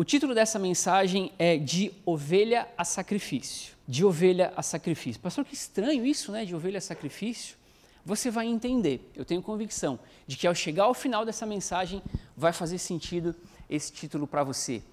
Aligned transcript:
O 0.00 0.04
título 0.04 0.32
dessa 0.32 0.60
mensagem 0.60 1.32
é 1.40 1.58
De 1.58 1.92
Ovelha 2.06 2.68
a 2.78 2.84
Sacrifício. 2.84 3.74
De 3.84 4.04
ovelha 4.04 4.52
a 4.56 4.62
sacrifício. 4.62 5.20
Pastor, 5.20 5.44
que 5.44 5.54
estranho 5.54 6.06
isso, 6.06 6.30
né? 6.30 6.44
De 6.44 6.54
ovelha 6.54 6.78
a 6.78 6.80
sacrifício. 6.80 7.56
Você 8.06 8.30
vai 8.30 8.46
entender, 8.46 9.10
eu 9.16 9.24
tenho 9.24 9.42
convicção 9.42 9.98
de 10.24 10.36
que 10.36 10.46
ao 10.46 10.54
chegar 10.54 10.84
ao 10.84 10.94
final 10.94 11.24
dessa 11.24 11.44
mensagem 11.44 12.00
vai 12.36 12.52
fazer 12.52 12.78
sentido 12.78 13.34
esse 13.68 13.92
título 13.92 14.24
para 14.24 14.44
você. 14.44 14.84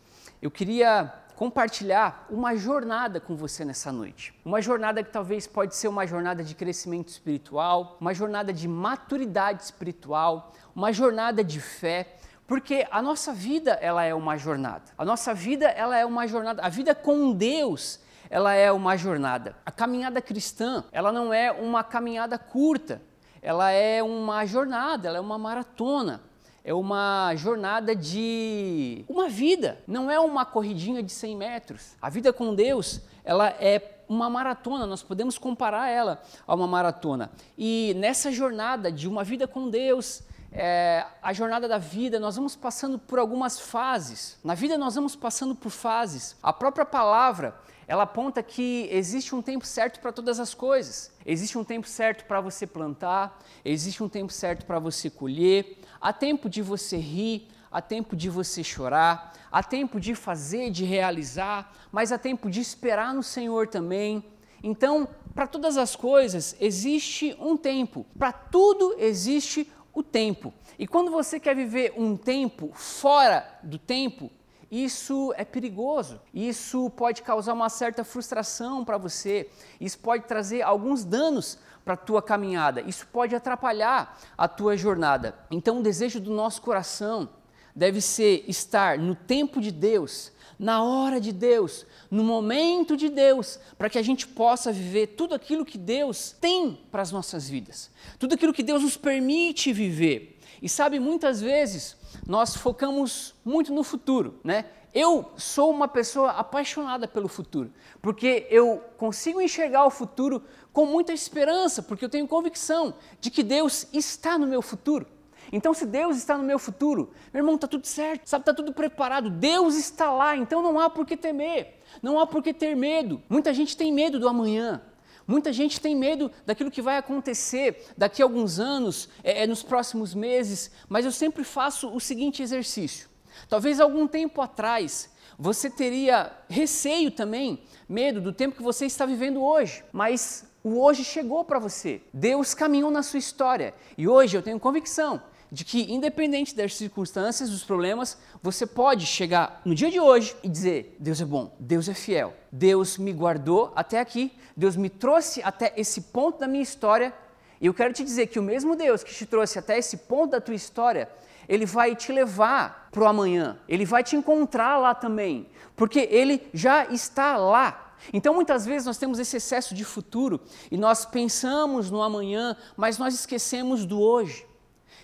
Eu 0.41 0.49
queria 0.49 1.13
compartilhar 1.35 2.25
uma 2.27 2.55
jornada 2.55 3.19
com 3.19 3.35
você 3.35 3.63
nessa 3.63 3.91
noite. 3.91 4.33
Uma 4.43 4.59
jornada 4.59 5.03
que 5.03 5.11
talvez 5.11 5.45
pode 5.45 5.75
ser 5.75 5.87
uma 5.87 6.07
jornada 6.07 6.43
de 6.43 6.55
crescimento 6.55 7.09
espiritual, 7.09 7.95
uma 8.01 8.11
jornada 8.15 8.51
de 8.51 8.67
maturidade 8.67 9.61
espiritual, 9.61 10.51
uma 10.75 10.91
jornada 10.91 11.43
de 11.43 11.59
fé, 11.59 12.17
porque 12.47 12.87
a 12.91 13.01
nossa 13.01 13.33
vida 13.33 13.71
ela 13.81 14.03
é 14.03 14.13
uma 14.13 14.37
jornada. 14.37 14.83
A 14.97 15.03
nossa 15.03 15.33
vida 15.33 15.67
ela 15.67 15.97
é 15.97 16.05
uma 16.05 16.27
jornada. 16.27 16.61
A 16.61 16.69
vida 16.69 16.93
com 16.93 17.31
Deus 17.31 17.99
ela 18.29 18.53
é 18.53 18.71
uma 18.71 18.97
jornada. 18.97 19.55
A 19.65 19.71
caminhada 19.71 20.21
cristã 20.21 20.83
ela 20.91 21.11
não 21.11 21.33
é 21.33 21.51
uma 21.51 21.83
caminhada 21.83 22.37
curta. 22.37 23.01
Ela 23.41 23.71
é 23.71 24.01
uma 24.03 24.45
jornada. 24.45 25.07
Ela 25.07 25.17
é 25.17 25.21
uma 25.21 25.37
maratona. 25.37 26.21
É 26.63 26.73
uma 26.73 27.33
jornada 27.35 27.95
de 27.95 29.05
uma 29.07 29.27
vida. 29.27 29.79
Não 29.87 30.09
é 30.09 30.19
uma 30.19 30.45
corridinha 30.45 31.01
de 31.01 31.11
100 31.11 31.35
metros. 31.35 31.95
A 32.01 32.09
vida 32.09 32.31
com 32.31 32.53
Deus 32.53 33.01
ela 33.23 33.49
é 33.59 33.95
uma 34.07 34.29
maratona, 34.29 34.85
nós 34.85 35.01
podemos 35.01 35.37
comparar 35.37 35.89
ela 35.89 36.21
a 36.47 36.55
uma 36.55 36.67
maratona. 36.67 37.31
E 37.57 37.95
nessa 37.97 38.31
jornada 38.31 38.91
de 38.91 39.07
uma 39.07 39.23
vida 39.23 39.47
com 39.47 39.69
Deus, 39.69 40.21
é, 40.57 41.05
a 41.21 41.33
jornada 41.33 41.67
da 41.67 41.77
vida, 41.77 42.17
nós 42.17 42.37
vamos 42.37 42.55
passando 42.55 42.97
por 42.97 43.19
algumas 43.19 43.59
fases. 43.59 44.37
Na 44.41 44.55
vida 44.55 44.77
nós 44.77 44.95
vamos 44.95 45.13
passando 45.13 45.53
por 45.53 45.69
fases. 45.69 46.37
A 46.41 46.53
própria 46.53 46.85
palavra, 46.85 47.53
ela 47.85 48.03
aponta 48.03 48.41
que 48.41 48.87
existe 48.89 49.35
um 49.35 49.41
tempo 49.41 49.65
certo 49.65 49.99
para 49.99 50.13
todas 50.13 50.39
as 50.39 50.53
coisas. 50.53 51.11
Existe 51.25 51.57
um 51.57 51.63
tempo 51.63 51.85
certo 51.87 52.25
para 52.25 52.39
você 52.39 52.65
plantar, 52.65 53.37
existe 53.65 54.01
um 54.01 54.07
tempo 54.07 54.31
certo 54.31 54.65
para 54.65 54.79
você 54.79 55.09
colher, 55.09 55.77
há 55.99 56.13
tempo 56.13 56.49
de 56.49 56.61
você 56.61 56.95
rir, 56.95 57.49
há 57.69 57.81
tempo 57.81 58.15
de 58.15 58.29
você 58.29 58.63
chorar, 58.63 59.33
há 59.51 59.61
tempo 59.61 59.99
de 59.99 60.15
fazer, 60.15 60.71
de 60.71 60.85
realizar, 60.85 61.73
mas 61.91 62.13
há 62.13 62.17
tempo 62.17 62.49
de 62.49 62.61
esperar 62.61 63.13
no 63.13 63.21
Senhor 63.21 63.67
também. 63.67 64.23
Então, 64.63 65.07
para 65.35 65.45
todas 65.45 65.75
as 65.75 65.97
coisas 65.97 66.55
existe 66.61 67.35
um 67.41 67.57
tempo, 67.57 68.05
para 68.17 68.31
tudo 68.31 68.95
existe 68.97 69.69
o 69.95 70.03
tempo. 70.03 70.53
E 70.77 70.85
quando 70.85 71.09
você 71.09 71.39
quer 71.39 71.55
viver 71.55 71.93
um 71.97 72.17
tempo 72.17 72.69
fora 72.73 73.47
do 73.63 73.79
tempo, 73.79 74.29
isso 74.69 75.33
é 75.37 75.45
perigoso. 75.45 76.19
Isso 76.33 76.89
pode 76.91 77.21
causar 77.21 77.53
uma 77.53 77.69
certa 77.69 78.03
frustração 78.03 78.83
para 78.83 78.97
você. 78.97 79.49
Isso 79.79 79.97
pode 79.97 80.25
trazer 80.25 80.61
alguns 80.61 81.05
danos 81.05 81.57
para 81.85 81.93
a 81.93 81.97
tua 81.97 82.21
caminhada. 82.21 82.81
Isso 82.81 83.07
pode 83.07 83.35
atrapalhar 83.35 84.19
a 84.37 84.47
tua 84.47 84.75
jornada. 84.75 85.35
Então, 85.49 85.79
o 85.79 85.83
desejo 85.83 86.19
do 86.19 86.33
nosso 86.33 86.61
coração 86.61 87.29
deve 87.75 87.99
ser 87.99 88.45
estar 88.47 88.97
no 88.97 89.15
tempo 89.15 89.59
de 89.59 89.71
Deus, 89.71 90.31
na 90.57 90.81
hora 90.81 91.19
de 91.19 91.33
Deus, 91.33 91.85
no 92.09 92.23
momento 92.23 92.95
de 92.95 93.09
Deus, 93.09 93.59
para 93.77 93.89
que 93.89 93.97
a 93.97 94.01
gente 94.01 94.25
possa 94.25 94.71
viver 94.71 95.07
tudo 95.07 95.35
aquilo 95.35 95.65
que 95.65 95.77
Deus 95.77 96.31
tem 96.39 96.79
para 96.89 97.01
as 97.01 97.11
nossas 97.11 97.49
vidas, 97.49 97.91
tudo 98.17 98.35
aquilo 98.35 98.53
que 98.53 98.63
Deus 98.63 98.81
nos 98.81 98.95
permite 98.95 99.73
viver. 99.73 100.39
E 100.61 100.69
sabe, 100.69 100.99
muitas 100.99 101.41
vezes 101.41 101.97
nós 102.25 102.55
focamos 102.55 103.35
muito 103.43 103.73
no 103.73 103.83
futuro, 103.83 104.39
né? 104.43 104.65
Eu 104.93 105.29
sou 105.35 105.71
uma 105.71 105.89
pessoa 105.89 106.31
apaixonada 106.31 107.05
pelo 107.05 107.27
futuro, 107.27 107.69
porque 108.01 108.47
eu 108.49 108.81
consigo 108.97 109.41
enxergar 109.41 109.85
o 109.85 109.89
futuro 109.89 110.41
com 110.71 110.85
muita 110.85 111.11
esperança, 111.11 111.83
porque 111.83 112.05
eu 112.05 112.09
tenho 112.09 112.25
convicção 112.25 112.93
de 113.19 113.29
que 113.29 113.43
Deus 113.43 113.87
está 113.91 114.37
no 114.37 114.47
meu 114.47 114.61
futuro. 114.61 115.05
Então, 115.51 115.73
se 115.73 115.85
Deus 115.85 116.17
está 116.17 116.37
no 116.37 116.43
meu 116.43 116.59
futuro, 116.59 117.11
meu 117.33 117.41
irmão, 117.41 117.55
está 117.55 117.67
tudo 117.67 117.85
certo, 117.85 118.27
sabe, 118.27 118.43
está 118.43 118.53
tudo 118.53 118.73
preparado. 118.73 119.29
Deus 119.29 119.75
está 119.75 120.11
lá, 120.11 120.35
então 120.35 120.61
não 120.61 120.79
há 120.79 120.89
por 120.89 121.05
que 121.05 121.15
temer, 121.15 121.79
não 122.01 122.19
há 122.19 122.27
por 122.27 122.41
que 122.41 122.53
ter 122.53 122.75
medo. 122.75 123.21
Muita 123.29 123.53
gente 123.53 123.75
tem 123.75 123.91
medo 123.91 124.19
do 124.19 124.27
amanhã. 124.27 124.81
Muita 125.27 125.51
gente 125.51 125.81
tem 125.81 125.95
medo 125.95 126.31
daquilo 126.45 126.69
que 126.69 126.81
vai 126.81 126.97
acontecer 126.97 127.87
daqui 127.97 128.21
a 128.21 128.25
alguns 128.25 128.59
anos, 128.59 129.09
é, 129.23 129.43
é, 129.43 129.47
nos 129.47 129.63
próximos 129.63 130.13
meses, 130.13 130.69
mas 130.87 131.03
eu 131.03 131.11
sempre 131.11 131.43
faço 131.43 131.89
o 131.93 131.99
seguinte 131.99 132.43
exercício. 132.43 133.09
Talvez 133.49 133.79
algum 133.79 134.07
tempo 134.07 134.39
atrás 134.39 135.09
você 135.37 135.69
teria 135.69 136.31
receio 136.47 137.09
também, 137.11 137.63
medo 137.89 138.21
do 138.21 138.31
tempo 138.31 138.55
que 138.55 138.63
você 138.63 138.85
está 138.85 139.05
vivendo 139.05 139.43
hoje, 139.43 139.83
mas 139.91 140.45
o 140.63 140.79
hoje 140.79 141.03
chegou 141.03 141.43
para 141.43 141.59
você. 141.59 142.01
Deus 142.13 142.53
caminhou 142.53 142.91
na 142.91 143.03
sua 143.03 143.19
história 143.19 143.73
e 143.97 144.07
hoje 144.07 144.37
eu 144.37 144.43
tenho 144.43 144.59
convicção 144.59 145.21
de 145.51 145.63
que, 145.63 145.93
independente 145.93 146.55
das 146.55 146.75
circunstâncias, 146.75 147.49
dos 147.49 147.63
problemas, 147.63 148.17
você 148.41 148.65
pode 148.65 149.05
chegar 149.05 149.61
no 149.63 149.75
dia 149.75 149.89
de 149.89 149.99
hoje 149.99 150.35
e 150.43 150.49
dizer: 150.49 150.95
Deus 150.99 151.21
é 151.21 151.25
bom, 151.25 151.55
Deus 151.59 151.87
é 151.87 151.93
fiel, 151.93 152.33
Deus 152.51 152.97
me 152.97 153.13
guardou 153.13 153.71
até 153.75 153.99
aqui, 153.99 154.31
Deus 154.55 154.75
me 154.75 154.89
trouxe 154.89 155.41
até 155.43 155.73
esse 155.77 156.01
ponto 156.01 156.39
da 156.39 156.47
minha 156.47 156.63
história. 156.63 157.13
E 157.61 157.67
eu 157.67 157.73
quero 157.73 157.93
te 157.93 158.03
dizer 158.03 158.27
que 158.27 158.39
o 158.39 158.43
mesmo 158.43 158.75
Deus 158.75 159.03
que 159.03 159.13
te 159.13 159.25
trouxe 159.25 159.57
até 159.57 159.77
esse 159.77 159.97
ponto 159.97 160.31
da 160.31 160.41
tua 160.41 160.55
história, 160.55 161.09
ele 161.47 161.65
vai 161.65 161.95
te 161.95 162.11
levar 162.11 162.89
para 162.91 163.03
o 163.03 163.07
amanhã, 163.07 163.57
ele 163.67 163.85
vai 163.85 164.03
te 164.03 164.15
encontrar 164.15 164.77
lá 164.77 164.93
também, 164.93 165.47
porque 165.75 166.07
ele 166.11 166.47
já 166.53 166.85
está 166.85 167.37
lá. 167.37 167.95
Então, 168.13 168.33
muitas 168.33 168.65
vezes 168.65 168.85
nós 168.85 168.97
temos 168.97 169.19
esse 169.19 169.37
excesso 169.37 169.73
de 169.73 169.83
futuro 169.83 170.39
e 170.69 170.77
nós 170.77 171.05
pensamos 171.05 171.89
no 171.89 172.01
amanhã, 172.01 172.55
mas 172.75 172.97
nós 172.97 173.13
esquecemos 173.13 173.85
do 173.85 173.99
hoje. 173.99 174.45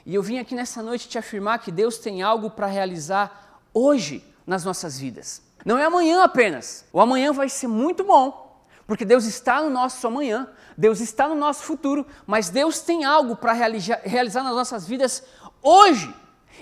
E 0.05 0.15
eu 0.15 0.23
vim 0.23 0.39
aqui 0.39 0.55
nessa 0.55 0.81
noite 0.81 1.07
te 1.07 1.17
afirmar 1.17 1.59
que 1.59 1.71
Deus 1.71 1.97
tem 1.97 2.21
algo 2.21 2.49
para 2.49 2.67
realizar 2.67 3.61
hoje 3.73 4.25
nas 4.45 4.63
nossas 4.63 4.99
vidas. 4.99 5.41
Não 5.65 5.77
é 5.77 5.85
amanhã 5.85 6.23
apenas. 6.23 6.85
O 6.91 6.99
amanhã 6.99 7.31
vai 7.31 7.49
ser 7.49 7.67
muito 7.67 8.03
bom, 8.03 8.65
porque 8.87 9.05
Deus 9.05 9.25
está 9.25 9.61
no 9.61 9.69
nosso 9.69 10.05
amanhã, 10.07 10.47
Deus 10.77 10.99
está 10.99 11.27
no 11.27 11.35
nosso 11.35 11.63
futuro, 11.63 12.05
mas 12.25 12.49
Deus 12.49 12.79
tem 12.79 13.05
algo 13.05 13.35
para 13.35 13.53
realizar 13.53 14.43
nas 14.43 14.55
nossas 14.55 14.87
vidas 14.87 15.23
hoje. 15.61 16.13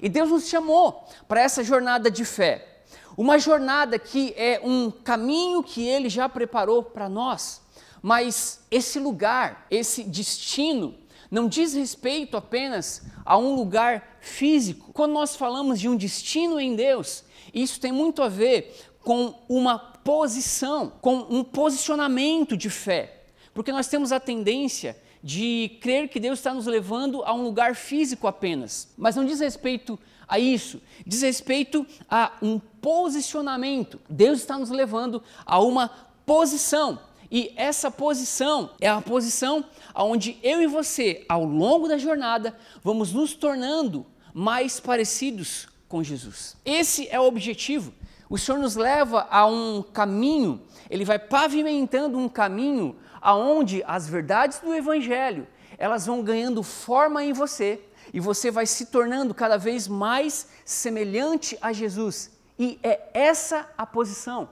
E 0.01 0.09
Deus 0.09 0.29
nos 0.29 0.47
chamou 0.47 1.07
para 1.27 1.41
essa 1.41 1.63
jornada 1.63 2.11
de 2.11 2.25
fé. 2.25 2.83
Uma 3.17 3.37
jornada 3.37 3.97
que 3.97 4.33
é 4.37 4.61
um 4.63 4.91
caminho 4.91 5.63
que 5.63 5.85
Ele 5.85 6.09
já 6.09 6.29
preparou 6.29 6.83
para 6.83 7.09
nós. 7.09 7.61
Mas 8.01 8.61
esse 8.71 8.99
lugar, 8.99 9.65
esse 9.69 10.03
destino, 10.03 10.95
não 11.29 11.47
diz 11.47 11.73
respeito 11.73 12.35
apenas 12.35 13.03
a 13.25 13.37
um 13.37 13.55
lugar 13.55 14.17
físico. 14.19 14.91
Quando 14.93 15.13
nós 15.13 15.35
falamos 15.35 15.79
de 15.79 15.87
um 15.87 15.95
destino 15.95 16.59
em 16.59 16.75
Deus, 16.75 17.23
isso 17.53 17.79
tem 17.79 17.91
muito 17.91 18.21
a 18.21 18.29
ver 18.29 18.75
com 19.03 19.33
uma 19.47 19.77
posição, 19.77 20.91
com 21.01 21.27
um 21.29 21.43
posicionamento 21.43 22.57
de 22.57 22.69
fé. 22.69 23.23
Porque 23.53 23.71
nós 23.71 23.87
temos 23.87 24.11
a 24.11 24.19
tendência 24.19 24.97
de 25.21 25.77
crer 25.81 26.07
que 26.07 26.19
Deus 26.19 26.39
está 26.39 26.53
nos 26.53 26.65
levando 26.65 27.23
a 27.23 27.33
um 27.33 27.43
lugar 27.43 27.75
físico 27.75 28.27
apenas. 28.27 28.87
Mas 28.97 29.15
não 29.15 29.25
diz 29.25 29.39
respeito 29.39 29.99
a 30.27 30.39
isso, 30.39 30.81
diz 31.05 31.21
respeito 31.21 31.85
a 32.09 32.33
um 32.41 32.59
posicionamento. 32.59 33.99
Deus 34.09 34.39
está 34.39 34.57
nos 34.57 34.69
levando 34.69 35.21
a 35.45 35.59
uma 35.59 35.89
posição. 36.25 36.99
E 37.31 37.53
essa 37.55 37.91
posição 37.91 38.71
é 38.81 38.87
a 38.87 39.01
posição 39.01 39.63
onde 39.95 40.39
eu 40.41 40.61
e 40.61 40.67
você, 40.67 41.25
ao 41.29 41.45
longo 41.45 41.87
da 41.87 41.97
jornada, 41.97 42.57
vamos 42.83 43.13
nos 43.13 43.33
tornando 43.33 44.05
mais 44.33 44.79
parecidos 44.79 45.67
com 45.87 46.03
Jesus. 46.03 46.57
Esse 46.65 47.07
é 47.09 47.19
o 47.19 47.25
objetivo. 47.25 47.93
O 48.27 48.37
Senhor 48.37 48.59
nos 48.59 48.75
leva 48.75 49.27
a 49.29 49.45
um 49.45 49.81
caminho, 49.81 50.61
ele 50.89 51.05
vai 51.05 51.19
pavimentando 51.19 52.17
um 52.17 52.29
caminho 52.29 52.95
aonde 53.21 53.83
as 53.85 54.07
verdades 54.07 54.59
do 54.59 54.73
evangelho, 54.73 55.47
elas 55.77 56.05
vão 56.05 56.23
ganhando 56.23 56.63
forma 56.63 57.23
em 57.23 57.33
você 57.33 57.81
e 58.13 58.19
você 58.19 58.49
vai 58.49 58.65
se 58.65 58.87
tornando 58.87 59.33
cada 59.33 59.57
vez 59.57 59.87
mais 59.87 60.47
semelhante 60.65 61.57
a 61.61 61.73
Jesus. 61.73 62.31
E 62.57 62.79
é 62.83 63.09
essa 63.13 63.67
a 63.77 63.85
posição 63.85 64.49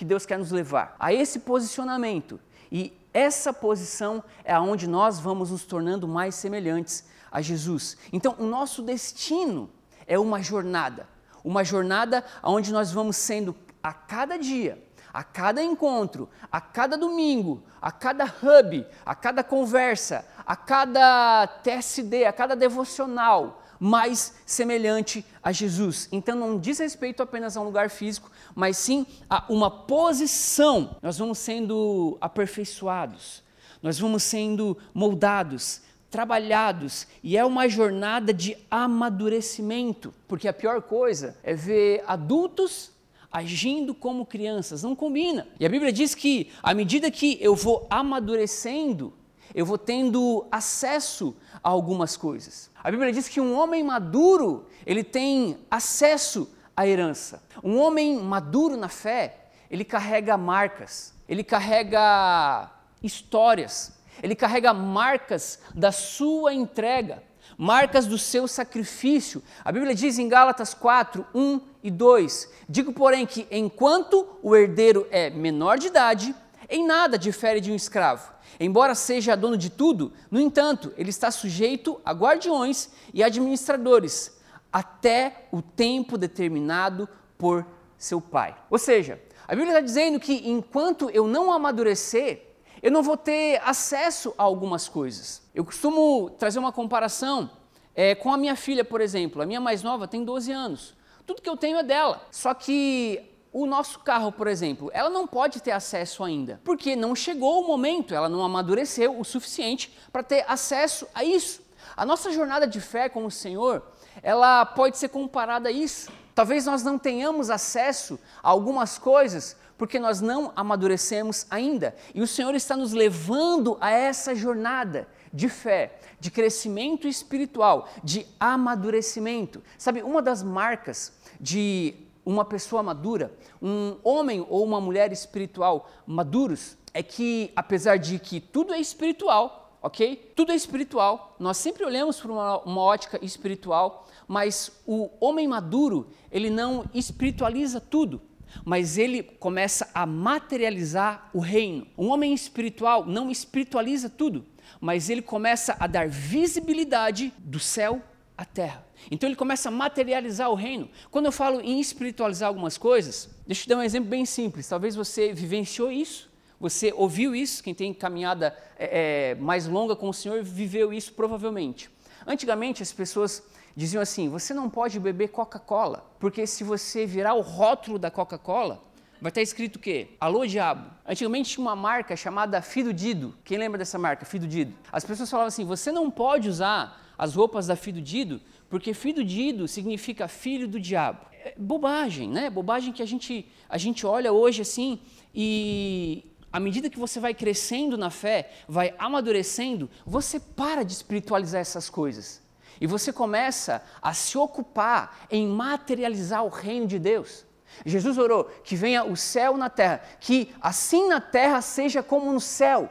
que 0.00 0.04
Deus 0.06 0.24
quer 0.24 0.38
nos 0.38 0.50
levar, 0.50 0.96
a 0.98 1.12
esse 1.12 1.40
posicionamento. 1.40 2.40
E 2.72 2.90
essa 3.12 3.52
posição 3.52 4.24
é 4.42 4.50
aonde 4.50 4.86
nós 4.86 5.20
vamos 5.20 5.50
nos 5.50 5.66
tornando 5.66 6.08
mais 6.08 6.34
semelhantes 6.34 7.04
a 7.30 7.42
Jesus. 7.42 7.98
Então, 8.10 8.34
o 8.38 8.46
nosso 8.46 8.80
destino 8.80 9.68
é 10.06 10.18
uma 10.18 10.42
jornada, 10.42 11.06
uma 11.44 11.62
jornada 11.62 12.24
onde 12.42 12.72
nós 12.72 12.90
vamos 12.90 13.14
sendo 13.16 13.54
a 13.82 13.92
cada 13.92 14.38
dia, 14.38 14.82
a 15.12 15.22
cada 15.22 15.62
encontro, 15.62 16.30
a 16.50 16.62
cada 16.62 16.96
domingo, 16.96 17.62
a 17.82 17.92
cada 17.92 18.24
hub, 18.24 18.86
a 19.04 19.14
cada 19.14 19.44
conversa, 19.44 20.26
a 20.46 20.56
cada 20.56 21.46
TSD, 21.62 22.24
a 22.24 22.32
cada 22.32 22.56
devocional, 22.56 23.59
mais 23.80 24.34
semelhante 24.44 25.24
a 25.42 25.50
Jesus. 25.50 26.06
Então 26.12 26.36
não 26.36 26.58
diz 26.58 26.78
respeito 26.78 27.22
apenas 27.22 27.56
a 27.56 27.62
um 27.62 27.64
lugar 27.64 27.88
físico, 27.88 28.30
mas 28.54 28.76
sim 28.76 29.06
a 29.28 29.46
uma 29.48 29.70
posição. 29.70 30.96
Nós 31.02 31.16
vamos 31.16 31.38
sendo 31.38 32.18
aperfeiçoados, 32.20 33.42
nós 33.82 33.98
vamos 33.98 34.22
sendo 34.22 34.76
moldados, 34.92 35.80
trabalhados, 36.10 37.06
e 37.22 37.36
é 37.38 37.44
uma 37.44 37.68
jornada 37.68 38.34
de 38.34 38.56
amadurecimento, 38.70 40.12
porque 40.28 40.46
a 40.46 40.52
pior 40.52 40.82
coisa 40.82 41.36
é 41.42 41.54
ver 41.54 42.04
adultos 42.06 42.90
agindo 43.32 43.94
como 43.94 44.26
crianças, 44.26 44.82
não 44.82 44.96
combina. 44.96 45.46
E 45.58 45.64
a 45.64 45.68
Bíblia 45.68 45.92
diz 45.92 46.14
que 46.14 46.50
à 46.62 46.74
medida 46.74 47.10
que 47.10 47.38
eu 47.40 47.54
vou 47.54 47.86
amadurecendo, 47.88 49.12
eu 49.54 49.66
vou 49.66 49.78
tendo 49.78 50.46
acesso 50.50 51.36
a 51.62 51.68
algumas 51.68 52.16
coisas. 52.16 52.70
A 52.82 52.90
Bíblia 52.90 53.12
diz 53.12 53.28
que 53.28 53.40
um 53.40 53.54
homem 53.54 53.82
maduro, 53.82 54.66
ele 54.86 55.04
tem 55.04 55.58
acesso 55.70 56.48
à 56.76 56.86
herança. 56.86 57.42
Um 57.62 57.78
homem 57.78 58.16
maduro 58.16 58.76
na 58.76 58.88
fé, 58.88 59.50
ele 59.70 59.84
carrega 59.84 60.36
marcas, 60.36 61.14
ele 61.28 61.44
carrega 61.44 62.70
histórias, 63.02 63.98
ele 64.22 64.34
carrega 64.34 64.74
marcas 64.74 65.60
da 65.74 65.92
sua 65.92 66.52
entrega, 66.52 67.22
marcas 67.56 68.06
do 68.06 68.18
seu 68.18 68.48
sacrifício. 68.48 69.42
A 69.64 69.70
Bíblia 69.70 69.94
diz 69.94 70.18
em 70.18 70.28
Gálatas 70.28 70.74
4, 70.74 71.26
1 71.34 71.60
e 71.82 71.90
2: 71.90 72.50
Digo, 72.68 72.92
porém, 72.92 73.26
que 73.26 73.46
enquanto 73.50 74.26
o 74.42 74.56
herdeiro 74.56 75.06
é 75.10 75.30
menor 75.30 75.78
de 75.78 75.88
idade, 75.88 76.34
em 76.70 76.86
nada 76.86 77.18
difere 77.18 77.60
de 77.60 77.70
um 77.70 77.74
escravo 77.74 78.40
Embora 78.58 78.94
seja 78.94 79.36
dono 79.36 79.56
de 79.56 79.70
tudo, 79.70 80.12
no 80.30 80.40
entanto, 80.40 80.92
ele 80.96 81.08
está 81.08 81.30
sujeito 81.30 81.98
a 82.04 82.12
guardiões 82.12 82.90
e 83.14 83.22
administradores 83.22 84.38
até 84.72 85.46
o 85.50 85.62
tempo 85.62 86.18
determinado 86.18 87.08
por 87.38 87.66
seu 87.96 88.20
pai. 88.20 88.54
Ou 88.68 88.78
seja, 88.78 89.20
a 89.48 89.54
Bíblia 89.54 89.72
está 89.72 89.80
dizendo 89.80 90.20
que 90.20 90.48
enquanto 90.48 91.10
eu 91.10 91.26
não 91.26 91.52
amadurecer, 91.52 92.48
eu 92.82 92.90
não 92.90 93.02
vou 93.02 93.16
ter 93.16 93.60
acesso 93.64 94.34
a 94.36 94.42
algumas 94.42 94.88
coisas. 94.88 95.42
Eu 95.54 95.64
costumo 95.64 96.30
trazer 96.38 96.58
uma 96.58 96.70
comparação 96.70 97.50
é, 97.94 98.14
com 98.14 98.32
a 98.32 98.36
minha 98.36 98.56
filha, 98.56 98.84
por 98.84 99.00
exemplo. 99.00 99.42
A 99.42 99.46
minha 99.46 99.60
mais 99.60 99.82
nova 99.82 100.06
tem 100.06 100.24
12 100.24 100.52
anos. 100.52 100.94
Tudo 101.26 101.42
que 101.42 101.48
eu 101.48 101.56
tenho 101.56 101.78
é 101.78 101.82
dela. 101.82 102.26
Só 102.30 102.54
que 102.54 103.29
o 103.52 103.66
nosso 103.66 103.98
carro, 104.00 104.30
por 104.30 104.46
exemplo, 104.46 104.90
ela 104.92 105.10
não 105.10 105.26
pode 105.26 105.60
ter 105.60 105.72
acesso 105.72 106.22
ainda, 106.22 106.60
porque 106.64 106.94
não 106.94 107.14
chegou 107.14 107.62
o 107.62 107.66
momento, 107.66 108.14
ela 108.14 108.28
não 108.28 108.44
amadureceu 108.44 109.18
o 109.18 109.24
suficiente 109.24 109.92
para 110.12 110.22
ter 110.22 110.44
acesso 110.46 111.06
a 111.14 111.24
isso. 111.24 111.62
A 111.96 112.06
nossa 112.06 112.30
jornada 112.30 112.66
de 112.66 112.80
fé 112.80 113.08
com 113.08 113.24
o 113.24 113.30
Senhor, 113.30 113.82
ela 114.22 114.64
pode 114.64 114.98
ser 114.98 115.08
comparada 115.08 115.68
a 115.68 115.72
isso. 115.72 116.10
Talvez 116.34 116.64
nós 116.64 116.82
não 116.82 116.98
tenhamos 116.98 117.50
acesso 117.50 118.18
a 118.42 118.48
algumas 118.48 118.98
coisas 118.98 119.56
porque 119.76 119.98
nós 119.98 120.20
não 120.20 120.52
amadurecemos 120.54 121.46
ainda. 121.50 121.96
E 122.14 122.20
o 122.20 122.26
Senhor 122.26 122.54
está 122.54 122.76
nos 122.76 122.92
levando 122.92 123.78
a 123.80 123.90
essa 123.90 124.34
jornada 124.34 125.08
de 125.32 125.48
fé, 125.48 125.98
de 126.20 126.30
crescimento 126.30 127.08
espiritual, 127.08 127.88
de 128.04 128.26
amadurecimento. 128.38 129.62
Sabe, 129.78 130.02
uma 130.02 130.20
das 130.20 130.42
marcas 130.42 131.12
de 131.40 131.94
uma 132.24 132.44
pessoa 132.44 132.82
madura, 132.82 133.32
um 133.60 133.96
homem 134.02 134.44
ou 134.48 134.64
uma 134.64 134.80
mulher 134.80 135.12
espiritual 135.12 135.88
maduros, 136.06 136.76
é 136.92 137.02
que 137.02 137.50
apesar 137.54 137.96
de 137.96 138.18
que 138.18 138.40
tudo 138.40 138.72
é 138.72 138.80
espiritual, 138.80 139.78
ok? 139.82 140.32
Tudo 140.36 140.52
é 140.52 140.54
espiritual, 140.54 141.36
nós 141.38 141.56
sempre 141.56 141.84
olhamos 141.84 142.20
para 142.20 142.32
uma, 142.32 142.58
uma 142.60 142.80
ótica 142.82 143.18
espiritual, 143.24 144.06
mas 144.28 144.70
o 144.86 145.10
homem 145.20 145.48
maduro, 145.48 146.08
ele 146.30 146.50
não 146.50 146.84
espiritualiza 146.92 147.80
tudo, 147.80 148.20
mas 148.64 148.98
ele 148.98 149.22
começa 149.22 149.88
a 149.94 150.04
materializar 150.04 151.30
o 151.32 151.38
reino. 151.38 151.86
Um 151.96 152.08
homem 152.08 152.34
espiritual 152.34 153.04
não 153.06 153.30
espiritualiza 153.30 154.08
tudo, 154.08 154.44
mas 154.80 155.08
ele 155.08 155.22
começa 155.22 155.76
a 155.78 155.86
dar 155.86 156.08
visibilidade 156.08 157.32
do 157.38 157.58
céu 157.58 158.02
à 158.36 158.44
terra. 158.44 158.84
Então 159.10 159.28
ele 159.28 159.36
começa 159.36 159.68
a 159.68 159.72
materializar 159.72 160.50
o 160.50 160.54
reino. 160.54 160.88
Quando 161.10 161.26
eu 161.26 161.32
falo 161.32 161.60
em 161.60 161.80
espiritualizar 161.80 162.48
algumas 162.48 162.76
coisas, 162.76 163.28
deixa 163.46 163.60
eu 163.60 163.64
te 163.64 163.68
dar 163.68 163.76
um 163.76 163.82
exemplo 163.82 164.10
bem 164.10 164.26
simples. 164.26 164.68
Talvez 164.68 164.96
você 164.96 165.32
vivenciou 165.32 165.92
isso, 165.92 166.30
você 166.58 166.92
ouviu 166.94 167.34
isso, 167.34 167.62
quem 167.62 167.74
tem 167.74 167.94
caminhada 167.94 168.56
é, 168.78 169.30
é, 169.30 169.34
mais 169.36 169.66
longa 169.66 169.96
com 169.96 170.08
o 170.08 170.14
Senhor 170.14 170.42
viveu 170.42 170.92
isso 170.92 171.12
provavelmente. 171.14 171.88
Antigamente 172.26 172.82
as 172.82 172.92
pessoas 172.92 173.42
diziam 173.74 174.02
assim: 174.02 174.28
você 174.28 174.52
não 174.52 174.68
pode 174.68 175.00
beber 175.00 175.28
Coca-Cola, 175.28 176.04
porque 176.18 176.46
se 176.46 176.62
você 176.62 177.06
virar 177.06 177.34
o 177.34 177.40
rótulo 177.40 177.98
da 177.98 178.10
Coca-Cola, 178.10 178.82
vai 179.20 179.30
estar 179.30 179.42
escrito 179.42 179.76
o 179.76 179.78
quê? 179.78 180.08
Alô, 180.20 180.46
diabo. 180.46 180.90
Antigamente 181.06 181.50
tinha 181.50 181.64
uma 181.64 181.76
marca 181.76 182.14
chamada 182.14 182.60
Fido 182.60 182.92
Dido. 182.92 183.34
Quem 183.44 183.58
lembra 183.58 183.78
dessa 183.78 183.98
marca, 183.98 184.24
Fido 184.24 184.46
Dido? 184.46 184.74
As 184.92 185.04
pessoas 185.04 185.30
falavam 185.30 185.48
assim: 185.48 185.64
você 185.64 185.90
não 185.90 186.10
pode 186.10 186.48
usar 186.48 187.00
as 187.16 187.34
roupas 187.34 187.66
da 187.66 187.76
Fido 187.76 188.00
Dido 188.00 188.40
porque 188.70 188.94
filho 188.94 189.24
de 189.24 189.40
Ido 189.42 189.66
significa 189.66 190.28
filho 190.28 190.68
do 190.68 190.78
diabo. 190.78 191.26
É 191.32 191.54
bobagem, 191.58 192.30
né? 192.30 192.48
Bobagem 192.48 192.92
que 192.92 193.02
a 193.02 193.06
gente, 193.06 193.46
a 193.68 193.76
gente 193.76 194.06
olha 194.06 194.32
hoje 194.32 194.62
assim 194.62 195.00
e 195.34 196.24
à 196.52 196.60
medida 196.60 196.88
que 196.88 196.98
você 196.98 197.18
vai 197.18 197.34
crescendo 197.34 197.98
na 197.98 198.10
fé, 198.10 198.50
vai 198.68 198.94
amadurecendo, 198.98 199.90
você 200.06 200.38
para 200.38 200.84
de 200.84 200.92
espiritualizar 200.92 201.60
essas 201.60 201.90
coisas. 201.90 202.40
E 202.80 202.86
você 202.86 203.12
começa 203.12 203.82
a 204.00 204.14
se 204.14 204.38
ocupar 204.38 205.26
em 205.30 205.46
materializar 205.46 206.44
o 206.44 206.48
reino 206.48 206.86
de 206.86 206.98
Deus. 206.98 207.44
Jesus 207.84 208.18
orou 208.18 208.44
que 208.64 208.76
venha 208.76 209.04
o 209.04 209.16
céu 209.16 209.56
na 209.56 209.68
terra, 209.68 210.02
que 210.20 210.52
assim 210.60 211.08
na 211.08 211.20
terra 211.20 211.60
seja 211.60 212.02
como 212.02 212.32
no 212.32 212.40
céu. 212.40 212.90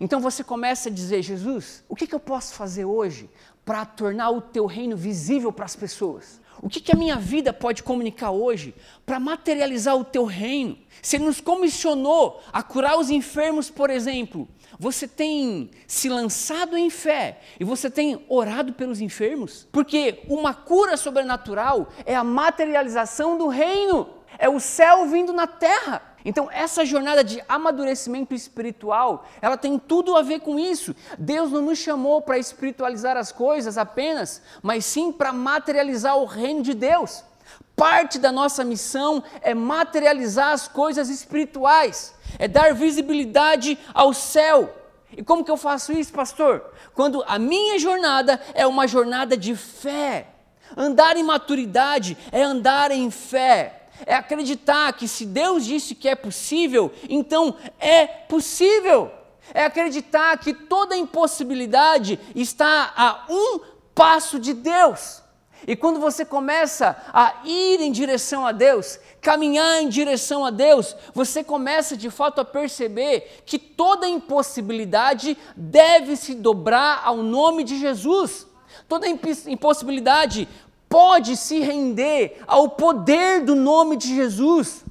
Então 0.00 0.20
você 0.20 0.42
começa 0.42 0.88
a 0.88 0.92
dizer: 0.92 1.22
Jesus, 1.22 1.84
o 1.88 1.94
que, 1.94 2.06
que 2.06 2.14
eu 2.14 2.20
posso 2.20 2.54
fazer 2.54 2.84
hoje 2.84 3.30
para 3.66 3.84
tornar 3.84 4.30
o 4.30 4.40
teu 4.40 4.64
reino 4.64 4.96
visível 4.96 5.52
para 5.52 5.64
as 5.64 5.74
pessoas? 5.74 6.40
O 6.62 6.70
que, 6.70 6.80
que, 6.80 6.92
a 6.92 6.96
minha 6.96 7.16
vida 7.16 7.52
pode 7.52 7.82
comunicar 7.82 8.30
hoje 8.30 8.74
para 9.04 9.20
materializar 9.20 9.94
o 9.94 10.04
teu 10.04 10.24
reino? 10.24 10.78
Se 11.02 11.16
Ele 11.16 11.26
nos 11.26 11.40
comissionou 11.40 12.40
a 12.50 12.62
curar 12.62 12.98
os 12.98 13.10
enfermos, 13.10 13.68
por 13.68 13.90
exemplo, 13.90 14.48
você 14.78 15.06
tem 15.06 15.70
se 15.86 16.08
lançado 16.08 16.76
em 16.78 16.88
fé 16.88 17.40
e 17.60 17.64
você 17.64 17.90
tem 17.90 18.24
orado 18.28 18.72
pelos 18.72 19.02
enfermos? 19.02 19.68
Porque 19.70 20.20
uma 20.28 20.54
cura 20.54 20.96
sobrenatural 20.96 21.88
é 22.06 22.16
a 22.16 22.24
materialização 22.24 23.36
do 23.36 23.48
reino, 23.48 24.08
é 24.38 24.48
o 24.48 24.58
céu 24.60 25.06
vindo 25.08 25.32
na 25.32 25.46
terra. 25.46 26.15
Então, 26.26 26.50
essa 26.50 26.84
jornada 26.84 27.22
de 27.22 27.40
amadurecimento 27.48 28.34
espiritual, 28.34 29.28
ela 29.40 29.56
tem 29.56 29.78
tudo 29.78 30.16
a 30.16 30.22
ver 30.22 30.40
com 30.40 30.58
isso. 30.58 30.92
Deus 31.16 31.52
não 31.52 31.62
nos 31.62 31.78
chamou 31.78 32.20
para 32.20 32.36
espiritualizar 32.36 33.16
as 33.16 33.30
coisas 33.30 33.78
apenas, 33.78 34.42
mas 34.60 34.84
sim 34.84 35.12
para 35.12 35.32
materializar 35.32 36.18
o 36.18 36.24
reino 36.24 36.62
de 36.62 36.74
Deus. 36.74 37.22
Parte 37.76 38.18
da 38.18 38.32
nossa 38.32 38.64
missão 38.64 39.22
é 39.40 39.54
materializar 39.54 40.50
as 40.50 40.66
coisas 40.66 41.08
espirituais, 41.10 42.12
é 42.40 42.48
dar 42.48 42.74
visibilidade 42.74 43.78
ao 43.94 44.12
céu. 44.12 44.74
E 45.16 45.22
como 45.22 45.44
que 45.44 45.50
eu 45.50 45.56
faço 45.56 45.92
isso, 45.92 46.12
pastor? 46.12 46.72
Quando 46.92 47.22
a 47.28 47.38
minha 47.38 47.78
jornada 47.78 48.40
é 48.52 48.66
uma 48.66 48.88
jornada 48.88 49.36
de 49.36 49.54
fé. 49.54 50.26
Andar 50.76 51.16
em 51.16 51.22
maturidade 51.22 52.18
é 52.32 52.42
andar 52.42 52.90
em 52.90 53.12
fé 53.12 53.75
é 54.04 54.14
acreditar 54.14 54.92
que 54.92 55.08
se 55.08 55.24
Deus 55.24 55.64
disse 55.64 55.94
que 55.94 56.08
é 56.08 56.14
possível, 56.14 56.92
então 57.08 57.56
é 57.78 58.06
possível. 58.06 59.10
É 59.54 59.64
acreditar 59.64 60.36
que 60.38 60.52
toda 60.52 60.96
impossibilidade 60.96 62.18
está 62.34 62.92
a 62.96 63.26
um 63.30 63.60
passo 63.94 64.40
de 64.40 64.52
Deus. 64.52 65.22
E 65.66 65.74
quando 65.74 65.98
você 65.98 66.24
começa 66.24 66.96
a 67.12 67.42
ir 67.44 67.80
em 67.80 67.90
direção 67.90 68.46
a 68.46 68.52
Deus, 68.52 68.98
caminhar 69.20 69.82
em 69.82 69.88
direção 69.88 70.44
a 70.44 70.50
Deus, 70.50 70.94
você 71.14 71.42
começa 71.42 71.96
de 71.96 72.10
fato 72.10 72.40
a 72.40 72.44
perceber 72.44 73.42
que 73.46 73.58
toda 73.58 74.08
impossibilidade 74.08 75.36
deve 75.56 76.16
se 76.16 76.34
dobrar 76.34 77.02
ao 77.04 77.16
nome 77.16 77.64
de 77.64 77.78
Jesus. 77.78 78.46
Toda 78.88 79.08
impossibilidade 79.08 80.46
pode 80.88 81.36
se 81.36 81.60
render 81.60 82.42
ao 82.46 82.70
poder 82.70 83.44
do 83.44 83.54
nome 83.54 83.96
de 83.96 84.14
Jesus. 84.14 84.84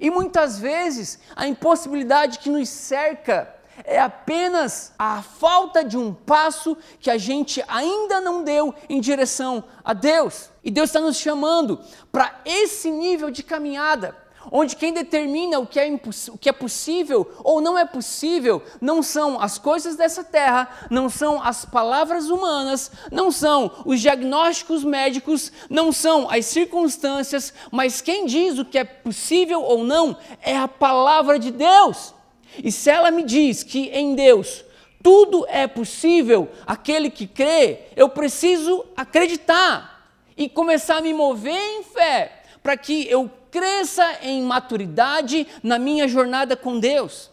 E 0.00 0.10
muitas 0.10 0.58
vezes 0.58 1.18
a 1.34 1.46
impossibilidade 1.46 2.38
que 2.38 2.50
nos 2.50 2.68
cerca 2.68 3.54
é 3.84 3.98
apenas 4.00 4.92
a 4.98 5.22
falta 5.22 5.84
de 5.84 5.96
um 5.96 6.12
passo 6.12 6.76
que 7.00 7.10
a 7.10 7.18
gente 7.18 7.62
ainda 7.68 8.20
não 8.20 8.42
deu 8.42 8.74
em 8.88 9.00
direção 9.00 9.64
a 9.84 9.92
Deus. 9.92 10.50
E 10.64 10.70
Deus 10.70 10.90
está 10.90 11.00
nos 11.00 11.16
chamando 11.16 11.80
para 12.10 12.40
esse 12.44 12.90
nível 12.90 13.30
de 13.30 13.42
caminhada, 13.42 14.16
onde 14.50 14.76
quem 14.76 14.92
determina 14.92 15.58
o 15.58 15.66
que, 15.66 15.78
é 15.78 15.88
o 16.30 16.38
que 16.38 16.48
é 16.48 16.52
possível 16.52 17.30
ou 17.42 17.60
não 17.60 17.78
é 17.78 17.84
possível 17.84 18.62
não 18.80 19.02
são 19.02 19.40
as 19.40 19.58
coisas 19.58 19.96
dessa 19.96 20.24
terra, 20.24 20.68
não 20.90 21.08
são 21.08 21.42
as 21.42 21.64
palavras 21.64 22.30
humanas, 22.30 22.90
não 23.10 23.30
são 23.30 23.70
os 23.84 24.00
diagnósticos 24.00 24.84
médicos, 24.84 25.52
não 25.68 25.92
são 25.92 26.30
as 26.30 26.46
circunstâncias, 26.46 27.52
mas 27.70 28.00
quem 28.00 28.26
diz 28.26 28.58
o 28.58 28.64
que 28.64 28.78
é 28.78 28.84
possível 28.84 29.62
ou 29.62 29.84
não 29.84 30.16
é 30.42 30.56
a 30.56 30.68
palavra 30.68 31.38
de 31.38 31.50
Deus. 31.50 32.14
E 32.62 32.72
se 32.72 32.90
ela 32.90 33.10
me 33.10 33.22
diz 33.22 33.62
que 33.62 33.88
em 33.88 34.14
Deus 34.14 34.64
tudo 35.02 35.46
é 35.48 35.66
possível, 35.66 36.48
aquele 36.66 37.08
que 37.08 37.26
crê, 37.26 37.86
eu 37.96 38.08
preciso 38.08 38.84
acreditar 38.96 40.12
e 40.36 40.48
começar 40.48 40.98
a 40.98 41.00
me 41.00 41.14
mover 41.14 41.56
em 41.56 41.82
fé 41.82 42.42
para 42.62 42.76
que 42.76 43.08
eu 43.08 43.30
cresça 43.50 44.18
em 44.22 44.42
maturidade 44.42 45.46
na 45.62 45.78
minha 45.78 46.06
jornada 46.06 46.56
com 46.56 46.78
Deus. 46.78 47.30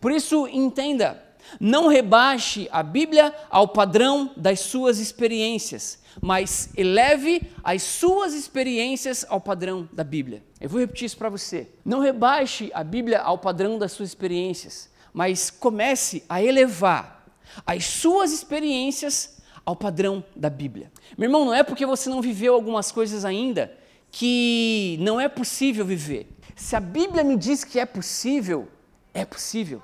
Por 0.00 0.10
isso, 0.10 0.48
entenda, 0.48 1.22
não 1.60 1.88
rebaixe 1.88 2.68
a 2.72 2.82
Bíblia 2.82 3.34
ao 3.50 3.68
padrão 3.68 4.32
das 4.36 4.60
suas 4.60 4.98
experiências, 4.98 6.00
mas 6.20 6.70
eleve 6.76 7.42
as 7.62 7.82
suas 7.82 8.34
experiências 8.34 9.24
ao 9.28 9.40
padrão 9.40 9.88
da 9.92 10.04
Bíblia. 10.04 10.42
Eu 10.60 10.68
vou 10.68 10.80
repetir 10.80 11.06
isso 11.06 11.16
para 11.16 11.28
você. 11.28 11.68
Não 11.84 12.00
rebaixe 12.00 12.70
a 12.74 12.84
Bíblia 12.84 13.20
ao 13.20 13.38
padrão 13.38 13.78
das 13.78 13.92
suas 13.92 14.10
experiências, 14.10 14.90
mas 15.12 15.50
comece 15.50 16.24
a 16.28 16.42
elevar 16.42 17.26
as 17.66 17.84
suas 17.84 18.32
experiências 18.32 19.38
ao 19.64 19.76
padrão 19.76 20.24
da 20.34 20.50
Bíblia. 20.50 20.90
Meu 21.16 21.28
irmão, 21.28 21.44
não 21.44 21.54
é 21.54 21.62
porque 21.62 21.86
você 21.86 22.08
não 22.08 22.20
viveu 22.20 22.54
algumas 22.54 22.90
coisas 22.90 23.24
ainda 23.24 23.72
que 24.12 24.98
não 25.00 25.18
é 25.18 25.28
possível 25.28 25.84
viver. 25.84 26.28
Se 26.54 26.76
a 26.76 26.80
Bíblia 26.80 27.24
me 27.24 27.36
diz 27.36 27.64
que 27.64 27.80
é 27.80 27.86
possível, 27.86 28.68
é 29.12 29.24
possível. 29.24 29.82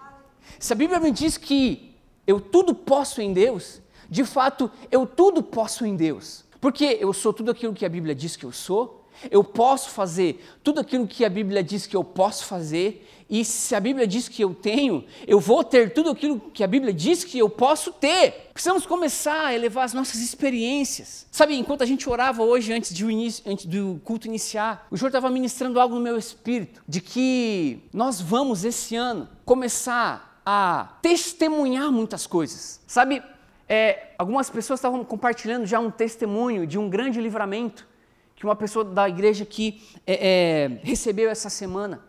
Se 0.58 0.72
a 0.72 0.76
Bíblia 0.76 1.00
me 1.00 1.10
diz 1.10 1.38
que 1.38 1.96
eu 2.26 2.38
tudo 2.38 2.74
posso 2.74 3.22
em 3.22 3.32
Deus, 3.32 3.80
de 4.08 4.24
fato, 4.24 4.70
eu 4.90 5.06
tudo 5.06 5.42
posso 5.42 5.84
em 5.86 5.96
Deus. 5.96 6.44
Porque 6.60 6.98
eu 7.00 7.12
sou 7.12 7.32
tudo 7.32 7.50
aquilo 7.50 7.72
que 7.72 7.86
a 7.86 7.88
Bíblia 7.88 8.14
diz 8.14 8.36
que 8.36 8.44
eu 8.44 8.52
sou, 8.52 9.06
eu 9.30 9.42
posso 9.42 9.90
fazer 9.90 10.44
tudo 10.62 10.80
aquilo 10.80 11.06
que 11.06 11.24
a 11.24 11.30
Bíblia 11.30 11.62
diz 11.62 11.86
que 11.86 11.96
eu 11.96 12.04
posso 12.04 12.44
fazer, 12.44 13.08
e 13.30 13.44
se 13.44 13.74
a 13.74 13.80
Bíblia 13.80 14.06
diz 14.06 14.26
que 14.26 14.42
eu 14.42 14.54
tenho, 14.54 15.04
eu 15.26 15.38
vou 15.38 15.62
ter 15.62 15.92
tudo 15.92 16.10
aquilo 16.10 16.40
que 16.40 16.64
a 16.64 16.66
Bíblia 16.66 16.94
diz 16.94 17.24
que 17.24 17.38
eu 17.38 17.50
posso 17.50 17.92
ter. 17.92 18.50
Precisamos 18.54 18.86
começar 18.86 19.46
a 19.46 19.54
elevar 19.54 19.84
as 19.84 19.92
nossas 19.92 20.20
experiências. 20.20 21.26
Sabe, 21.30 21.54
enquanto 21.54 21.82
a 21.82 21.86
gente 21.86 22.08
orava 22.08 22.42
hoje 22.42 22.72
antes, 22.72 22.94
de 22.94 23.04
antes 23.46 23.66
do 23.66 24.00
culto 24.02 24.26
iniciar, 24.26 24.86
o 24.90 24.96
Senhor 24.96 25.08
estava 25.08 25.28
ministrando 25.28 25.78
algo 25.78 25.94
no 25.94 26.00
meu 26.00 26.16
espírito, 26.16 26.82
de 26.88 27.02
que 27.02 27.80
nós 27.92 28.18
vamos 28.20 28.64
esse 28.64 28.96
ano 28.96 29.28
começar 29.44 30.40
a 30.44 30.96
testemunhar 31.02 31.92
muitas 31.92 32.26
coisas. 32.26 32.80
Sabe, 32.86 33.22
é, 33.68 34.14
algumas 34.16 34.48
pessoas 34.48 34.80
estavam 34.80 35.04
compartilhando 35.04 35.66
já 35.66 35.78
um 35.78 35.90
testemunho 35.90 36.66
de 36.66 36.78
um 36.78 36.88
grande 36.88 37.20
livramento 37.20 37.86
que 38.34 38.44
uma 38.44 38.56
pessoa 38.56 38.84
da 38.84 39.08
igreja 39.08 39.42
aqui 39.42 39.82
é, 40.06 40.14
é, 40.14 40.80
recebeu 40.84 41.28
essa 41.28 41.50
semana. 41.50 42.07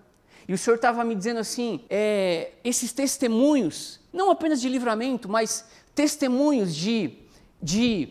E 0.50 0.54
o 0.54 0.58
Senhor 0.58 0.78
estava 0.78 1.04
me 1.04 1.14
dizendo 1.14 1.40
assim: 1.40 1.86
é, 1.92 2.54
esses 2.64 2.92
testemunhos, 2.92 4.00
não 4.12 4.32
apenas 4.32 4.60
de 4.60 4.68
livramento, 4.68 5.30
mas 5.30 5.64
testemunhos 5.94 6.76
de, 6.76 7.20
de, 7.62 8.10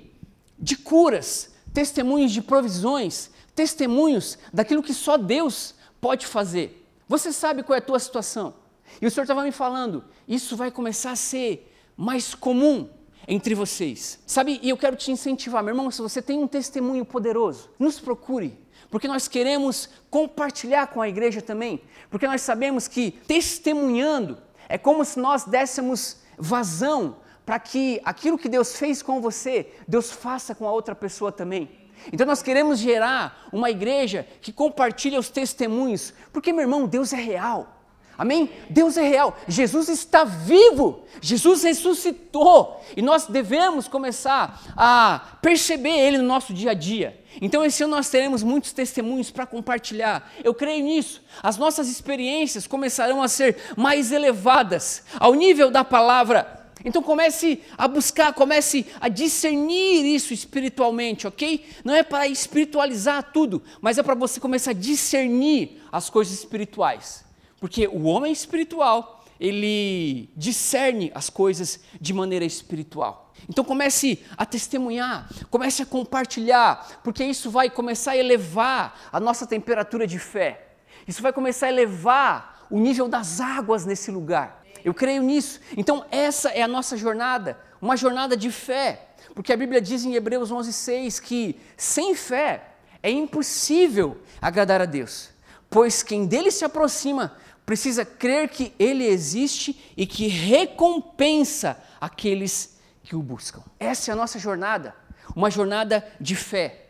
de 0.56 0.76
curas, 0.76 1.50
testemunhos 1.74 2.30
de 2.30 2.40
provisões, 2.40 3.32
testemunhos 3.56 4.38
daquilo 4.52 4.84
que 4.84 4.94
só 4.94 5.16
Deus 5.16 5.74
pode 6.00 6.28
fazer. 6.28 6.86
Você 7.08 7.32
sabe 7.32 7.64
qual 7.64 7.74
é 7.74 7.80
a 7.80 7.84
tua 7.84 7.98
situação. 7.98 8.54
E 9.02 9.06
o 9.06 9.10
Senhor 9.10 9.24
estava 9.24 9.42
me 9.42 9.50
falando: 9.50 10.04
isso 10.28 10.56
vai 10.56 10.70
começar 10.70 11.10
a 11.10 11.16
ser 11.16 11.74
mais 11.96 12.36
comum 12.36 12.88
entre 13.26 13.52
vocês. 13.52 14.20
Sabe, 14.24 14.60
e 14.62 14.68
eu 14.68 14.76
quero 14.76 14.94
te 14.94 15.10
incentivar, 15.10 15.60
meu 15.60 15.72
irmão, 15.72 15.90
se 15.90 16.00
você 16.00 16.22
tem 16.22 16.38
um 16.38 16.46
testemunho 16.46 17.04
poderoso, 17.04 17.68
nos 17.80 17.98
procure 17.98 18.56
porque 18.90 19.08
nós 19.08 19.28
queremos 19.28 19.88
compartilhar 20.10 20.86
com 20.88 21.00
a 21.00 21.08
igreja 21.08 21.42
também, 21.42 21.82
porque 22.10 22.26
nós 22.26 22.42
sabemos 22.42 22.88
que 22.88 23.10
testemunhando 23.10 24.38
é 24.68 24.78
como 24.78 25.04
se 25.04 25.18
nós 25.18 25.44
dessemos 25.44 26.18
vazão 26.36 27.16
para 27.44 27.58
que 27.58 28.00
aquilo 28.04 28.38
que 28.38 28.48
Deus 28.48 28.76
fez 28.76 29.02
com 29.02 29.20
você, 29.20 29.72
Deus 29.86 30.10
faça 30.10 30.54
com 30.54 30.66
a 30.66 30.72
outra 30.72 30.94
pessoa 30.94 31.32
também. 31.32 31.70
Então 32.12 32.26
nós 32.26 32.42
queremos 32.42 32.78
gerar 32.78 33.48
uma 33.52 33.70
igreja 33.70 34.26
que 34.40 34.52
compartilha 34.52 35.18
os 35.18 35.30
testemunhos, 35.30 36.12
porque 36.32 36.52
meu 36.52 36.62
irmão, 36.62 36.86
Deus 36.86 37.12
é 37.12 37.16
real. 37.16 37.77
Amém? 38.18 38.50
Deus 38.68 38.96
é 38.96 39.08
real. 39.08 39.38
Jesus 39.46 39.88
está 39.88 40.24
vivo. 40.24 41.04
Jesus 41.20 41.62
ressuscitou. 41.62 42.82
E 42.96 43.00
nós 43.00 43.26
devemos 43.26 43.86
começar 43.86 44.60
a 44.76 45.38
perceber 45.40 45.96
Ele 45.96 46.18
no 46.18 46.24
nosso 46.24 46.52
dia 46.52 46.72
a 46.72 46.74
dia. 46.74 47.16
Então, 47.40 47.64
esse 47.64 47.84
ano 47.84 47.94
nós 47.94 48.10
teremos 48.10 48.42
muitos 48.42 48.72
testemunhos 48.72 49.30
para 49.30 49.46
compartilhar. 49.46 50.32
Eu 50.42 50.52
creio 50.52 50.82
nisso. 50.84 51.22
As 51.40 51.56
nossas 51.56 51.88
experiências 51.88 52.66
começarão 52.66 53.22
a 53.22 53.28
ser 53.28 53.56
mais 53.76 54.10
elevadas 54.10 55.04
ao 55.20 55.34
nível 55.34 55.70
da 55.70 55.84
palavra. 55.84 56.58
Então 56.84 57.02
comece 57.02 57.60
a 57.76 57.88
buscar, 57.88 58.32
comece 58.32 58.86
a 59.00 59.08
discernir 59.08 60.04
isso 60.14 60.32
espiritualmente, 60.32 61.26
ok? 61.26 61.66
Não 61.84 61.92
é 61.92 62.04
para 62.04 62.28
espiritualizar 62.28 63.32
tudo, 63.32 63.60
mas 63.80 63.98
é 63.98 64.02
para 64.02 64.14
você 64.14 64.38
começar 64.38 64.70
a 64.70 64.74
discernir 64.74 65.82
as 65.90 66.08
coisas 66.08 66.38
espirituais. 66.38 67.27
Porque 67.60 67.86
o 67.88 68.04
homem 68.04 68.32
espiritual, 68.32 69.24
ele 69.40 70.30
discerne 70.36 71.10
as 71.14 71.30
coisas 71.30 71.80
de 72.00 72.12
maneira 72.12 72.44
espiritual. 72.44 73.32
Então 73.48 73.64
comece 73.64 74.24
a 74.36 74.44
testemunhar, 74.44 75.28
comece 75.50 75.82
a 75.82 75.86
compartilhar, 75.86 77.00
porque 77.04 77.24
isso 77.24 77.50
vai 77.50 77.70
começar 77.70 78.12
a 78.12 78.16
elevar 78.16 79.08
a 79.12 79.20
nossa 79.20 79.46
temperatura 79.46 80.06
de 80.06 80.18
fé. 80.18 80.68
Isso 81.06 81.22
vai 81.22 81.32
começar 81.32 81.66
a 81.66 81.70
elevar 81.70 82.66
o 82.70 82.78
nível 82.78 83.08
das 83.08 83.40
águas 83.40 83.84
nesse 83.86 84.10
lugar. 84.10 84.64
Eu 84.84 84.92
creio 84.92 85.22
nisso. 85.22 85.60
Então 85.76 86.04
essa 86.10 86.50
é 86.50 86.62
a 86.62 86.68
nossa 86.68 86.96
jornada, 86.96 87.58
uma 87.80 87.96
jornada 87.96 88.36
de 88.36 88.50
fé. 88.50 89.06
Porque 89.34 89.52
a 89.52 89.56
Bíblia 89.56 89.80
diz 89.80 90.04
em 90.04 90.14
Hebreus 90.14 90.50
11:6 90.50 91.20
que 91.20 91.60
sem 91.76 92.14
fé 92.14 92.74
é 93.02 93.10
impossível 93.10 94.20
agradar 94.42 94.80
a 94.80 94.84
Deus, 94.84 95.30
pois 95.70 96.02
quem 96.02 96.26
dele 96.26 96.50
se 96.50 96.64
aproxima 96.64 97.36
precisa 97.68 98.02
crer 98.02 98.48
que 98.48 98.72
ele 98.78 99.04
existe 99.04 99.78
e 99.94 100.06
que 100.06 100.26
recompensa 100.26 101.78
aqueles 102.00 102.78
que 103.02 103.14
o 103.14 103.20
buscam. 103.20 103.62
Essa 103.78 104.10
é 104.10 104.12
a 104.14 104.16
nossa 104.16 104.38
jornada, 104.38 104.96
uma 105.36 105.50
jornada 105.50 106.02
de 106.18 106.34
fé. 106.34 106.86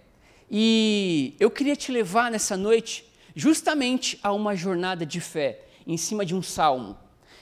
E 0.49 1.35
eu 1.41 1.51
queria 1.51 1.75
te 1.75 1.91
levar 1.91 2.31
nessa 2.31 2.57
noite 2.57 3.13
justamente 3.35 4.21
a 4.23 4.33
uma 4.33 4.55
jornada 4.55 5.05
de 5.05 5.21
fé, 5.21 5.65
em 5.85 5.97
cima 5.97 6.25
de 6.25 6.33
um 6.33 6.45
salmo, 6.45 6.97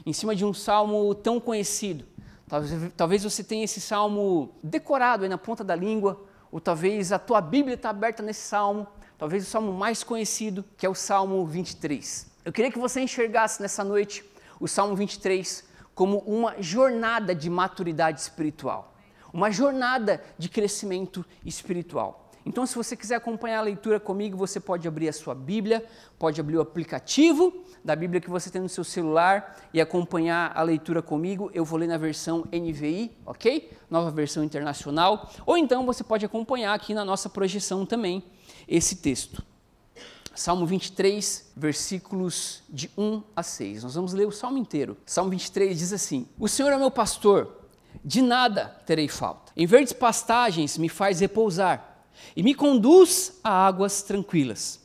em 0.07 0.15
cima 0.15 0.35
de 0.35 0.43
um 0.43 0.55
salmo 0.55 1.15
tão 1.15 1.39
conhecido. 1.39 2.07
Talvez, 2.49 2.93
talvez 2.97 3.23
você 3.23 3.45
tenha 3.45 3.65
esse 3.65 3.83
salmo 3.83 4.55
decorado 4.63 5.25
aí 5.25 5.29
na 5.29 5.37
ponta 5.37 5.63
da 5.63 5.77
língua, 5.77 6.25
ou 6.51 6.59
talvez 6.59 7.13
a 7.13 7.19
tua 7.19 7.43
Bíblia 7.43 7.75
está 7.75 7.91
aberta 7.91 8.23
nesse 8.23 8.49
salmo, 8.49 8.87
talvez 9.19 9.47
o 9.47 9.51
salmo 9.51 9.75
mais 9.75 10.03
conhecido, 10.03 10.65
que 10.79 10.87
é 10.87 10.89
o 10.89 10.95
Salmo 10.95 11.45
23. 11.45 12.35
Eu 12.47 12.53
queria 12.53 12.71
que 12.71 12.79
você 12.79 13.01
enxergasse 13.01 13.61
nessa 13.61 13.83
noite 13.83 14.25
o 14.61 14.69
Salmo 14.69 14.95
23 14.95 15.65
como 15.97 16.19
uma 16.19 16.55
jornada 16.63 17.35
de 17.35 17.51
maturidade 17.51 18.21
espiritual, 18.21 18.95
uma 19.33 19.51
jornada 19.51 20.23
de 20.39 20.49
crescimento 20.49 21.27
espiritual. 21.45 22.31
Então, 22.45 22.65
se 22.65 22.77
você 22.77 22.95
quiser 22.95 23.17
acompanhar 23.17 23.59
a 23.59 23.63
leitura 23.63 23.99
comigo, 23.99 24.37
você 24.37 24.61
pode 24.61 24.87
abrir 24.87 25.09
a 25.09 25.13
sua 25.13 25.35
Bíblia, 25.35 25.85
pode 26.21 26.41
abrir 26.41 26.57
o 26.57 26.61
aplicativo 26.61 27.53
da 27.85 27.97
Bíblia 27.97 28.21
que 28.21 28.31
você 28.31 28.49
tem 28.49 28.63
no 28.63 28.69
seu 28.69 28.85
celular 28.85 29.61
e 29.75 29.81
acompanhar 29.81 30.53
a 30.55 30.63
leitura 30.63 31.03
comigo. 31.03 31.51
Eu 31.53 31.65
vou 31.65 31.77
ler 31.77 31.89
na 31.89 31.99
versão 31.99 32.45
NVI, 32.53 33.11
ok? 33.27 33.73
Nova 33.91 34.13
versão 34.13 34.45
internacional. 34.45 35.29
Ou 35.45 35.57
então 35.57 35.85
você 35.85 36.05
pode 36.05 36.25
acompanhar 36.25 36.75
aqui 36.75 36.95
na 36.95 37.05
nossa 37.05 37.29
projeção 37.29 37.85
também 37.85 38.23
esse 38.69 38.95
texto. 38.95 39.43
Salmo 40.37 40.67
23, 40.67 41.51
versículos 41.57 42.63
de 42.69 42.91
1 42.97 43.23
a 43.35 43.43
6. 43.43 43.85
Nós 43.85 43.95
vamos 43.95 44.13
ler 44.13 44.27
o 44.27 44.31
salmo 44.31 44.59
inteiro. 44.59 44.99
Salmo 45.07 45.31
23 45.31 45.79
diz 45.79 45.95
assim: 45.95 46.29
O 46.39 46.47
Senhor 46.47 46.71
é 46.71 46.77
meu 46.77 46.91
pastor, 46.91 47.63
de 48.05 48.21
nada 48.21 48.67
terei 48.85 49.09
falta. 49.09 49.51
Em 49.57 49.67
verdes 49.67 49.95
pastagens 49.95 50.77
me 50.77 50.91
faz 50.91 51.21
repousar 51.21 52.05
e 52.37 52.43
me 52.43 52.55
conduz 52.55 53.41
a 53.43 53.51
águas 53.51 54.03
tranquilas. 54.03 54.79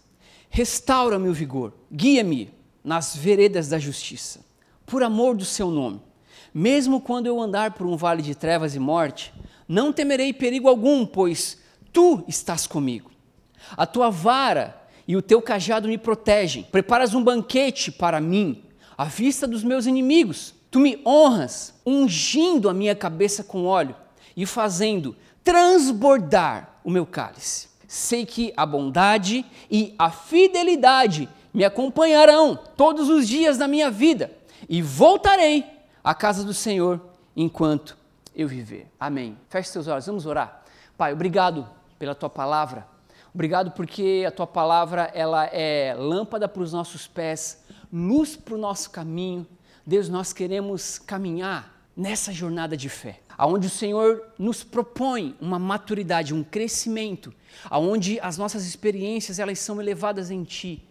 Restaura-me 0.49 1.27
o 1.27 1.33
vigor, 1.33 1.73
guia-me 1.91 2.53
nas 2.81 3.13
veredas 3.13 3.67
da 3.67 3.77
justiça, 3.77 4.39
por 4.85 5.03
amor 5.03 5.35
do 5.35 5.45
seu 5.45 5.69
nome. 5.69 6.01
Mesmo 6.53 7.01
quando 7.01 7.27
eu 7.27 7.41
andar 7.41 7.71
por 7.71 7.85
um 7.85 7.97
vale 7.97 8.21
de 8.21 8.35
trevas 8.35 8.73
e 8.73 8.79
morte, 8.79 9.33
não 9.67 9.91
temerei 9.91 10.31
perigo 10.31 10.69
algum, 10.69 11.05
pois 11.05 11.57
tu 11.91 12.23
estás 12.25 12.65
comigo. 12.65 13.11
A 13.75 13.85
tua 13.85 14.09
vara 14.09 14.80
e 15.11 15.15
o 15.17 15.21
teu 15.21 15.41
cajado 15.41 15.89
me 15.89 15.97
protegem. 15.97 16.63
Preparas 16.63 17.13
um 17.13 17.21
banquete 17.21 17.91
para 17.91 18.21
mim, 18.21 18.63
à 18.97 19.03
vista 19.03 19.45
dos 19.45 19.61
meus 19.61 19.85
inimigos. 19.85 20.55
Tu 20.71 20.79
me 20.79 21.01
honras, 21.05 21.73
ungindo 21.85 22.69
a 22.69 22.73
minha 22.73 22.95
cabeça 22.95 23.43
com 23.43 23.65
óleo 23.65 23.93
e 24.37 24.45
fazendo 24.45 25.13
transbordar 25.43 26.79
o 26.81 26.89
meu 26.89 27.05
cálice. 27.05 27.67
Sei 27.89 28.25
que 28.25 28.53
a 28.55 28.65
bondade 28.65 29.45
e 29.69 29.93
a 29.99 30.09
fidelidade 30.09 31.27
me 31.53 31.65
acompanharão 31.65 32.57
todos 32.77 33.09
os 33.09 33.27
dias 33.27 33.57
da 33.57 33.67
minha 33.67 33.91
vida 33.91 34.31
e 34.69 34.81
voltarei 34.81 35.65
à 36.01 36.15
casa 36.15 36.41
do 36.41 36.53
Senhor 36.53 37.01
enquanto 37.35 37.97
eu 38.33 38.47
viver. 38.47 38.89
Amém. 38.97 39.37
Feche 39.49 39.67
seus 39.67 39.89
olhos, 39.89 40.05
vamos 40.05 40.25
orar. 40.25 40.63
Pai, 40.97 41.11
obrigado 41.11 41.67
pela 41.99 42.15
tua 42.15 42.29
palavra. 42.29 42.87
Obrigado 43.33 43.71
porque 43.71 44.25
a 44.27 44.31
tua 44.31 44.47
palavra 44.47 45.09
ela 45.13 45.45
é 45.45 45.95
lâmpada 45.97 46.47
para 46.47 46.61
os 46.61 46.73
nossos 46.73 47.07
pés, 47.07 47.63
luz 47.91 48.35
para 48.35 48.55
o 48.55 48.57
nosso 48.57 48.89
caminho. 48.89 49.47
Deus, 49.85 50.09
nós 50.09 50.33
queremos 50.33 50.99
caminhar 50.99 51.81
nessa 51.95 52.31
jornada 52.31 52.75
de 52.75 52.89
fé, 52.89 53.19
aonde 53.37 53.67
o 53.67 53.69
Senhor 53.69 54.23
nos 54.37 54.63
propõe 54.63 55.35
uma 55.39 55.57
maturidade, 55.57 56.33
um 56.33 56.43
crescimento, 56.43 57.33
aonde 57.69 58.19
as 58.19 58.37
nossas 58.37 58.65
experiências 58.65 59.39
elas 59.39 59.59
são 59.59 59.81
elevadas 59.81 60.29
em 60.29 60.43
ti. 60.43 60.87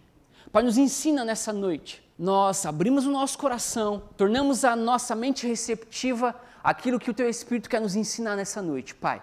Pai, 0.51 0.63
nos 0.63 0.77
ensina 0.77 1.23
nessa 1.23 1.53
noite. 1.53 2.03
Nós 2.17 2.65
abrimos 2.65 3.05
o 3.05 3.11
nosso 3.11 3.37
coração, 3.37 4.03
tornamos 4.17 4.63
a 4.65 4.75
nossa 4.75 5.15
mente 5.15 5.47
receptiva 5.47 6.35
àquilo 6.63 6.99
que 6.99 7.09
o 7.09 7.13
teu 7.13 7.29
Espírito 7.29 7.69
quer 7.69 7.81
nos 7.81 7.95
ensinar 7.95 8.35
nessa 8.35 8.61
noite, 8.61 8.93
Pai. 8.93 9.21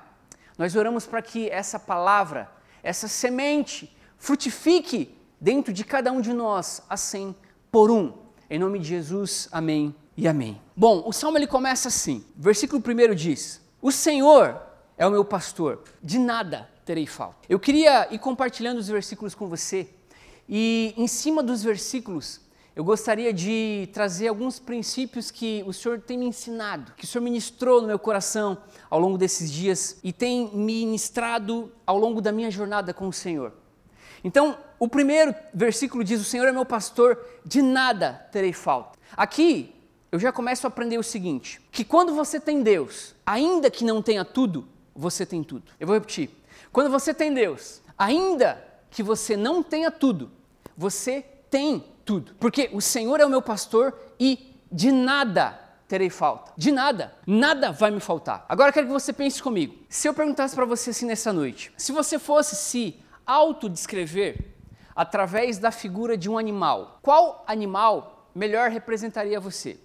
Nós 0.56 0.74
oramos 0.74 1.06
para 1.06 1.22
que 1.22 1.48
essa 1.48 1.78
palavra, 1.78 2.50
essa 2.82 3.08
semente, 3.08 3.94
frutifique 4.16 5.14
dentro 5.40 5.72
de 5.72 5.84
cada 5.84 6.10
um 6.12 6.20
de 6.20 6.32
nós, 6.32 6.82
assim 6.88 7.34
por 7.70 7.90
um. 7.90 8.12
Em 8.50 8.58
nome 8.58 8.78
de 8.78 8.88
Jesus, 8.88 9.48
amém 9.52 9.94
e 10.16 10.26
amém. 10.26 10.60
Bom, 10.76 11.02
o 11.06 11.12
salmo 11.12 11.38
ele 11.38 11.46
começa 11.46 11.88
assim. 11.88 12.24
Versículo 12.36 12.82
1 12.82 13.14
diz: 13.14 13.60
O 13.80 13.92
Senhor 13.92 14.60
é 14.96 15.06
o 15.06 15.10
meu 15.10 15.24
pastor, 15.24 15.82
de 16.02 16.18
nada 16.18 16.68
terei 16.84 17.06
falta. 17.06 17.36
Eu 17.48 17.60
queria 17.60 18.08
ir 18.12 18.18
compartilhando 18.18 18.78
os 18.78 18.88
versículos 18.88 19.34
com 19.34 19.46
você 19.46 19.88
e 20.48 20.94
em 20.96 21.06
cima 21.06 21.42
dos 21.42 21.62
versículos 21.62 22.40
eu 22.78 22.84
gostaria 22.84 23.32
de 23.32 23.88
trazer 23.92 24.28
alguns 24.28 24.60
princípios 24.60 25.32
que 25.32 25.64
o 25.66 25.72
Senhor 25.72 25.98
tem 26.00 26.16
me 26.16 26.26
ensinado, 26.26 26.92
que 26.96 27.02
o 27.02 27.08
Senhor 27.08 27.24
ministrou 27.24 27.80
no 27.80 27.88
meu 27.88 27.98
coração 27.98 28.56
ao 28.88 29.00
longo 29.00 29.18
desses 29.18 29.50
dias 29.50 29.98
e 30.00 30.12
tem 30.12 30.48
ministrado 30.54 31.72
ao 31.84 31.98
longo 31.98 32.20
da 32.20 32.30
minha 32.30 32.52
jornada 32.52 32.94
com 32.94 33.08
o 33.08 33.12
Senhor. 33.12 33.52
Então, 34.22 34.56
o 34.78 34.86
primeiro 34.86 35.34
versículo 35.52 36.04
diz: 36.04 36.20
O 36.20 36.24
Senhor 36.24 36.46
é 36.46 36.52
meu 36.52 36.64
pastor, 36.64 37.18
de 37.44 37.60
nada 37.60 38.12
terei 38.30 38.52
falta. 38.52 38.96
Aqui 39.16 39.74
eu 40.12 40.20
já 40.20 40.30
começo 40.30 40.64
a 40.64 40.68
aprender 40.68 40.98
o 40.98 41.02
seguinte: 41.02 41.60
que 41.72 41.84
quando 41.84 42.14
você 42.14 42.38
tem 42.38 42.62
Deus, 42.62 43.12
ainda 43.26 43.72
que 43.72 43.84
não 43.84 44.00
tenha 44.00 44.24
tudo, 44.24 44.68
você 44.94 45.26
tem 45.26 45.42
tudo. 45.42 45.64
Eu 45.80 45.88
vou 45.88 45.94
repetir. 45.94 46.30
Quando 46.70 46.90
você 46.90 47.12
tem 47.12 47.34
Deus, 47.34 47.82
ainda 47.98 48.64
que 48.88 49.02
você 49.02 49.36
não 49.36 49.64
tenha 49.64 49.90
tudo, 49.90 50.30
você 50.76 51.24
tem 51.50 51.84
tudo. 52.08 52.34
Porque 52.40 52.70
o 52.72 52.80
Senhor 52.80 53.20
é 53.20 53.26
o 53.26 53.28
meu 53.28 53.42
pastor 53.42 53.94
e 54.18 54.56
de 54.72 54.90
nada 54.90 55.60
terei 55.86 56.08
falta. 56.08 56.52
De 56.56 56.72
nada. 56.72 57.14
Nada 57.26 57.70
vai 57.70 57.90
me 57.90 58.00
faltar. 58.00 58.46
Agora 58.48 58.72
quero 58.72 58.86
que 58.86 58.92
você 58.94 59.12
pense 59.12 59.42
comigo. 59.42 59.74
Se 59.90 60.08
eu 60.08 60.14
perguntasse 60.14 60.54
para 60.54 60.64
você 60.64 60.88
assim 60.88 61.04
nessa 61.04 61.34
noite, 61.34 61.70
se 61.76 61.92
você 61.92 62.18
fosse 62.18 62.56
se 62.56 62.96
autodescrever 63.26 64.38
através 64.96 65.58
da 65.58 65.70
figura 65.70 66.16
de 66.16 66.30
um 66.30 66.38
animal, 66.38 66.98
qual 67.02 67.44
animal 67.46 68.30
melhor 68.34 68.70
representaria 68.70 69.38
você? 69.38 69.78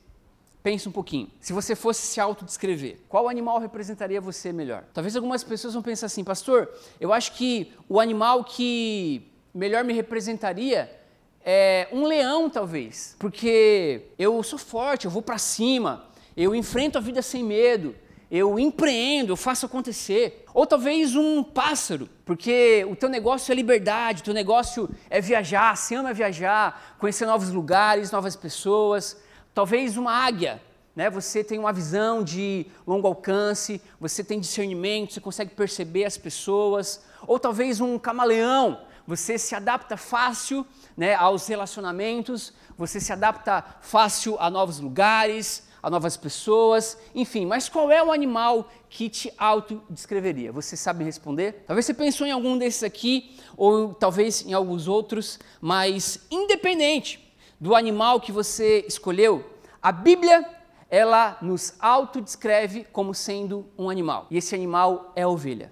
Pense 0.64 0.88
um 0.88 0.94
pouquinho. 0.94 1.30
Se 1.42 1.52
você 1.52 1.76
fosse 1.76 2.08
se 2.08 2.22
autodescrever, 2.22 3.02
qual 3.10 3.28
animal 3.28 3.60
representaria 3.60 4.22
você 4.22 4.54
melhor? 4.54 4.86
Talvez 4.94 5.14
algumas 5.14 5.44
pessoas 5.44 5.74
vão 5.74 5.84
pensar 5.84 6.06
assim, 6.06 6.24
pastor, 6.24 6.70
eu 7.02 7.12
acho 7.12 7.34
que 7.34 7.74
o 7.90 8.00
animal 8.00 8.46
que 8.46 9.30
melhor 9.54 9.84
me 9.84 9.92
representaria 9.92 11.03
é, 11.46 11.88
um 11.92 12.06
leão, 12.06 12.50
talvez, 12.50 13.16
porque 13.20 14.04
eu 14.18 14.42
sou 14.44 14.58
forte, 14.58 15.06
eu 15.06 15.12
vou 15.12 15.22
para 15.22 15.38
cima, 15.38 16.06
eu 16.36 16.56
enfrento 16.56 16.98
a 16.98 17.02
vida 17.02 17.22
sem 17.22 17.44
medo, 17.44 17.96
eu 18.32 18.58
empreendo, 18.58 19.32
eu 19.32 19.38
faço 19.38 19.66
acontecer. 19.66 20.44
Ou 20.54 20.66
talvez 20.66 21.16
um 21.16 21.44
pássaro, 21.44 22.10
porque 22.26 22.84
o 22.90 22.96
teu 22.96 23.08
negócio 23.08 23.52
é 23.52 23.56
liberdade, 23.56 24.22
o 24.22 24.26
teu 24.26 24.34
negócio 24.34 24.90
é 25.10 25.22
viajar, 25.22 25.78
você 25.78 25.94
ama 25.94 26.14
viajar, 26.14 26.96
conhecer 26.98 27.28
novos 27.28 27.52
lugares, 27.52 28.10
novas 28.10 28.36
pessoas. 28.36 29.22
Talvez 29.54 29.98
uma 29.98 30.12
águia, 30.12 30.60
né? 30.96 31.12
Você 31.12 31.44
tem 31.44 31.60
uma 31.60 31.72
visão 31.72 32.24
de 32.24 32.66
longo 32.88 33.06
alcance, 33.06 33.80
você 34.00 34.24
tem 34.24 34.40
discernimento, 34.40 35.14
você 35.14 35.22
consegue 35.22 35.54
perceber 35.54 36.06
as 36.06 36.18
pessoas. 36.18 37.04
Ou 37.28 37.38
talvez 37.38 37.80
um 37.82 38.00
camaleão, 38.00 38.80
você 39.08 39.38
se 39.38 39.56
adapta 39.56 39.98
fácil 39.98 40.66
né, 40.96 41.16
aos 41.16 41.48
relacionamentos, 41.48 42.54
você 42.78 43.00
se 43.00 43.12
adapta 43.12 43.64
fácil 43.82 44.38
a 44.40 44.50
novos 44.50 44.80
lugares, 44.80 45.68
a 45.82 45.90
novas 45.90 46.16
pessoas, 46.16 46.98
enfim. 47.14 47.46
Mas 47.46 47.68
qual 47.68 47.92
é 47.92 48.02
o 48.02 48.12
animal 48.12 48.70
que 48.90 49.10
te 49.10 49.34
autodescreveria? 49.38 50.52
Você 50.54 50.78
sabe 50.78 51.04
responder? 51.04 51.66
Talvez 51.68 51.86
você 51.86 51.94
pensou 51.94 52.26
em 52.26 52.32
algum 52.32 52.58
desses 52.58 52.84
aqui, 52.84 53.38
ou 53.58 53.94
talvez 53.94 54.46
em 54.46 54.54
alguns 54.54 54.88
outros, 54.88 55.38
mas 55.60 56.26
independente 56.32 57.20
do 57.60 57.76
animal 57.76 58.22
que 58.22 58.32
você 58.32 58.86
escolheu, 58.88 59.44
a 59.82 59.92
Bíblia 59.92 60.46
ela 60.90 61.38
nos 61.42 61.74
autodescreve 61.80 62.86
como 62.92 63.14
sendo 63.14 63.66
um 63.78 63.90
animal. 63.90 64.28
E 64.30 64.38
esse 64.38 64.54
animal 64.54 65.12
é 65.16 65.24
a 65.24 65.28
ovelha. 65.28 65.72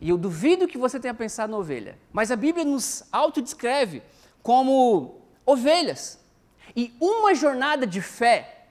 E 0.00 0.10
eu 0.10 0.18
duvido 0.18 0.68
que 0.68 0.78
você 0.78 1.00
tenha 1.00 1.14
pensado 1.14 1.50
na 1.50 1.58
ovelha. 1.58 1.98
Mas 2.12 2.30
a 2.30 2.36
Bíblia 2.36 2.64
nos 2.64 3.04
autodescreve 3.10 4.02
como 4.42 5.16
ovelhas. 5.44 6.18
E 6.76 6.94
uma 7.00 7.34
jornada 7.34 7.86
de 7.86 8.00
fé, 8.00 8.66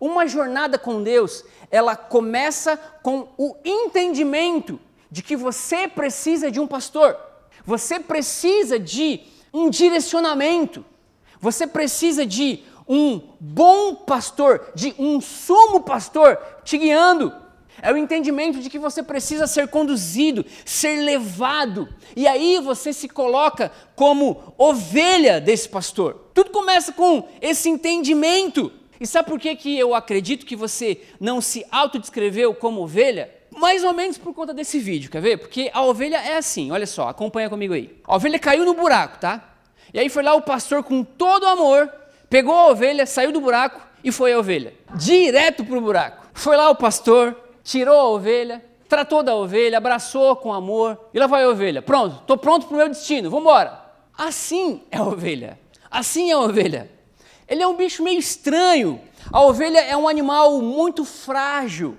uma 0.00 0.26
jornada 0.26 0.78
com 0.78 1.02
Deus, 1.02 1.44
ela 1.70 1.94
começa 1.94 2.76
com 3.02 3.28
o 3.38 3.56
entendimento 3.64 4.80
de 5.10 5.22
que 5.22 5.36
você 5.36 5.86
precisa 5.86 6.50
de 6.50 6.58
um 6.58 6.66
pastor. 6.66 7.16
Você 7.64 8.00
precisa 8.00 8.78
de 8.78 9.20
um 9.52 9.68
direcionamento. 9.70 10.84
Você 11.40 11.66
precisa 11.66 12.24
de 12.24 12.64
um 12.88 13.20
bom 13.38 13.94
pastor, 13.94 14.72
de 14.74 14.94
um 14.98 15.20
sumo 15.20 15.82
pastor 15.82 16.38
te 16.64 16.78
guiando. 16.78 17.41
É 17.80 17.92
o 17.92 17.96
entendimento 17.96 18.60
de 18.60 18.68
que 18.68 18.78
você 18.78 19.02
precisa 19.02 19.46
ser 19.46 19.68
conduzido, 19.68 20.44
ser 20.64 21.00
levado. 21.02 21.88
E 22.14 22.26
aí 22.26 22.60
você 22.60 22.92
se 22.92 23.08
coloca 23.08 23.72
como 23.96 24.54
ovelha 24.58 25.40
desse 25.40 25.68
pastor. 25.68 26.30
Tudo 26.34 26.50
começa 26.50 26.92
com 26.92 27.28
esse 27.40 27.68
entendimento. 27.68 28.72
E 29.00 29.06
sabe 29.06 29.28
por 29.28 29.40
que, 29.40 29.56
que 29.56 29.78
eu 29.78 29.94
acredito 29.94 30.46
que 30.46 30.54
você 30.54 31.00
não 31.18 31.40
se 31.40 31.66
autodescreveu 31.70 32.54
como 32.54 32.82
ovelha? 32.82 33.30
Mais 33.50 33.82
ou 33.84 33.92
menos 33.92 34.16
por 34.16 34.32
conta 34.32 34.54
desse 34.54 34.78
vídeo, 34.78 35.10
quer 35.10 35.20
ver? 35.20 35.38
Porque 35.38 35.70
a 35.74 35.82
ovelha 35.82 36.16
é 36.16 36.36
assim, 36.36 36.70
olha 36.70 36.86
só, 36.86 37.08
acompanha 37.08 37.50
comigo 37.50 37.74
aí. 37.74 37.98
A 38.04 38.14
ovelha 38.14 38.38
caiu 38.38 38.64
no 38.64 38.74
buraco, 38.74 39.18
tá? 39.18 39.56
E 39.92 39.98
aí 39.98 40.08
foi 40.08 40.22
lá 40.22 40.34
o 40.34 40.42
pastor 40.42 40.82
com 40.82 41.02
todo 41.04 41.46
amor, 41.46 41.92
pegou 42.30 42.54
a 42.54 42.68
ovelha, 42.68 43.04
saiu 43.04 43.32
do 43.32 43.40
buraco 43.40 43.80
e 44.04 44.10
foi 44.10 44.32
a 44.32 44.38
ovelha. 44.38 44.72
Direto 44.94 45.64
pro 45.64 45.80
buraco. 45.80 46.28
Foi 46.32 46.56
lá 46.56 46.70
o 46.70 46.74
pastor, 46.74 47.36
tirou 47.62 47.98
a 47.98 48.08
ovelha, 48.08 48.64
tratou 48.88 49.22
da 49.22 49.34
ovelha, 49.34 49.78
abraçou 49.78 50.36
com 50.36 50.52
amor 50.52 50.98
e 51.14 51.18
lá 51.18 51.26
vai 51.26 51.44
a 51.44 51.48
ovelha. 51.48 51.80
Pronto, 51.80 52.20
estou 52.20 52.36
pronto 52.36 52.66
para 52.66 52.74
o 52.74 52.78
meu 52.78 52.88
destino, 52.88 53.30
vamos 53.30 53.44
embora. 53.44 53.82
Assim 54.16 54.82
é 54.90 54.98
a 54.98 55.04
ovelha. 55.04 55.58
Assim 55.90 56.30
é 56.30 56.34
a 56.34 56.38
ovelha. 56.38 56.90
Ele 57.48 57.62
é 57.62 57.66
um 57.66 57.76
bicho 57.76 58.02
meio 58.02 58.18
estranho. 58.18 59.00
A 59.30 59.42
ovelha 59.42 59.78
é 59.80 59.96
um 59.96 60.08
animal 60.08 60.60
muito 60.60 61.04
frágil. 61.04 61.96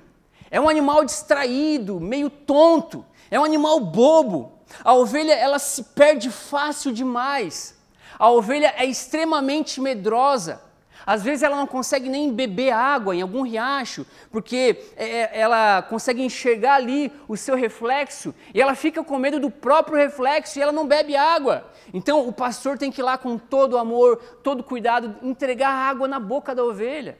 É 0.50 0.60
um 0.60 0.70
animal 0.70 1.04
distraído, 1.04 2.00
meio 2.00 2.30
tonto. 2.30 3.06
É 3.30 3.40
um 3.40 3.44
animal 3.44 3.80
bobo. 3.80 4.52
A 4.84 4.94
ovelha 4.94 5.34
ela 5.34 5.60
se 5.60 5.84
perde 5.84 6.30
fácil 6.30 6.92
demais. 6.92 7.76
A 8.18 8.30
ovelha 8.30 8.74
é 8.78 8.86
extremamente 8.86 9.82
medrosa. 9.82 10.62
Às 11.06 11.24
vezes 11.24 11.44
ela 11.44 11.58
não 11.58 11.68
consegue 11.68 12.10
nem 12.10 12.32
beber 12.32 12.72
água 12.72 13.16
em 13.16 13.22
algum 13.22 13.42
riacho, 13.42 14.06
porque 14.32 14.84
é, 14.96 15.06
é, 15.06 15.40
ela 15.40 15.82
consegue 15.82 16.24
enxergar 16.24 16.76
ali 16.76 17.12
o 17.28 17.36
seu 17.36 17.56
reflexo 17.56 18.34
e 18.54 18.62
ela 18.62 18.76
fica 18.76 19.04
com 19.04 19.18
medo 19.18 19.40
do 19.40 19.50
próprio 19.50 19.98
reflexo 19.98 20.58
e 20.58 20.62
ela 20.62 20.72
não 20.72 20.88
bebe 20.88 21.16
água. 21.16 21.66
Então 21.94 22.28
o 22.28 22.32
pastor 22.32 22.78
tem 22.78 22.92
que 22.92 23.02
ir 23.02 23.04
lá 23.04 23.18
com 23.18 23.38
todo 23.38 23.78
amor, 23.78 24.18
todo 24.44 24.64
cuidado, 24.64 25.16
entregar 25.22 25.70
água 25.70 26.08
na 26.08 26.20
boca 26.20 26.56
da 26.56 26.64
ovelha. 26.64 27.18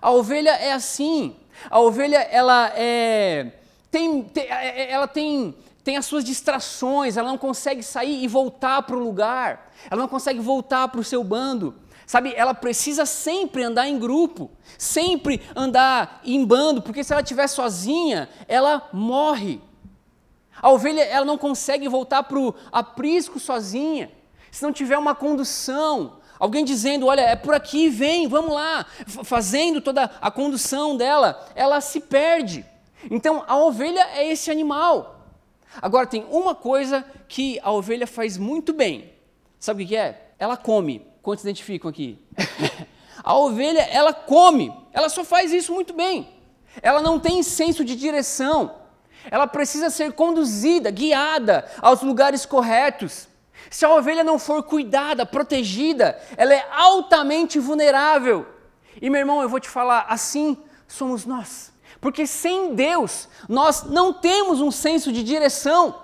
A 0.00 0.10
ovelha 0.10 0.50
é 0.50 0.72
assim. 0.72 1.36
A 1.70 1.80
ovelha 1.80 2.18
ela 2.18 2.72
é, 2.76 3.52
tem, 3.90 4.22
tem, 4.22 4.44
é, 4.44 4.90
ela 4.90 5.06
tem 5.06 5.54
tem 5.88 5.96
as 5.96 6.04
suas 6.04 6.22
distrações, 6.22 7.16
ela 7.16 7.30
não 7.30 7.38
consegue 7.38 7.82
sair 7.82 8.22
e 8.22 8.28
voltar 8.28 8.82
para 8.82 8.94
o 8.94 8.98
lugar, 8.98 9.72
ela 9.90 10.02
não 10.02 10.08
consegue 10.08 10.38
voltar 10.38 10.86
para 10.88 11.00
o 11.00 11.04
seu 11.04 11.24
bando. 11.24 11.74
Sabe, 12.08 12.32
ela 12.34 12.54
precisa 12.54 13.04
sempre 13.04 13.62
andar 13.62 13.86
em 13.86 13.98
grupo, 13.98 14.50
sempre 14.78 15.42
andar 15.54 16.22
em 16.24 16.42
bando, 16.42 16.80
porque 16.80 17.04
se 17.04 17.12
ela 17.12 17.20
estiver 17.20 17.46
sozinha, 17.46 18.30
ela 18.48 18.88
morre. 18.94 19.60
A 20.56 20.70
ovelha 20.70 21.02
ela 21.02 21.26
não 21.26 21.36
consegue 21.36 21.86
voltar 21.86 22.22
para 22.22 22.38
o 22.38 22.54
aprisco 22.72 23.38
sozinha, 23.38 24.10
se 24.50 24.62
não 24.62 24.72
tiver 24.72 24.96
uma 24.96 25.14
condução, 25.14 26.16
alguém 26.38 26.64
dizendo, 26.64 27.04
olha, 27.04 27.20
é 27.20 27.36
por 27.36 27.52
aqui, 27.54 27.90
vem, 27.90 28.26
vamos 28.26 28.54
lá, 28.54 28.86
fazendo 29.06 29.82
toda 29.82 30.10
a 30.18 30.30
condução 30.30 30.96
dela, 30.96 31.46
ela 31.54 31.78
se 31.82 32.00
perde. 32.00 32.64
Então 33.10 33.44
a 33.46 33.54
ovelha 33.58 34.08
é 34.14 34.26
esse 34.26 34.50
animal. 34.50 35.26
Agora 35.82 36.06
tem 36.06 36.24
uma 36.30 36.54
coisa 36.54 37.04
que 37.28 37.60
a 37.62 37.70
ovelha 37.70 38.06
faz 38.06 38.38
muito 38.38 38.72
bem. 38.72 39.12
Sabe 39.60 39.84
o 39.84 39.86
que 39.86 39.94
é? 39.94 40.32
Ela 40.38 40.56
come. 40.56 41.06
Quantos 41.28 41.44
identificam 41.44 41.90
aqui? 41.90 42.18
a 43.22 43.34
ovelha, 43.36 43.82
ela 43.92 44.14
come. 44.14 44.72
Ela 44.94 45.10
só 45.10 45.22
faz 45.22 45.52
isso 45.52 45.74
muito 45.74 45.92
bem. 45.92 46.26
Ela 46.80 47.02
não 47.02 47.20
tem 47.20 47.42
senso 47.42 47.84
de 47.84 47.94
direção. 47.94 48.76
Ela 49.30 49.46
precisa 49.46 49.90
ser 49.90 50.14
conduzida, 50.14 50.90
guiada 50.90 51.70
aos 51.82 52.00
lugares 52.00 52.46
corretos. 52.46 53.28
Se 53.68 53.84
a 53.84 53.90
ovelha 53.90 54.24
não 54.24 54.38
for 54.38 54.62
cuidada, 54.62 55.26
protegida, 55.26 56.18
ela 56.34 56.54
é 56.54 56.66
altamente 56.72 57.58
vulnerável. 57.58 58.46
E 58.98 59.10
meu 59.10 59.18
irmão, 59.18 59.42
eu 59.42 59.50
vou 59.50 59.60
te 59.60 59.68
falar, 59.68 60.06
assim 60.08 60.56
somos 60.86 61.26
nós. 61.26 61.70
Porque 62.00 62.26
sem 62.26 62.74
Deus, 62.74 63.28
nós 63.46 63.82
não 63.82 64.14
temos 64.14 64.62
um 64.62 64.70
senso 64.70 65.12
de 65.12 65.22
direção. 65.22 65.94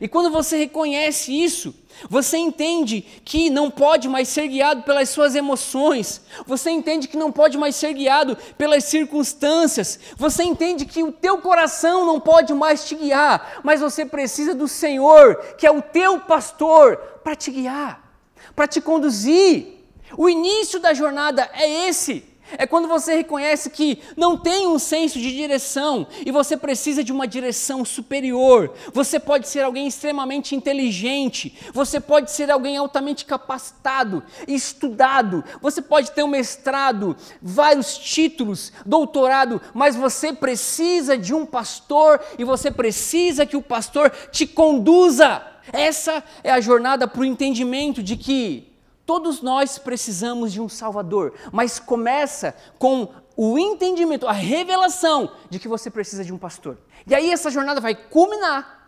E 0.00 0.08
quando 0.08 0.30
você 0.30 0.56
reconhece 0.56 1.32
isso, 1.32 1.74
você 2.08 2.38
entende 2.38 3.02
que 3.24 3.50
não 3.50 3.70
pode 3.70 4.08
mais 4.08 4.28
ser 4.28 4.48
guiado 4.48 4.82
pelas 4.82 5.10
suas 5.10 5.34
emoções, 5.34 6.22
você 6.46 6.70
entende 6.70 7.08
que 7.08 7.16
não 7.16 7.30
pode 7.30 7.58
mais 7.58 7.76
ser 7.76 7.92
guiado 7.92 8.36
pelas 8.56 8.84
circunstâncias, 8.84 10.00
você 10.16 10.42
entende 10.44 10.86
que 10.86 11.02
o 11.02 11.12
teu 11.12 11.38
coração 11.38 12.06
não 12.06 12.18
pode 12.18 12.54
mais 12.54 12.86
te 12.86 12.94
guiar, 12.94 13.60
mas 13.62 13.80
você 13.80 14.06
precisa 14.06 14.54
do 14.54 14.66
Senhor, 14.66 15.36
que 15.58 15.66
é 15.66 15.70
o 15.70 15.82
teu 15.82 16.20
pastor, 16.20 16.96
para 17.22 17.36
te 17.36 17.50
guiar, 17.50 18.16
para 18.56 18.66
te 18.66 18.80
conduzir. 18.80 19.84
O 20.16 20.28
início 20.28 20.80
da 20.80 20.94
jornada 20.94 21.48
é 21.52 21.88
esse. 21.88 22.31
É 22.58 22.66
quando 22.66 22.88
você 22.88 23.14
reconhece 23.14 23.70
que 23.70 24.00
não 24.16 24.36
tem 24.36 24.66
um 24.66 24.78
senso 24.78 25.18
de 25.18 25.34
direção 25.34 26.06
e 26.24 26.30
você 26.30 26.56
precisa 26.56 27.02
de 27.02 27.12
uma 27.12 27.26
direção 27.26 27.84
superior. 27.84 28.72
Você 28.92 29.18
pode 29.18 29.48
ser 29.48 29.60
alguém 29.60 29.86
extremamente 29.86 30.54
inteligente, 30.54 31.56
você 31.72 32.00
pode 32.00 32.30
ser 32.30 32.50
alguém 32.50 32.76
altamente 32.76 33.24
capacitado, 33.24 34.22
estudado, 34.46 35.44
você 35.60 35.80
pode 35.80 36.10
ter 36.12 36.22
um 36.22 36.28
mestrado, 36.28 37.16
vários 37.40 37.96
títulos, 37.96 38.72
doutorado, 38.84 39.60
mas 39.74 39.96
você 39.96 40.32
precisa 40.32 41.16
de 41.16 41.34
um 41.34 41.46
pastor 41.46 42.20
e 42.38 42.44
você 42.44 42.70
precisa 42.70 43.46
que 43.46 43.56
o 43.56 43.62
pastor 43.62 44.10
te 44.30 44.46
conduza. 44.46 45.42
Essa 45.72 46.24
é 46.42 46.50
a 46.50 46.60
jornada 46.60 47.06
para 47.06 47.20
o 47.20 47.24
entendimento 47.24 48.02
de 48.02 48.16
que 48.16 48.71
Todos 49.12 49.42
nós 49.42 49.76
precisamos 49.76 50.54
de 50.54 50.58
um 50.58 50.70
Salvador, 50.70 51.34
mas 51.52 51.78
começa 51.78 52.56
com 52.78 53.12
o 53.36 53.58
entendimento, 53.58 54.26
a 54.26 54.32
revelação 54.32 55.32
de 55.50 55.58
que 55.58 55.68
você 55.68 55.90
precisa 55.90 56.24
de 56.24 56.32
um 56.32 56.38
pastor. 56.38 56.78
E 57.06 57.14
aí 57.14 57.30
essa 57.30 57.50
jornada 57.50 57.78
vai 57.78 57.94
culminar 57.94 58.86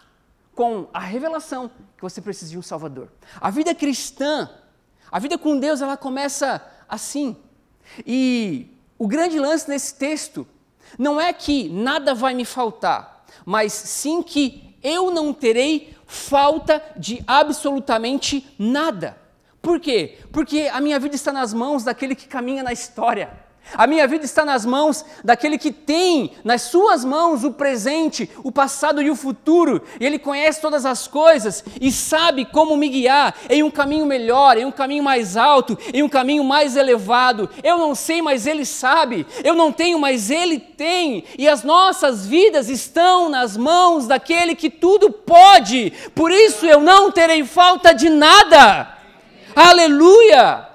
com 0.55 0.89
a 0.95 0.99
revelação 0.99 1.71
que 1.95 2.01
você 2.01 2.23
precisa 2.23 2.51
de 2.51 2.57
um 2.59 2.63
Salvador. 2.63 3.11
A 3.39 3.51
vida 3.51 3.75
cristã, 3.75 4.49
a 5.13 5.19
vida 5.19 5.37
com 5.37 5.59
Deus, 5.59 5.83
ela 5.83 5.95
começa 5.95 6.67
assim. 6.89 7.37
E 8.07 8.75
o 8.99 9.07
grande 9.07 9.39
lance 9.39 9.69
nesse 9.69 9.95
texto 9.95 10.47
não 10.99 11.21
é 11.21 11.35
que 11.35 11.69
nada 11.69 12.15
vai 12.15 12.33
me 12.33 12.47
faltar, 12.47 13.27
mas 13.45 13.75
sim 13.75 14.23
que 14.23 14.75
eu 14.83 15.11
não 15.11 15.35
terei 15.35 15.95
falta 16.07 16.83
de 16.97 17.23
absolutamente 17.27 18.49
nada. 18.59 19.23
Por 19.65 19.81
quê? 19.81 20.19
Porque 20.31 20.69
a 20.71 20.79
minha 20.79 21.01
vida 21.01 21.17
está 21.17 21.33
nas 21.33 21.55
mãos 21.55 21.83
daquele 21.83 22.15
que 22.15 22.29
caminha 22.29 22.63
na 22.63 22.71
história. 22.71 23.31
A 23.73 23.87
minha 23.87 24.07
vida 24.07 24.27
está 24.27 24.45
nas 24.45 24.67
mãos 24.67 25.03
daquele 25.25 25.57
que 25.57 25.73
tem 25.73 26.33
nas 26.45 26.61
suas 26.63 27.03
mãos 27.03 27.45
o 27.45 27.53
presente, 27.53 28.31
o 28.45 28.53
passado 28.53 29.01
e 29.01 29.11
o 29.11 29.17
futuro. 29.17 29.81
E 29.99 30.05
ele 30.05 30.19
conhece 30.19 30.61
todas 30.61 30.85
as 30.85 31.09
coisas 31.09 31.65
e 31.81 31.91
sabe 31.91 32.45
como 32.45 32.77
me 32.77 32.91
guiar 32.91 33.35
em 33.49 33.63
um 33.63 33.71
caminho 33.71 34.05
melhor, 34.05 34.59
em 34.59 34.67
um 34.67 34.71
caminho 34.71 35.03
mais 35.03 35.35
alto, 35.35 35.79
em 35.95 36.03
um 36.03 36.11
caminho 36.11 36.45
mais 36.45 36.77
elevado. 36.77 37.49
Eu 37.63 37.79
não 37.79 37.95
sei, 37.95 38.21
mas 38.21 38.47
ele 38.47 38.67
sabe. 38.67 39.27
Eu 39.43 39.55
não 39.55 39.73
tenho, 39.73 39.99
mas 39.99 40.31
ele 40.31 40.59
tem. 40.59 41.25
E 41.39 41.49
as 41.49 41.65
nossas 41.65 42.27
vidas 42.27 42.69
estão 42.69 43.31
nas 43.31 43.57
mãos 43.57 44.07
daquele 44.07 44.55
que 44.55 44.69
tudo 44.69 45.11
pode. 45.11 45.91
Por 46.15 46.31
isso 46.31 46.67
eu 46.67 46.81
não 46.81 47.11
terei 47.11 47.43
falta 47.45 47.95
de 47.95 48.11
nada. 48.11 48.94
Aleluia! 49.55 50.69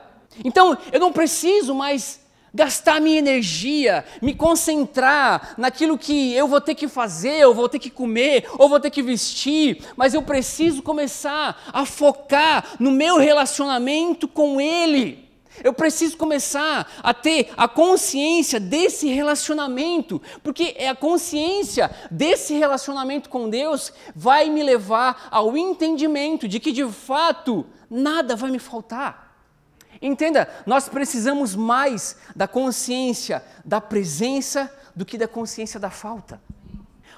Então 0.44 0.78
eu 0.92 1.00
não 1.00 1.12
preciso 1.12 1.76
mais 1.76 2.20
gastar 2.54 3.00
minha 3.00 3.20
energia, 3.20 4.04
me 4.22 4.34
concentrar 4.34 5.54
naquilo 5.58 5.98
que 5.98 6.34
eu 6.34 6.48
vou 6.48 6.60
ter 6.60 6.76
que 6.76 6.88
fazer, 6.88 7.46
ou 7.46 7.54
vou 7.54 7.70
ter 7.70 7.80
que 7.80 7.90
comer, 7.90 8.48
ou 8.58 8.70
vou 8.70 8.80
ter 8.80 8.90
que 8.90 9.04
vestir, 9.04 9.84
mas 9.96 10.14
eu 10.14 10.22
preciso 10.22 10.82
começar 10.82 11.62
a 11.72 11.86
focar 11.86 12.76
no 12.80 12.92
meu 12.92 13.18
relacionamento 13.18 14.28
com 14.28 14.60
Ele. 14.60 15.30
Eu 15.64 15.74
preciso 15.74 16.16
começar 16.16 16.90
a 17.04 17.14
ter 17.14 17.50
a 17.58 17.68
consciência 17.68 18.60
desse 18.60 19.10
relacionamento, 19.10 20.22
porque 20.42 20.74
é 20.78 20.88
a 20.88 20.96
consciência 20.96 21.92
desse 22.10 22.54
relacionamento 22.54 23.30
com 23.30 23.50
Deus 23.50 23.92
vai 24.16 24.50
me 24.50 24.64
levar 24.64 25.28
ao 25.30 25.58
entendimento 25.58 26.48
de 26.48 26.60
que 26.60 26.72
de 26.72 26.86
fato 26.88 27.66
nada 27.90 28.36
vai 28.36 28.52
me 28.52 28.60
faltar. 28.60 29.30
Entenda, 30.02 30.48
nós 30.66 30.88
precisamos 30.88 31.56
mais 31.56 32.16
da 32.36 32.48
consciência 32.48 33.44
da 33.66 33.82
presença 33.82 34.74
do 34.96 35.06
que 35.06 35.18
da 35.18 35.28
consciência 35.28 35.80
da 35.80 35.90
falta. 35.90 36.42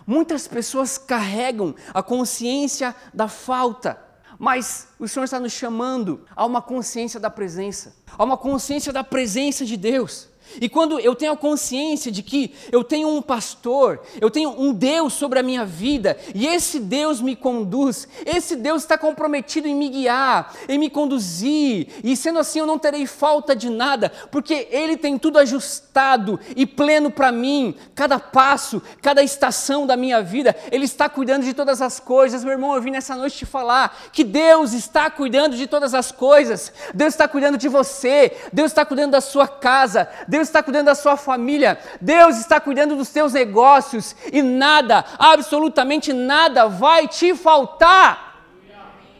Muitas 0.05 0.47
pessoas 0.47 0.97
carregam 0.97 1.75
a 1.93 2.01
consciência 2.01 2.95
da 3.13 3.27
falta, 3.27 4.01
mas 4.39 4.87
o 4.97 5.07
Senhor 5.07 5.25
está 5.25 5.39
nos 5.39 5.53
chamando 5.53 6.25
a 6.35 6.45
uma 6.45 6.61
consciência 6.61 7.19
da 7.19 7.29
presença, 7.29 7.95
a 8.17 8.23
uma 8.23 8.37
consciência 8.37 8.91
da 8.91 9.03
presença 9.03 9.63
de 9.63 9.77
Deus. 9.77 10.30
E 10.59 10.67
quando 10.67 10.99
eu 10.99 11.15
tenho 11.15 11.33
a 11.33 11.37
consciência 11.37 12.11
de 12.11 12.23
que 12.23 12.53
eu 12.71 12.83
tenho 12.83 13.07
um 13.07 13.21
pastor, 13.21 14.01
eu 14.19 14.29
tenho 14.29 14.49
um 14.49 14.73
Deus 14.73 15.13
sobre 15.13 15.39
a 15.39 15.43
minha 15.43 15.65
vida, 15.65 16.17
e 16.33 16.47
esse 16.47 16.79
Deus 16.79 17.21
me 17.21 17.35
conduz, 17.35 18.07
esse 18.25 18.55
Deus 18.55 18.81
está 18.81 18.97
comprometido 18.97 19.67
em 19.67 19.75
me 19.75 19.89
guiar, 19.89 20.53
em 20.67 20.77
me 20.77 20.89
conduzir, 20.89 21.87
e 22.03 22.15
sendo 22.15 22.39
assim 22.39 22.59
eu 22.59 22.65
não 22.65 22.79
terei 22.79 23.05
falta 23.05 23.55
de 23.55 23.69
nada, 23.69 24.11
porque 24.31 24.67
Ele 24.71 24.97
tem 24.97 25.17
tudo 25.17 25.39
ajustado 25.39 26.39
e 26.55 26.65
pleno 26.65 27.11
para 27.11 27.31
mim, 27.31 27.75
cada 27.93 28.19
passo, 28.19 28.81
cada 29.01 29.21
estação 29.23 29.85
da 29.85 29.95
minha 29.95 30.21
vida, 30.21 30.55
Ele 30.71 30.85
está 30.85 31.07
cuidando 31.09 31.43
de 31.43 31.53
todas 31.53 31.81
as 31.81 31.99
coisas. 31.99 32.43
Meu 32.43 32.53
irmão, 32.53 32.75
eu 32.75 32.81
vim 32.81 32.91
nessa 32.91 33.15
noite 33.15 33.37
te 33.37 33.45
falar 33.45 34.09
que 34.11 34.23
Deus 34.23 34.73
está 34.73 35.09
cuidando 35.09 35.55
de 35.55 35.67
todas 35.67 35.93
as 35.93 36.11
coisas, 36.11 36.71
Deus 36.93 37.13
está 37.13 37.27
cuidando 37.27 37.57
de 37.57 37.67
você, 37.67 38.35
Deus 38.51 38.71
está 38.71 38.85
cuidando 38.85 39.11
da 39.11 39.21
sua 39.21 39.47
casa, 39.47 40.07
Deus 40.27 40.40
Deus 40.41 40.47
está 40.47 40.63
cuidando 40.63 40.87
da 40.87 40.95
sua 40.95 41.15
família, 41.15 41.79
Deus 42.01 42.37
está 42.37 42.59
cuidando 42.59 42.95
dos 42.95 43.09
seus 43.09 43.33
negócios 43.33 44.15
e 44.33 44.41
nada, 44.41 45.05
absolutamente 45.19 46.11
nada 46.13 46.67
vai 46.67 47.07
te 47.07 47.35
faltar. 47.35 48.43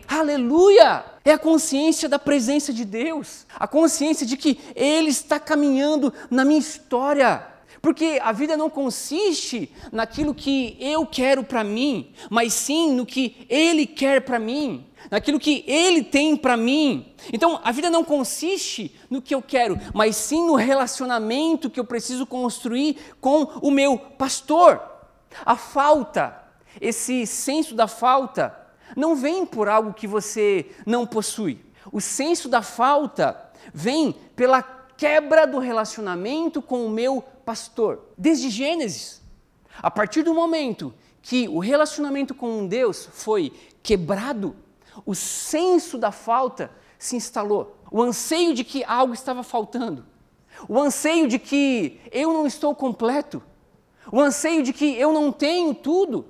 Aleluia! 0.08 0.82
Aleluia. 0.82 1.06
É 1.24 1.34
a 1.34 1.38
consciência 1.38 2.10
da 2.10 2.18
presença 2.18 2.74
de 2.74 2.84
Deus, 2.84 3.46
a 3.54 3.68
consciência 3.68 4.26
de 4.26 4.36
que 4.36 4.60
Ele 4.76 5.12
está 5.12 5.40
caminhando 5.40 6.12
na 6.32 6.44
minha 6.44 6.60
história. 6.60 7.46
Porque 7.80 8.20
a 8.24 8.32
vida 8.32 8.58
não 8.58 8.72
consiste 8.72 9.72
naquilo 9.92 10.34
que 10.34 10.76
eu 10.80 11.06
quero 11.06 11.44
para 11.44 11.64
mim, 11.64 12.14
mas 12.32 12.54
sim 12.54 12.94
no 12.94 13.06
que 13.06 13.46
Ele 13.48 13.86
quer 13.86 14.22
para 14.22 14.40
mim 14.40 14.91
naquilo 15.10 15.40
que 15.40 15.64
Ele 15.68 16.04
tem 16.04 16.36
para 16.36 16.58
mim. 16.58 17.14
Então, 17.32 17.60
a 17.64 17.72
vida 17.72 17.90
não 17.90 18.04
consiste 18.04 18.96
no 19.10 19.22
que 19.22 19.34
eu 19.34 19.42
quero, 19.42 19.80
mas 19.94 20.16
sim 20.16 20.46
no 20.46 20.56
relacionamento 20.56 21.70
que 21.70 21.80
eu 21.80 21.86
preciso 21.86 22.26
construir 22.26 22.98
com 23.20 23.44
o 23.62 23.72
meu 23.72 23.98
pastor. 23.98 24.82
A 25.46 25.56
falta, 25.56 26.44
esse 26.80 27.26
senso 27.26 27.74
da 27.74 27.88
falta, 27.88 28.58
não 28.96 29.16
vem 29.16 29.46
por 29.46 29.70
algo 29.70 29.94
que 29.94 30.08
você 30.08 30.70
não 30.86 31.06
possui. 31.06 31.60
O 31.92 32.02
senso 32.02 32.50
da 32.50 32.62
falta 32.62 33.52
vem 33.74 34.14
pela 34.36 34.62
quebra 34.62 35.48
do 35.48 35.60
relacionamento 35.60 36.62
com 36.62 36.86
o 36.86 36.90
meu 36.90 37.24
pastor. 37.44 38.10
Desde 38.18 38.50
Gênesis, 38.50 39.22
a 39.82 39.90
partir 39.90 40.24
do 40.24 40.34
momento 40.34 40.94
que 41.22 41.48
o 41.48 41.60
relacionamento 41.60 42.34
com 42.34 42.68
Deus 42.68 43.08
foi 43.12 43.52
quebrado, 43.82 44.56
o 45.06 45.16
senso 45.16 45.98
da 45.98 46.12
falta 46.12 46.72
se 46.98 47.16
instalou. 47.16 47.78
O 47.92 48.02
anseio 48.02 48.54
de 48.54 48.64
que 48.64 48.84
algo 48.84 49.14
estava 49.14 49.44
faltando. 49.44 50.06
O 50.68 50.80
anseio 50.80 51.28
de 51.28 51.40
que 51.40 52.00
eu 52.12 52.34
não 52.34 52.46
estou 52.46 52.76
completo. 52.76 53.42
O 54.12 54.20
anseio 54.20 54.64
de 54.64 54.74
que 54.74 54.96
eu 54.98 55.12
não 55.12 55.32
tenho 55.32 55.74
tudo. 55.74 56.26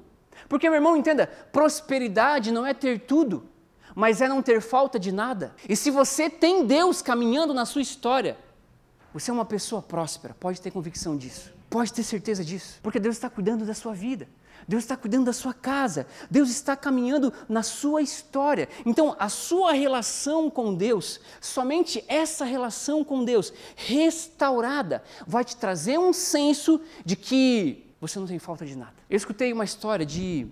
Porque, 0.47 0.69
meu 0.69 0.77
irmão, 0.77 0.97
entenda: 0.97 1.27
prosperidade 1.51 2.51
não 2.51 2.65
é 2.65 2.73
ter 2.73 3.01
tudo, 3.01 3.47
mas 3.95 4.21
é 4.21 4.27
não 4.27 4.41
ter 4.41 4.61
falta 4.61 4.99
de 4.99 5.11
nada. 5.11 5.55
E 5.67 5.75
se 5.75 5.91
você 5.91 6.29
tem 6.29 6.65
Deus 6.65 7.01
caminhando 7.01 7.53
na 7.53 7.65
sua 7.65 7.81
história, 7.81 8.37
você 9.13 9.29
é 9.29 9.33
uma 9.33 9.45
pessoa 9.45 9.81
próspera, 9.81 10.35
pode 10.39 10.61
ter 10.61 10.71
convicção 10.71 11.17
disso, 11.17 11.53
pode 11.69 11.91
ter 11.93 12.03
certeza 12.03 12.43
disso, 12.43 12.79
porque 12.81 12.99
Deus 12.99 13.15
está 13.15 13.29
cuidando 13.29 13.65
da 13.65 13.73
sua 13.73 13.93
vida. 13.93 14.27
Deus 14.67 14.83
está 14.83 14.95
cuidando 14.95 15.25
da 15.25 15.33
sua 15.33 15.53
casa, 15.53 16.07
Deus 16.29 16.49
está 16.49 16.75
caminhando 16.75 17.33
na 17.47 17.63
sua 17.63 18.01
história. 18.01 18.67
Então, 18.85 19.15
a 19.19 19.29
sua 19.29 19.73
relação 19.73 20.49
com 20.49 20.73
Deus, 20.73 21.19
somente 21.39 22.03
essa 22.07 22.45
relação 22.45 23.03
com 23.03 23.23
Deus 23.23 23.53
restaurada, 23.75 25.03
vai 25.25 25.43
te 25.43 25.55
trazer 25.55 25.97
um 25.97 26.13
senso 26.13 26.81
de 27.05 27.15
que 27.15 27.85
você 27.99 28.17
não 28.17 28.25
tem 28.27 28.39
falta 28.39 28.65
de 28.65 28.75
nada. 28.75 28.93
Eu 29.09 29.17
escutei 29.17 29.53
uma 29.53 29.63
história 29.63 30.05
de 30.05 30.47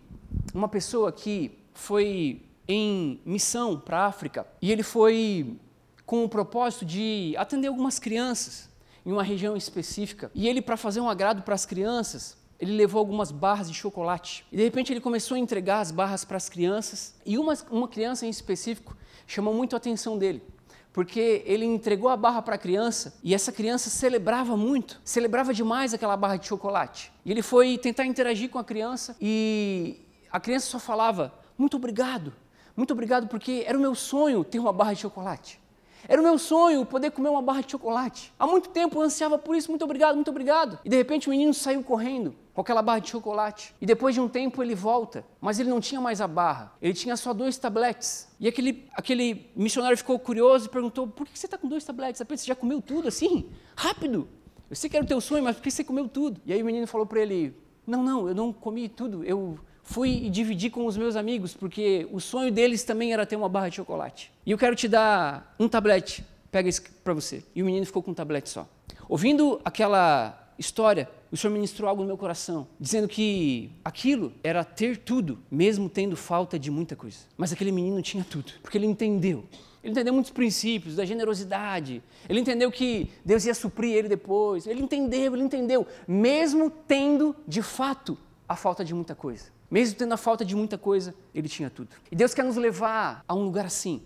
uma 0.54 0.68
pessoa 0.68 1.12
que 1.12 1.58
foi 1.74 2.44
em 2.68 3.20
missão 3.26 3.80
para 3.80 4.02
a 4.02 4.06
África 4.06 4.46
e 4.62 4.72
ele 4.72 4.84
foi 4.84 5.58
com 6.06 6.24
o 6.24 6.30
propósito 6.30 6.86
de 6.86 7.34
atender 7.38 7.68
algumas 7.68 8.00
crianças 8.00 8.70
em 9.06 9.12
uma 9.12 9.24
região 9.24 9.56
específica. 9.56 10.32
E 10.36 10.48
ele, 10.48 10.62
para 10.62 10.78
fazer 10.78 11.00
um 11.00 11.10
agrado 11.10 11.42
para 11.42 11.56
as 11.56 11.66
crianças, 11.66 12.38
ele 12.60 12.74
levou 12.74 13.00
algumas 13.00 13.32
barras 13.32 13.70
de 13.70 13.76
chocolate. 13.76 14.46
E 14.52 14.58
de 14.58 14.64
repente 14.64 14.92
ele 14.92 15.00
começou 15.00 15.36
a 15.36 15.40
entregar 15.40 15.80
as 15.80 15.92
barras 15.92 16.26
para 16.26 16.38
as 16.38 16.50
crianças. 16.50 17.16
E 17.26 17.38
uma, 17.38 17.54
uma 17.72 17.88
criança 17.88 18.26
em 18.26 18.30
específico 18.30 18.96
chamou 19.26 19.54
muito 19.54 19.76
a 19.76 19.78
atenção 19.78 20.18
dele. 20.18 20.44
Porque 20.92 21.44
ele 21.46 21.64
entregou 21.64 22.10
a 22.10 22.18
barra 22.18 22.42
para 22.42 22.56
a 22.56 22.58
criança 22.58 23.18
e 23.24 23.34
essa 23.34 23.52
criança 23.52 23.90
celebrava 23.90 24.58
muito, 24.58 25.00
celebrava 25.06 25.54
demais 25.54 25.94
aquela 25.94 26.18
barra 26.18 26.36
de 26.36 26.48
chocolate. 26.48 27.12
E 27.24 27.32
ele 27.32 27.42
foi 27.42 27.78
tentar 27.78 28.06
interagir 28.06 28.50
com 28.50 28.60
a 28.60 28.64
criança 28.64 29.16
e 29.22 30.02
a 30.32 30.40
criança 30.40 30.66
só 30.66 30.80
falava: 30.80 31.34
Muito 31.58 31.78
obrigado, 31.78 32.34
muito 32.76 32.92
obrigado, 32.92 33.28
porque 33.28 33.64
era 33.68 33.78
o 33.78 33.82
meu 33.82 33.94
sonho 33.94 34.44
ter 34.44 34.60
uma 34.60 34.74
barra 34.74 34.94
de 34.94 35.02
chocolate. 35.02 35.60
Era 36.08 36.22
o 36.22 36.24
meu 36.24 36.38
sonho 36.38 36.86
poder 36.86 37.12
comer 37.12 37.30
uma 37.30 37.42
barra 37.42 37.62
de 37.62 37.72
chocolate. 37.72 38.34
Há 38.38 38.48
muito 38.48 38.70
tempo 38.70 38.98
eu 38.98 39.02
ansiava 39.02 39.38
por 39.38 39.56
isso, 39.56 39.70
muito 39.70 39.84
obrigado, 39.84 40.16
muito 40.16 40.30
obrigado. 40.30 40.80
E 40.84 40.90
de 40.90 40.96
repente 40.96 41.28
o 41.28 41.32
menino 41.32 41.54
saiu 41.54 41.84
correndo 41.84 42.36
com 42.54 42.62
aquela 42.62 42.82
barra 42.82 43.00
de 43.00 43.10
chocolate. 43.10 43.74
E 43.80 43.86
depois 43.86 44.14
de 44.14 44.22
um 44.22 44.28
tempo 44.28 44.62
ele 44.62 44.76
volta, 44.76 45.26
mas 45.40 45.60
ele 45.60 45.70
não 45.70 45.80
tinha 45.80 46.02
mais 46.02 46.22
a 46.22 46.28
barra, 46.28 46.74
ele 46.82 46.94
tinha 46.94 47.16
só 47.16 47.34
dois 47.34 47.58
tabletes. 47.58 48.28
E 48.40 48.48
aquele, 48.48 48.88
aquele 48.94 49.50
missionário 49.56 49.98
ficou 49.98 50.18
curioso 50.20 50.66
e 50.66 50.70
perguntou: 50.70 51.08
por 51.08 51.28
que 51.28 51.38
você 51.38 51.48
está 51.48 51.58
com 51.58 51.68
dois 51.68 51.84
tabletes? 51.84 52.22
Você 52.28 52.46
já 52.46 52.56
comeu 52.56 52.82
tudo 52.82 53.08
assim? 53.08 53.50
Rápido! 53.76 54.28
Eu 54.70 54.76
sei 54.76 54.90
que 54.90 54.96
era 54.96 55.04
o 55.04 55.08
teu 55.08 55.20
sonho, 55.20 55.44
mas 55.44 55.56
por 55.56 55.64
que 55.64 55.72
você 55.72 55.84
comeu 55.84 56.08
tudo? 56.08 56.40
E 56.46 56.54
aí 56.54 56.62
o 56.62 56.66
menino 56.66 56.86
falou 56.86 57.08
para 57.08 57.22
ele: 57.22 57.56
não, 57.88 58.04
não, 58.04 58.28
eu 58.28 58.36
não 58.36 58.54
comi 58.54 58.88
tudo, 58.88 59.24
eu 59.24 59.58
fui 59.90 60.26
e 60.26 60.30
dividi 60.30 60.70
com 60.70 60.86
os 60.86 60.96
meus 60.96 61.16
amigos, 61.16 61.56
porque 61.56 62.08
o 62.12 62.20
sonho 62.20 62.52
deles 62.52 62.84
também 62.84 63.12
era 63.12 63.26
ter 63.26 63.36
uma 63.36 63.50
barra 63.50 63.70
de 63.70 63.78
chocolate. 63.78 64.32
E 64.46 64.52
eu 64.52 64.58
quero 64.58 64.76
te 64.76 64.88
dar 64.88 65.56
um 65.60 65.68
tablete, 65.68 66.24
pega 66.52 66.70
isso 66.70 66.84
para 67.04 67.14
você. 67.14 67.44
E 67.56 67.64
o 67.64 67.66
menino 67.66 67.86
ficou 67.88 68.04
com 68.04 68.12
um 68.12 68.14
tablete 68.14 68.50
só. 68.50 68.70
Ouvindo 69.08 69.60
aquela 69.66 70.54
história, 70.60 71.10
o 71.32 71.38
Senhor 71.38 71.52
ministrou 71.52 71.90
algo 71.90 72.04
no 72.04 72.08
meu 72.08 72.18
coração, 72.18 72.68
dizendo 72.80 73.08
que 73.08 73.72
aquilo 73.84 74.32
era 74.44 74.64
ter 74.64 74.98
tudo, 74.98 75.40
mesmo 75.50 75.90
tendo 75.90 76.16
falta 76.16 76.60
de 76.60 76.70
muita 76.70 76.96
coisa. 76.96 77.20
Mas 77.36 77.52
aquele 77.52 77.72
menino 77.72 78.00
tinha 78.04 78.24
tudo, 78.24 78.54
porque 78.62 78.78
ele 78.78 78.86
entendeu. 78.86 79.44
Ele 79.84 79.92
entendeu 79.92 80.14
muitos 80.14 80.32
princípios 80.32 80.98
da 80.98 81.06
generosidade. 81.06 82.04
Ele 82.28 82.40
entendeu 82.40 82.72
que 82.72 83.10
Deus 83.26 83.44
ia 83.44 83.56
suprir 83.56 83.96
ele 83.96 84.08
depois. 84.08 84.68
Ele 84.68 84.84
entendeu, 84.84 85.34
ele 85.34 85.44
entendeu, 85.44 85.88
mesmo 86.08 86.70
tendo 86.70 87.36
de 87.48 87.64
fato 87.64 88.16
a 88.48 88.56
falta 88.56 88.86
de 88.86 88.94
muita 88.94 89.16
coisa. 89.16 89.58
Mesmo 89.70 89.98
tendo 89.98 90.14
a 90.14 90.18
falta 90.18 90.44
de 90.44 90.56
muita 90.56 90.78
coisa, 90.78 91.14
ele 91.34 91.48
tinha 91.48 91.70
tudo. 91.70 91.90
E 92.12 92.16
Deus 92.16 92.34
quer 92.34 92.44
nos 92.44 92.56
levar 92.56 93.24
a 93.28 93.36
um 93.36 93.44
lugar 93.44 93.66
assim, 93.66 94.02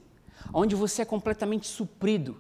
onde 0.54 0.76
você 0.76 1.04
é 1.04 1.06
completamente 1.06 1.68
suprido 1.68 2.38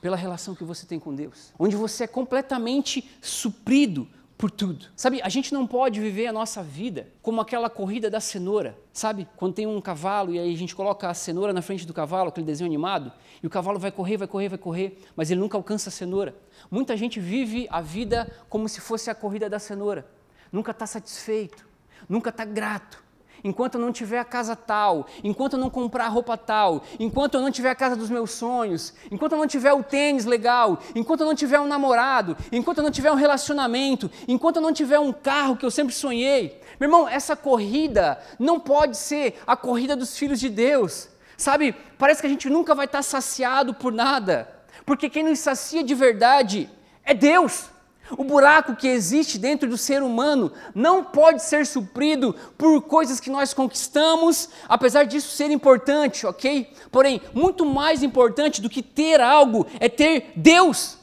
pela 0.00 0.16
relação 0.16 0.54
que 0.54 0.64
você 0.64 0.86
tem 0.86 0.98
com 0.98 1.14
Deus, 1.14 1.52
onde 1.58 1.74
você 1.74 2.04
é 2.04 2.06
completamente 2.06 3.10
suprido 3.20 4.06
por 4.38 4.50
tudo. 4.52 4.86
Sabe, 4.94 5.20
a 5.20 5.28
gente 5.28 5.52
não 5.52 5.66
pode 5.66 6.00
viver 6.00 6.28
a 6.28 6.32
nossa 6.32 6.62
vida 6.62 7.08
como 7.20 7.40
aquela 7.40 7.68
corrida 7.68 8.08
da 8.08 8.20
cenoura, 8.20 8.78
sabe? 8.92 9.28
Quando 9.36 9.54
tem 9.54 9.66
um 9.66 9.80
cavalo 9.80 10.32
e 10.32 10.38
aí 10.38 10.54
a 10.54 10.56
gente 10.56 10.76
coloca 10.76 11.08
a 11.08 11.14
cenoura 11.14 11.52
na 11.52 11.60
frente 11.60 11.84
do 11.84 11.92
cavalo, 11.92 12.28
aquele 12.28 12.46
desenho 12.46 12.68
animado, 12.68 13.10
e 13.42 13.46
o 13.46 13.50
cavalo 13.50 13.80
vai 13.80 13.90
correr, 13.90 14.16
vai 14.16 14.28
correr, 14.28 14.48
vai 14.48 14.58
correr, 14.58 14.98
mas 15.16 15.30
ele 15.30 15.40
nunca 15.40 15.56
alcança 15.56 15.88
a 15.88 15.92
cenoura. 15.92 16.36
Muita 16.70 16.96
gente 16.96 17.18
vive 17.18 17.66
a 17.68 17.80
vida 17.80 18.30
como 18.48 18.68
se 18.68 18.80
fosse 18.80 19.10
a 19.10 19.14
corrida 19.14 19.50
da 19.50 19.58
cenoura, 19.58 20.06
nunca 20.52 20.70
está 20.70 20.86
satisfeito, 20.86 21.67
nunca 22.08 22.30
está 22.30 22.44
grato. 22.44 23.08
Enquanto 23.42 23.76
eu 23.76 23.80
não 23.80 23.92
tiver 23.92 24.18
a 24.18 24.24
casa 24.24 24.56
tal, 24.56 25.06
enquanto 25.22 25.52
eu 25.52 25.58
não 25.58 25.70
comprar 25.70 26.06
a 26.06 26.08
roupa 26.08 26.36
tal, 26.36 26.82
enquanto 26.98 27.34
eu 27.34 27.40
não 27.40 27.50
tiver 27.50 27.70
a 27.70 27.74
casa 27.74 27.94
dos 27.94 28.10
meus 28.10 28.32
sonhos, 28.32 28.92
enquanto 29.10 29.32
eu 29.32 29.38
não 29.38 29.46
tiver 29.46 29.72
o 29.72 29.82
tênis 29.82 30.24
legal, 30.24 30.80
enquanto 30.94 31.20
eu 31.20 31.26
não 31.26 31.34
tiver 31.34 31.60
um 31.60 31.66
namorado, 31.66 32.36
enquanto 32.50 32.78
eu 32.78 32.84
não 32.84 32.90
tiver 32.90 33.12
um 33.12 33.16
relacionamento, 33.16 34.10
enquanto 34.26 34.56
eu 34.56 34.62
não 34.62 34.72
tiver 34.72 34.98
um 34.98 35.12
carro 35.12 35.56
que 35.56 35.64
eu 35.64 35.70
sempre 35.70 35.94
sonhei. 35.94 36.60
Meu 36.80 36.88
irmão, 36.88 37.08
essa 37.08 37.36
corrida 37.36 38.18
não 38.38 38.58
pode 38.58 38.96
ser 38.96 39.40
a 39.46 39.56
corrida 39.56 39.94
dos 39.94 40.18
filhos 40.18 40.40
de 40.40 40.48
Deus. 40.48 41.08
Sabe, 41.36 41.72
parece 41.96 42.20
que 42.20 42.26
a 42.26 42.30
gente 42.30 42.50
nunca 42.50 42.74
vai 42.74 42.86
estar 42.86 43.02
saciado 43.02 43.72
por 43.72 43.92
nada, 43.92 44.48
porque 44.84 45.08
quem 45.08 45.22
nos 45.22 45.38
sacia 45.38 45.84
de 45.84 45.94
verdade 45.94 46.68
é 47.04 47.14
Deus. 47.14 47.70
O 48.16 48.24
buraco 48.24 48.74
que 48.74 48.88
existe 48.88 49.38
dentro 49.38 49.68
do 49.68 49.76
ser 49.76 50.02
humano 50.02 50.52
não 50.74 51.04
pode 51.04 51.42
ser 51.42 51.66
suprido 51.66 52.34
por 52.56 52.80
coisas 52.82 53.20
que 53.20 53.30
nós 53.30 53.52
conquistamos, 53.52 54.48
apesar 54.68 55.04
disso 55.04 55.36
ser 55.36 55.50
importante, 55.50 56.26
ok? 56.26 56.72
Porém, 56.90 57.20
muito 57.34 57.66
mais 57.66 58.02
importante 58.02 58.62
do 58.62 58.70
que 58.70 58.82
ter 58.82 59.20
algo 59.20 59.66
é 59.78 59.88
ter 59.88 60.32
Deus. 60.34 60.96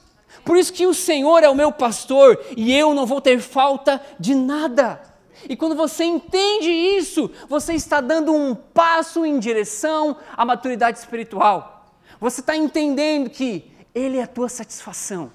Por 0.43 0.57
isso 0.57 0.73
que 0.73 0.87
o 0.87 0.93
Senhor 0.93 1.43
é 1.43 1.49
o 1.49 1.55
meu 1.55 1.71
pastor 1.71 2.39
e 2.55 2.73
eu 2.73 2.93
não 2.93 3.05
vou 3.05 3.21
ter 3.21 3.39
falta 3.39 4.01
de 4.19 4.33
nada. 4.33 5.01
E 5.47 5.55
quando 5.55 5.75
você 5.75 6.03
entende 6.03 6.69
isso, 6.69 7.29
você 7.47 7.73
está 7.73 8.01
dando 8.01 8.33
um 8.33 8.55
passo 8.55 9.25
em 9.25 9.37
direção 9.37 10.17
à 10.35 10.43
maturidade 10.43 10.97
espiritual. 10.97 11.91
Você 12.19 12.41
está 12.41 12.55
entendendo 12.55 13.29
que 13.29 13.71
Ele 13.93 14.17
é 14.17 14.23
a 14.23 14.27
tua 14.27 14.49
satisfação. 14.49 15.31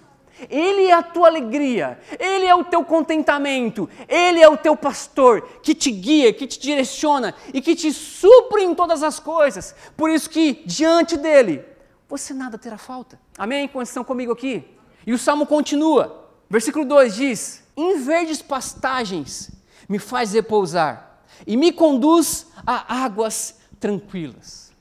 Ele 0.49 0.85
é 0.85 0.93
a 0.93 1.03
tua 1.03 1.29
alegria, 1.29 1.99
Ele 2.19 2.47
é 2.47 2.55
o 2.55 2.65
teu 2.65 2.85
contentamento, 2.85 3.89
Ele 4.09 4.41
é 4.41 4.49
o 4.49 4.57
teu 4.57 4.77
pastor 4.77 5.43
que 5.63 5.75
te 5.75 5.91
guia, 5.91 6.33
que 6.33 6.47
te 6.47 6.59
direciona 6.59 7.35
e 7.53 7.61
que 7.61 7.75
te 7.75 7.93
supre 7.93 8.63
em 8.63 8.75
todas 8.75 9.03
as 9.03 9.19
coisas. 9.21 9.75
Por 9.97 10.11
isso 10.11 10.31
que 10.31 10.63
diante 10.65 11.17
dele 11.17 11.65
você 12.09 12.33
nada 12.33 12.59
terá 12.59 12.79
falta. 12.79 13.21
Amém? 13.37 13.69
Quando 13.69 13.87
estão 13.87 14.03
comigo 14.03 14.33
aqui? 14.33 14.65
E 15.07 15.13
o 15.13 15.19
salmo 15.19 15.47
continua. 15.47 16.29
Versículo 16.49 16.85
2 16.85 17.15
diz: 17.15 17.63
Em 17.77 17.99
verdes 17.99 18.43
pastagens 18.43 19.51
me 19.89 19.99
faz 19.99 20.33
repousar 20.33 21.23
e 21.47 21.57
me 21.57 21.73
conduz 21.73 22.47
a 22.67 23.05
águas 23.05 23.57
tranquilas. 23.79 24.73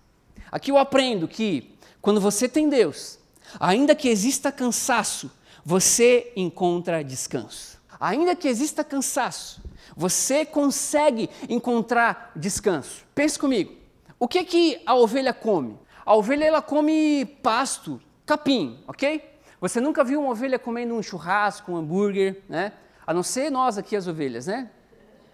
Aqui 0.51 0.71
eu 0.71 0.77
aprendo 0.77 1.27
que 1.27 1.75
quando 2.01 2.19
você 2.19 2.49
tem 2.49 2.69
Deus, 2.69 3.19
ainda 3.59 3.95
que 3.95 4.09
exista 4.09 4.51
cansaço, 4.51 5.31
você 5.69 6.33
encontra 6.35 7.03
descanso. 7.03 7.79
Ainda 7.99 8.35
que 8.35 8.47
exista 8.47 8.83
cansaço, 8.83 9.61
você 9.95 10.43
consegue 10.43 11.29
encontrar 11.47 12.31
descanso. 12.35 13.05
Pense 13.13 13.37
comigo. 13.37 13.75
O 14.17 14.27
que 14.27 14.43
que 14.45 14.81
a 14.83 14.95
ovelha 14.95 15.31
come? 15.31 15.77
A 16.03 16.15
ovelha 16.15 16.45
ela 16.45 16.59
come 16.59 17.23
pasto, 17.43 18.01
capim, 18.25 18.83
ok? 18.87 19.23
Você 19.61 19.79
nunca 19.79 20.03
viu 20.03 20.21
uma 20.21 20.31
ovelha 20.31 20.57
comendo 20.57 20.95
um 20.95 21.03
churrasco, 21.03 21.71
um 21.71 21.77
hambúrguer, 21.77 22.41
né? 22.49 22.73
A 23.05 23.13
não 23.13 23.21
ser 23.21 23.51
nós 23.51 23.77
aqui 23.77 23.95
as 23.95 24.07
ovelhas, 24.07 24.47
né? 24.47 24.71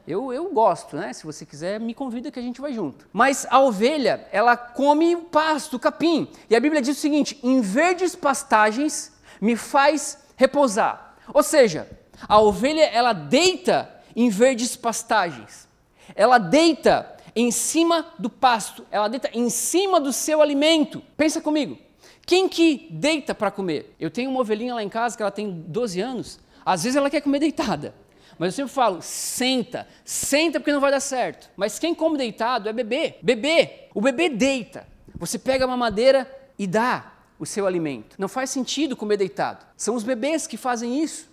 Eu, 0.06 0.34
eu 0.34 0.52
gosto, 0.52 0.98
né? 0.98 1.13
Se 1.13 1.24
você 1.24 1.45
quiser, 1.45 1.80
me 1.80 1.93
convida 1.93 2.30
que 2.30 2.39
a 2.39 2.43
gente 2.43 2.60
vai 2.60 2.74
junto. 2.74 3.08
Mas 3.13 3.48
a 3.50 3.62
ovelha, 3.62 4.28
ela 4.34 4.58
come 4.58 5.15
pasto, 5.15 5.80
capim. 5.80 6.28
E 6.50 6.58
a 6.58 6.60
Bíblia 6.60 6.82
diz 6.82 6.98
o 6.98 7.00
seguinte: 7.00 7.39
em 7.41 7.62
verdes 7.62 8.17
pastagens 8.17 9.13
me 9.39 9.56
faz 9.56 10.24
repousar. 10.36 11.15
Ou 11.34 11.43
seja, 11.43 11.88
a 12.28 12.39
ovelha 12.39 12.84
ela 12.84 13.13
deita 13.13 13.89
em 14.15 14.30
verdes 14.30 14.76
pastagens. 14.76 15.67
Ela 16.15 16.38
deita 16.38 17.15
em 17.36 17.52
cima 17.52 18.13
do 18.17 18.30
pasto, 18.30 18.86
ela 18.89 19.08
deita 19.08 19.30
em 19.34 19.50
cima 19.50 20.00
do 20.00 20.13
seu 20.13 20.41
alimento. 20.41 21.02
Pensa 21.17 21.41
comigo. 21.41 21.78
Quem 22.26 22.48
que 22.48 22.88
deita 22.89 23.36
para 23.36 23.52
comer? 23.52 23.93
Eu 24.00 24.10
tenho 24.10 24.30
uma 24.30 24.39
ovelhinha 24.39 24.74
lá 24.74 24.84
em 24.84 24.89
casa 24.89 25.15
que 25.15 25.21
ela 25.21 25.32
tem 25.32 25.52
12 25.52 26.00
anos. 26.02 26.39
Às 26.65 26.84
vezes 26.84 26.95
ela 26.95 27.10
quer 27.10 27.21
comer 27.21 27.39
deitada. 27.39 27.93
Mas 28.38 28.48
eu 28.48 28.52
sempre 28.52 28.74
falo, 28.74 29.02
senta, 29.02 29.88
senta 30.04 30.60
porque 30.60 30.71
não 30.71 30.82
vai 30.82 30.91
dar 30.91 31.00
certo. 31.00 31.50
Mas 31.56 31.78
quem 31.78 31.93
come 31.93 32.17
deitado 32.17 32.67
é 32.67 32.74
bebê, 32.74 33.15
bebê. 33.21 33.88
O 33.93 34.02
bebê 34.02 34.30
deita. 34.30 34.88
Você 35.17 35.38
pega 35.38 35.65
uma 35.65 35.78
madeira 35.78 36.30
e 36.58 36.65
dá 36.65 37.13
o 37.39 37.45
seu 37.45 37.67
alimento. 37.67 38.15
Não 38.17 38.28
faz 38.28 38.50
sentido 38.50 38.95
comer 38.95 39.17
deitado. 39.17 39.65
São 39.76 39.95
os 39.95 40.04
bebês 40.04 40.48
que 40.48 40.58
fazem 40.58 41.02
isso. 41.02 41.30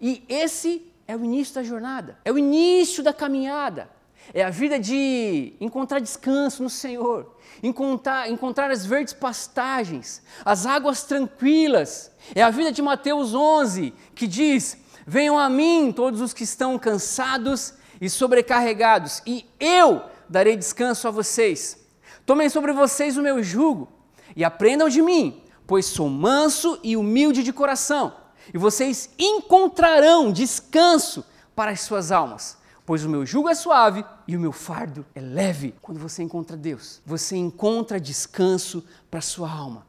E 0.00 0.22
esse 0.28 0.82
é 1.06 1.16
o 1.16 1.24
início 1.24 1.54
da 1.54 1.62
jornada, 1.62 2.18
é 2.24 2.32
o 2.32 2.38
início 2.38 3.02
da 3.02 3.12
caminhada. 3.12 3.88
É 4.32 4.42
a 4.42 4.48
vida 4.48 4.78
de 4.78 5.52
encontrar 5.60 5.98
descanso 5.98 6.62
no 6.62 6.70
Senhor, 6.70 7.36
encontrar, 7.62 8.30
encontrar 8.30 8.70
as 8.70 8.86
verdes 8.86 9.12
pastagens, 9.12 10.22
as 10.42 10.64
águas 10.64 11.02
tranquilas. 11.02 12.10
É 12.34 12.42
a 12.42 12.48
vida 12.48 12.72
de 12.72 12.80
Mateus 12.80 13.34
11, 13.34 13.92
que 14.14 14.26
diz: 14.26 14.78
Venham 15.06 15.38
a 15.38 15.50
mim 15.50 15.92
todos 15.94 16.22
os 16.22 16.32
que 16.32 16.42
estão 16.42 16.78
cansados 16.78 17.74
e 18.00 18.08
sobrecarregados, 18.08 19.20
e 19.26 19.44
eu 19.60 20.02
darei 20.26 20.56
descanso 20.56 21.06
a 21.06 21.10
vocês. 21.10 21.86
Tomem 22.24 22.48
sobre 22.48 22.72
vocês 22.72 23.18
o 23.18 23.22
meu 23.22 23.42
jugo 23.42 23.93
e 24.36 24.44
aprendam 24.44 24.88
de 24.88 25.00
mim, 25.00 25.42
pois 25.66 25.86
sou 25.86 26.08
manso 26.08 26.78
e 26.82 26.96
humilde 26.96 27.42
de 27.42 27.52
coração, 27.52 28.14
e 28.52 28.58
vocês 28.58 29.10
encontrarão 29.18 30.32
descanso 30.32 31.24
para 31.54 31.70
as 31.70 31.80
suas 31.80 32.12
almas 32.12 32.58
pois 32.86 33.04
o 33.04 33.08
meu 33.08 33.24
jugo 33.24 33.48
é 33.48 33.54
suave 33.54 34.04
e 34.26 34.36
o 34.36 34.40
meu 34.40 34.52
fardo 34.52 35.06
é 35.14 35.20
leve. 35.20 35.74
Quando 35.80 35.98
você 35.98 36.22
encontra 36.22 36.56
Deus, 36.56 37.00
você 37.04 37.36
encontra 37.36 38.00
descanso 38.00 38.84
para 39.10 39.18
a 39.18 39.22
sua 39.22 39.50
alma. 39.50 39.86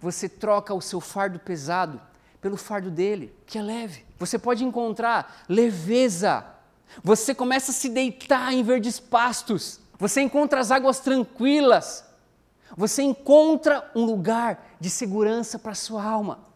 Você 0.00 0.28
troca 0.28 0.72
o 0.72 0.80
seu 0.80 1.00
fardo 1.00 1.38
pesado 1.38 2.00
pelo 2.40 2.56
fardo 2.56 2.90
dele, 2.90 3.34
que 3.46 3.58
é 3.58 3.62
leve. 3.62 4.04
Você 4.18 4.38
pode 4.38 4.64
encontrar 4.64 5.44
leveza. 5.48 6.44
Você 7.02 7.34
começa 7.34 7.70
a 7.70 7.74
se 7.74 7.88
deitar 7.88 8.52
em 8.52 8.62
verdes 8.62 8.98
pastos. 8.98 9.80
Você 9.98 10.20
encontra 10.20 10.60
as 10.60 10.70
águas 10.70 11.00
tranquilas. 11.00 12.04
Você 12.78 13.02
encontra 13.02 13.90
um 13.92 14.04
lugar 14.04 14.76
de 14.78 14.88
segurança 14.88 15.58
para 15.58 15.74
sua 15.74 16.00
alma. 16.00 16.46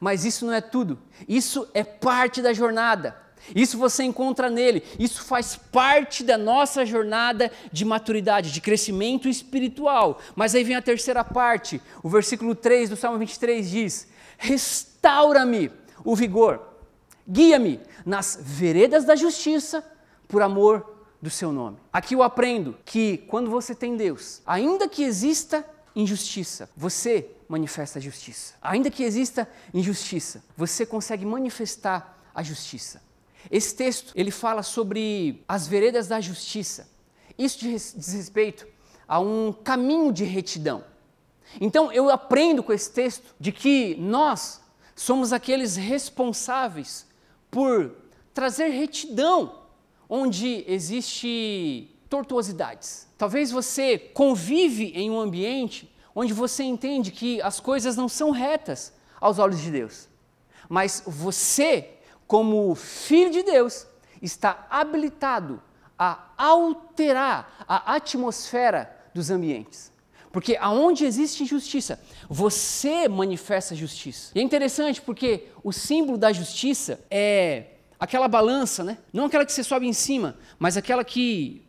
Mas 0.00 0.24
isso 0.24 0.46
não 0.46 0.54
é 0.54 0.62
tudo. 0.62 0.98
Isso 1.28 1.68
é 1.74 1.84
parte 1.84 2.40
da 2.40 2.54
jornada. 2.54 3.14
Isso 3.54 3.76
você 3.76 4.02
encontra 4.02 4.48
nele. 4.48 4.82
Isso 4.98 5.22
faz 5.22 5.54
parte 5.54 6.24
da 6.24 6.38
nossa 6.38 6.86
jornada 6.86 7.52
de 7.70 7.84
maturidade, 7.84 8.52
de 8.52 8.60
crescimento 8.62 9.28
espiritual. 9.28 10.18
Mas 10.34 10.54
aí 10.54 10.64
vem 10.64 10.76
a 10.76 10.80
terceira 10.80 11.22
parte. 11.22 11.78
O 12.02 12.08
versículo 12.08 12.54
3 12.54 12.88
do 12.88 12.96
Salmo 12.96 13.18
23 13.18 13.68
diz: 13.68 14.08
Restaura-me 14.38 15.70
o 16.02 16.16
vigor, 16.16 16.58
guia-me 17.28 17.82
nas 18.02 18.38
veredas 18.40 19.04
da 19.04 19.14
justiça, 19.14 19.84
por 20.26 20.40
amor 20.40 20.95
do 21.20 21.30
seu 21.30 21.52
nome. 21.52 21.78
Aqui 21.92 22.14
eu 22.14 22.22
aprendo 22.22 22.76
que 22.84 23.18
quando 23.28 23.50
você 23.50 23.74
tem 23.74 23.96
Deus, 23.96 24.42
ainda 24.46 24.88
que 24.88 25.02
exista 25.02 25.64
injustiça, 25.94 26.68
você 26.76 27.30
manifesta 27.48 27.98
a 27.98 28.02
justiça. 28.02 28.54
Ainda 28.60 28.90
que 28.90 29.02
exista 29.02 29.48
injustiça, 29.72 30.44
você 30.56 30.84
consegue 30.84 31.24
manifestar 31.24 32.20
a 32.34 32.42
justiça. 32.42 33.02
Esse 33.50 33.74
texto, 33.74 34.12
ele 34.14 34.30
fala 34.30 34.62
sobre 34.62 35.42
as 35.48 35.66
veredas 35.66 36.08
da 36.08 36.20
justiça. 36.20 36.88
Isso 37.38 37.58
diz 37.60 37.94
respeito 38.12 38.66
a 39.06 39.20
um 39.20 39.52
caminho 39.52 40.12
de 40.12 40.24
retidão. 40.24 40.84
Então, 41.60 41.92
eu 41.92 42.10
aprendo 42.10 42.62
com 42.62 42.72
esse 42.72 42.90
texto 42.90 43.34
de 43.38 43.52
que 43.52 43.94
nós 43.96 44.60
somos 44.94 45.32
aqueles 45.32 45.76
responsáveis 45.76 47.06
por 47.50 47.94
trazer 48.34 48.68
retidão 48.68 49.65
onde 50.08 50.64
existe 50.66 51.90
tortuosidades. 52.08 53.08
Talvez 53.18 53.50
você 53.50 53.98
convive 53.98 54.92
em 54.94 55.10
um 55.10 55.18
ambiente 55.18 55.92
onde 56.14 56.32
você 56.32 56.62
entende 56.62 57.10
que 57.10 57.40
as 57.42 57.60
coisas 57.60 57.96
não 57.96 58.08
são 58.08 58.30
retas 58.30 58.92
aos 59.20 59.38
olhos 59.38 59.60
de 59.60 59.70
Deus. 59.70 60.08
Mas 60.68 61.02
você 61.06 61.96
como 62.26 62.74
filho 62.74 63.30
de 63.30 63.42
Deus, 63.42 63.86
está 64.20 64.66
habilitado 64.70 65.62
a 65.98 66.30
alterar 66.36 67.64
a 67.66 67.94
atmosfera 67.94 68.94
dos 69.14 69.30
ambientes. 69.30 69.92
Porque 70.32 70.56
aonde 70.60 71.06
existe 71.06 71.44
injustiça, 71.44 71.98
você 72.28 73.08
manifesta 73.08 73.74
justiça. 73.74 74.32
E 74.34 74.40
é 74.40 74.42
interessante 74.42 75.00
porque 75.00 75.46
o 75.62 75.72
símbolo 75.72 76.18
da 76.18 76.32
justiça 76.32 77.00
é 77.10 77.75
aquela 77.98 78.28
balança, 78.28 78.84
né? 78.84 78.98
Não 79.12 79.26
aquela 79.26 79.44
que 79.44 79.52
você 79.52 79.64
sobe 79.64 79.86
em 79.86 79.92
cima, 79.92 80.36
mas 80.58 80.76
aquela 80.76 81.04
que 81.04 81.62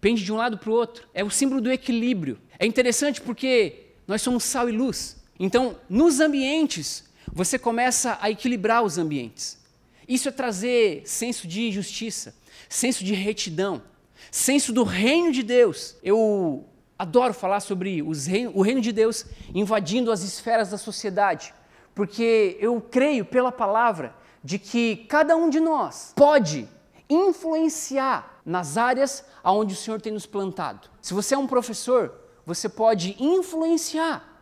pende 0.00 0.22
de 0.22 0.32
um 0.32 0.36
lado 0.36 0.58
para 0.58 0.70
o 0.70 0.74
outro. 0.74 1.08
É 1.14 1.24
o 1.24 1.30
símbolo 1.30 1.60
do 1.60 1.72
equilíbrio. 1.72 2.38
É 2.58 2.66
interessante 2.66 3.20
porque 3.20 3.94
nós 4.06 4.22
somos 4.22 4.44
sal 4.44 4.68
e 4.68 4.72
luz. 4.72 5.22
Então, 5.38 5.78
nos 5.88 6.20
ambientes, 6.20 7.04
você 7.32 7.58
começa 7.58 8.18
a 8.20 8.30
equilibrar 8.30 8.82
os 8.82 8.98
ambientes. 8.98 9.58
Isso 10.06 10.28
é 10.28 10.32
trazer 10.32 11.02
senso 11.06 11.48
de 11.48 11.72
justiça, 11.72 12.34
senso 12.68 13.02
de 13.02 13.14
retidão, 13.14 13.82
senso 14.30 14.72
do 14.72 14.84
reino 14.84 15.32
de 15.32 15.42
Deus. 15.42 15.96
Eu 16.02 16.68
adoro 16.98 17.32
falar 17.32 17.60
sobre 17.60 18.02
reino, 18.26 18.52
o 18.54 18.62
reino 18.62 18.80
de 18.80 18.92
Deus 18.92 19.24
invadindo 19.54 20.12
as 20.12 20.22
esferas 20.22 20.70
da 20.70 20.78
sociedade, 20.78 21.54
porque 21.94 22.56
eu 22.60 22.80
creio 22.80 23.24
pela 23.24 23.50
palavra 23.50 24.14
de 24.44 24.58
que 24.58 24.96
cada 25.08 25.34
um 25.34 25.48
de 25.48 25.58
nós 25.58 26.12
pode 26.14 26.68
influenciar 27.08 28.40
nas 28.44 28.76
áreas 28.76 29.24
aonde 29.42 29.72
o 29.74 29.76
Senhor 29.76 30.00
tem 30.00 30.12
nos 30.12 30.26
plantado. 30.26 30.88
Se 31.00 31.14
você 31.14 31.34
é 31.34 31.38
um 31.38 31.46
professor, 31.46 32.12
você 32.44 32.68
pode 32.68 33.16
influenciar 33.18 34.34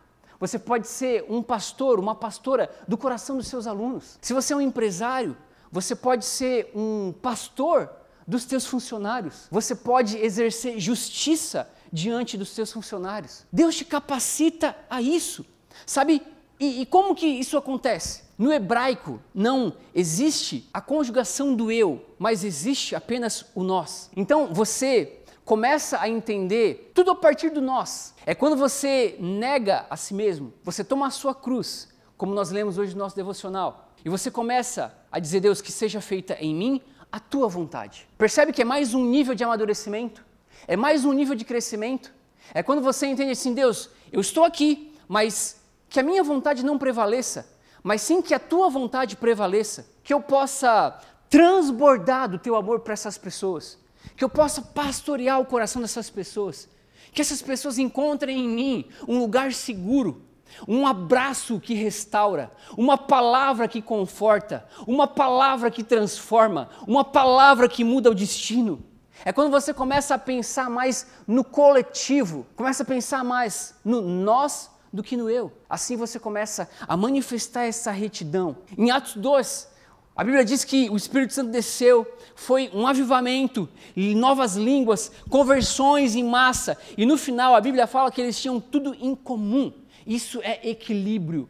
você 0.43 0.59
pode 0.59 0.89
ser 0.89 1.25
um 1.29 1.41
pastor, 1.41 1.97
uma 2.01 2.13
pastora 2.13 2.69
do 2.85 2.97
coração 2.97 3.37
dos 3.37 3.47
seus 3.47 3.65
alunos. 3.65 4.19
Se 4.21 4.33
você 4.33 4.51
é 4.51 4.57
um 4.57 4.59
empresário, 4.59 5.37
você 5.71 5.95
pode 5.95 6.25
ser 6.25 6.69
um 6.75 7.13
pastor 7.13 7.89
dos 8.27 8.43
teus 8.43 8.65
funcionários. 8.65 9.47
Você 9.49 9.73
pode 9.73 10.17
exercer 10.17 10.77
justiça 10.81 11.69
diante 11.93 12.37
dos 12.37 12.53
teus 12.53 12.73
funcionários. 12.73 13.45
Deus 13.53 13.73
te 13.73 13.85
capacita 13.85 14.75
a 14.89 15.01
isso. 15.01 15.45
Sabe? 15.85 16.21
E, 16.59 16.81
e, 16.81 16.85
como 16.87 17.15
que 17.15 17.25
isso 17.25 17.57
acontece? 17.57 18.22
No 18.37 18.51
hebraico 18.51 19.21
não 19.33 19.73
existe 19.93 20.67
a 20.73 20.81
conjugação 20.81 21.55
do 21.55 21.71
eu, 21.71 22.03
mas 22.17 22.43
existe 22.43 22.95
apenas 22.95 23.45
o 23.53 23.63
nós. 23.63 24.09
Então 24.15 24.53
você 24.53 25.19
começa 25.45 25.99
a 25.99 26.09
entender 26.09 26.91
tudo 26.93 27.11
a 27.11 27.15
partir 27.15 27.49
do 27.49 27.61
nós. 27.61 28.13
É 28.25 28.33
quando 28.33 28.55
você 28.55 29.17
nega 29.19 29.85
a 29.89 29.97
si 29.97 30.13
mesmo, 30.13 30.53
você 30.63 30.83
toma 30.83 31.07
a 31.07 31.11
sua 31.11 31.35
cruz, 31.35 31.89
como 32.17 32.33
nós 32.33 32.49
lemos 32.49 32.77
hoje 32.77 32.93
no 32.93 32.99
nosso 32.99 33.15
devocional, 33.15 33.91
e 34.03 34.09
você 34.09 34.31
começa 34.31 34.93
a 35.11 35.19
dizer, 35.19 35.39
Deus, 35.39 35.61
que 35.61 35.71
seja 35.71 36.01
feita 36.01 36.35
em 36.39 36.55
mim 36.55 36.81
a 37.11 37.19
tua 37.19 37.47
vontade. 37.47 38.07
Percebe 38.17 38.51
que 38.51 38.61
é 38.61 38.65
mais 38.65 38.93
um 38.93 39.05
nível 39.05 39.35
de 39.35 39.43
amadurecimento? 39.43 40.25
É 40.67 40.75
mais 40.75 41.05
um 41.05 41.13
nível 41.13 41.35
de 41.35 41.45
crescimento? 41.45 42.11
É 42.53 42.63
quando 42.63 42.81
você 42.81 43.05
entende 43.07 43.31
assim, 43.31 43.53
Deus, 43.53 43.89
eu 44.11 44.19
estou 44.19 44.43
aqui, 44.43 44.93
mas 45.07 45.61
que 45.89 45.99
a 45.99 46.03
minha 46.03 46.23
vontade 46.23 46.65
não 46.65 46.77
prevaleça, 46.77 47.47
mas 47.83 48.01
sim 48.01 48.21
que 48.21 48.33
a 48.33 48.39
tua 48.39 48.69
vontade 48.69 49.17
prevaleça, 49.17 49.85
que 50.03 50.13
eu 50.13 50.21
possa 50.21 50.97
transbordar 51.29 52.29
do 52.29 52.39
teu 52.39 52.55
amor 52.55 52.79
para 52.79 52.93
essas 52.93 53.17
pessoas, 53.17 53.77
que 54.15 54.23
eu 54.23 54.29
possa 54.29 54.61
pastorear 54.61 55.41
o 55.41 55.45
coração 55.45 55.81
dessas 55.81 56.09
pessoas, 56.09 56.69
que 57.11 57.21
essas 57.21 57.41
pessoas 57.41 57.77
encontrem 57.77 58.39
em 58.39 58.49
mim 58.49 58.85
um 59.07 59.19
lugar 59.19 59.51
seguro, 59.51 60.23
um 60.67 60.85
abraço 60.85 61.59
que 61.59 61.73
restaura, 61.73 62.51
uma 62.77 62.97
palavra 62.97 63.67
que 63.67 63.81
conforta, 63.81 64.65
uma 64.87 65.07
palavra 65.07 65.69
que 65.69 65.83
transforma, 65.83 66.69
uma 66.87 67.03
palavra 67.03 67.67
que 67.67 67.83
muda 67.83 68.11
o 68.11 68.15
destino. 68.15 68.83
É 69.25 69.31
quando 69.31 69.51
você 69.51 69.73
começa 69.73 70.15
a 70.15 70.19
pensar 70.19 70.69
mais 70.69 71.07
no 71.25 71.43
coletivo, 71.43 72.45
começa 72.55 72.83
a 72.83 72.85
pensar 72.85 73.23
mais 73.23 73.75
no 73.83 74.01
nós 74.01 74.69
do 74.93 75.01
que 75.01 75.17
no 75.17 75.27
eu. 75.27 75.51
Assim 75.67 75.97
você 75.97 76.19
começa 76.19 76.69
a 76.87 76.95
manifestar 76.95 77.63
essa 77.63 77.91
retidão. 77.91 78.55
Em 78.77 78.91
Atos 78.91 79.15
2, 79.15 79.67
a 80.15 80.23
Bíblia 80.23 80.45
diz 80.45 80.63
que 80.63 80.87
o 80.91 80.95
Espírito 80.95 81.33
Santo 81.33 81.51
desceu, 81.51 82.05
foi 82.35 82.69
um 82.71 82.85
avivamento, 82.85 83.67
novas 83.95 84.55
línguas, 84.55 85.11
conversões 85.27 86.15
em 86.15 86.23
massa, 86.23 86.77
e 86.95 87.03
no 87.03 87.17
final 87.17 87.55
a 87.55 87.61
Bíblia 87.61 87.87
fala 87.87 88.11
que 88.11 88.21
eles 88.21 88.39
tinham 88.39 88.61
tudo 88.61 88.95
em 89.01 89.15
comum. 89.15 89.73
Isso 90.05 90.39
é 90.43 90.69
equilíbrio. 90.69 91.49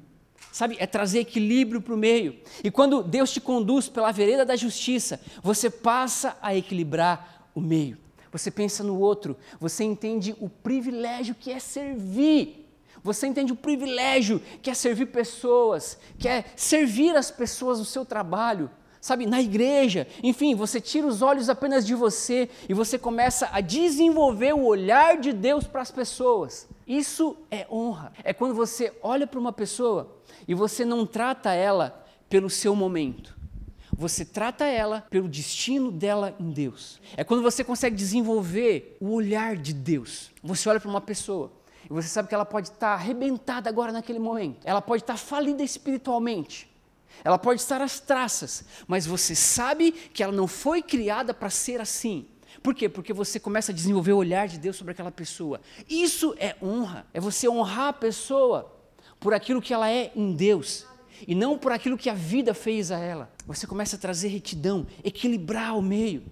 Sabe, 0.51 0.77
é 0.79 0.85
trazer 0.85 1.19
equilíbrio 1.19 1.81
para 1.81 1.95
o 1.95 1.97
meio. 1.97 2.37
E 2.63 2.69
quando 2.69 3.01
Deus 3.01 3.33
te 3.33 3.41
conduz 3.41 3.89
pela 3.89 4.11
vereda 4.11 4.45
da 4.45 4.55
justiça, 4.55 5.19
você 5.41 5.67
passa 5.67 6.37
a 6.41 6.55
equilibrar 6.55 7.49
o 7.55 7.59
meio. 7.59 7.97
Você 8.31 8.49
pensa 8.49 8.83
no 8.83 8.99
outro, 8.99 9.35
você 9.59 9.83
entende 9.83 10.35
o 10.39 10.47
privilégio 10.47 11.35
que 11.35 11.51
é 11.51 11.59
servir. 11.59 12.62
Você 13.03 13.27
entende 13.27 13.51
o 13.51 13.55
privilégio 13.55 14.41
que 14.61 14.69
é 14.69 14.73
servir 14.73 15.07
pessoas, 15.07 15.97
que 16.17 16.27
é 16.27 16.45
servir 16.55 17.15
as 17.15 17.29
pessoas 17.29 17.77
no 17.79 17.85
seu 17.85 18.05
trabalho. 18.05 18.71
sabe, 19.01 19.25
na 19.25 19.41
igreja. 19.41 20.07
Enfim, 20.23 20.55
você 20.55 20.79
tira 20.79 21.05
os 21.05 21.21
olhos 21.21 21.49
apenas 21.49 21.85
de 21.85 21.93
você 21.93 22.49
e 22.69 22.73
você 22.73 22.97
começa 22.97 23.49
a 23.51 23.59
desenvolver 23.59 24.53
o 24.53 24.63
olhar 24.63 25.17
de 25.17 25.33
Deus 25.33 25.67
para 25.67 25.81
as 25.81 25.91
pessoas. 25.91 26.69
Isso 26.87 27.35
é 27.51 27.67
honra. 27.69 28.13
É 28.23 28.31
quando 28.31 28.55
você 28.55 28.93
olha 29.01 29.27
para 29.27 29.37
uma 29.37 29.51
pessoa 29.51 30.15
e 30.47 30.55
você 30.55 30.85
não 30.85 31.05
trata 31.05 31.51
ela 31.51 32.01
pelo 32.29 32.49
seu 32.49 32.73
momento. 32.77 33.37
Você 33.91 34.23
trata 34.23 34.63
ela 34.63 35.05
pelo 35.09 35.27
destino 35.27 35.91
dela 35.91 36.33
em 36.39 36.51
Deus. 36.51 37.01
É 37.17 37.25
quando 37.25 37.43
você 37.43 37.61
consegue 37.61 37.97
desenvolver 37.97 38.95
o 39.01 39.11
olhar 39.11 39.57
de 39.57 39.73
Deus. 39.73 40.31
Você 40.41 40.69
olha 40.69 40.79
para 40.79 40.89
uma 40.89 41.01
pessoa 41.01 41.51
você 41.93 42.07
sabe 42.07 42.27
que 42.27 42.35
ela 42.35 42.45
pode 42.45 42.69
estar 42.69 42.93
arrebentada 42.93 43.69
agora 43.69 43.91
naquele 43.91 44.19
momento. 44.19 44.59
Ela 44.63 44.81
pode 44.81 45.03
estar 45.03 45.17
falida 45.17 45.63
espiritualmente. 45.63 46.69
Ela 47.23 47.37
pode 47.37 47.61
estar 47.61 47.81
às 47.81 47.99
traças, 47.99 48.65
mas 48.87 49.05
você 49.05 49.35
sabe 49.35 49.91
que 49.91 50.23
ela 50.23 50.33
não 50.33 50.47
foi 50.47 50.81
criada 50.81 51.33
para 51.33 51.49
ser 51.49 51.79
assim. 51.79 52.25
Por 52.61 52.73
quê? 52.73 52.89
Porque 52.89 53.13
você 53.13 53.39
começa 53.39 53.71
a 53.71 53.75
desenvolver 53.75 54.13
o 54.13 54.17
olhar 54.17 54.47
de 54.47 54.57
Deus 54.57 54.75
sobre 54.75 54.91
aquela 54.91 55.11
pessoa. 55.11 55.61
Isso 55.89 56.33
é 56.37 56.55
honra. 56.61 57.05
É 57.13 57.19
você 57.19 57.47
honrar 57.47 57.89
a 57.89 57.93
pessoa 57.93 58.73
por 59.19 59.33
aquilo 59.33 59.61
que 59.61 59.73
ela 59.73 59.89
é 59.89 60.11
em 60.15 60.33
Deus 60.33 60.85
e 61.27 61.35
não 61.35 61.57
por 61.57 61.71
aquilo 61.71 61.97
que 61.97 62.09
a 62.09 62.13
vida 62.13 62.53
fez 62.53 62.91
a 62.91 62.97
ela. 62.97 63.31
Você 63.45 63.67
começa 63.67 63.95
a 63.95 63.99
trazer 63.99 64.29
retidão, 64.29 64.87
equilibrar 65.03 65.77
o 65.77 65.81
meio. 65.81 66.23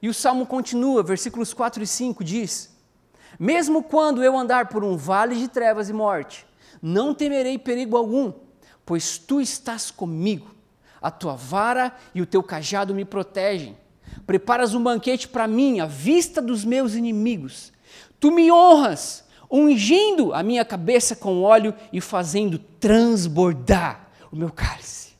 E 0.00 0.08
o 0.08 0.14
salmo 0.14 0.46
continua, 0.46 1.02
versículos 1.02 1.54
4 1.54 1.82
e 1.82 1.86
5 1.86 2.24
diz: 2.24 2.71
Mesmo 3.38 3.82
quando 3.82 4.22
eu 4.22 4.36
andar 4.36 4.68
por 4.68 4.84
um 4.84 4.96
vale 4.96 5.36
de 5.36 5.48
trevas 5.48 5.88
e 5.88 5.92
morte, 5.92 6.46
não 6.80 7.14
temerei 7.14 7.58
perigo 7.58 7.96
algum 7.96 8.32
pois 8.84 9.18
tu 9.18 9.40
estás 9.40 9.90
comigo. 9.90 10.54
A 11.00 11.10
tua 11.10 11.34
vara 11.34 11.94
e 12.14 12.22
o 12.22 12.26
teu 12.26 12.42
cajado 12.42 12.94
me 12.94 13.04
protegem. 13.04 13.76
Preparas 14.26 14.74
um 14.74 14.82
banquete 14.82 15.26
para 15.26 15.48
mim, 15.48 15.80
à 15.80 15.86
vista 15.86 16.40
dos 16.40 16.64
meus 16.64 16.94
inimigos. 16.94 17.72
Tu 18.20 18.30
me 18.30 18.52
honras, 18.52 19.24
ungindo 19.50 20.32
a 20.32 20.42
minha 20.42 20.64
cabeça 20.64 21.16
com 21.16 21.42
óleo 21.42 21.74
e 21.92 22.00
fazendo 22.00 22.58
transbordar 22.58 24.08
o 24.30 24.36
meu 24.36 24.50
cálice. 24.50 25.12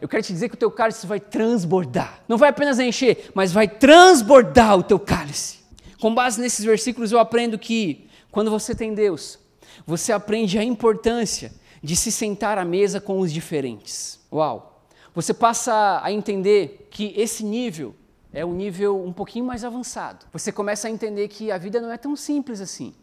Eu 0.00 0.08
quero 0.08 0.22
te 0.22 0.32
dizer 0.32 0.48
que 0.48 0.54
o 0.54 0.58
teu 0.58 0.70
cálice 0.70 1.06
vai 1.06 1.20
transbordar. 1.20 2.20
Não 2.28 2.38
vai 2.38 2.48
apenas 2.48 2.78
encher, 2.78 3.30
mas 3.34 3.52
vai 3.52 3.68
transbordar 3.68 4.78
o 4.78 4.82
teu 4.82 4.98
cálice. 4.98 5.58
Com 6.00 6.14
base 6.14 6.40
nesses 6.40 6.64
versículos, 6.64 7.12
eu 7.12 7.18
aprendo 7.18 7.58
que 7.58 8.08
quando 8.30 8.50
você 8.50 8.74
tem 8.74 8.94
Deus, 8.94 9.38
você 9.86 10.12
aprende 10.12 10.58
a 10.58 10.64
importância 10.64 11.52
de 11.82 11.94
se 11.94 12.10
sentar 12.10 12.58
à 12.58 12.64
mesa 12.64 13.00
com 13.00 13.20
os 13.20 13.32
diferentes. 13.32 14.18
Uau! 14.32 14.82
Você 15.14 15.34
passa 15.34 16.00
a 16.02 16.10
entender 16.10 16.88
que 16.90 17.12
esse 17.16 17.44
nível 17.44 17.94
é 18.32 18.44
um 18.44 18.54
nível 18.54 19.04
um 19.04 19.12
pouquinho 19.12 19.44
mais 19.44 19.64
avançado. 19.64 20.24
Você 20.32 20.50
começa 20.50 20.88
a 20.88 20.90
entender 20.90 21.28
que 21.28 21.50
a 21.50 21.58
vida 21.58 21.80
não 21.80 21.92
é 21.92 21.98
tão 21.98 22.16
simples 22.16 22.60
assim. 22.60 22.94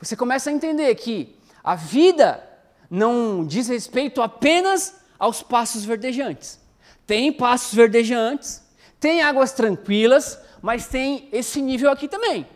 Você 0.00 0.16
começa 0.16 0.50
a 0.50 0.52
entender 0.52 0.94
que 0.94 1.36
a 1.62 1.74
vida 1.74 2.42
não 2.90 3.44
diz 3.44 3.68
respeito 3.68 4.22
apenas 4.22 5.00
aos 5.18 5.42
passos 5.42 5.84
verdejantes. 5.84 6.60
Tem 7.06 7.32
passos 7.32 7.74
verdejantes, 7.74 8.62
tem 9.00 9.22
águas 9.22 9.52
tranquilas, 9.52 10.38
mas 10.62 10.86
tem 10.86 11.28
esse 11.32 11.60
nível 11.60 11.90
aqui 11.90 12.08
também. 12.08 12.46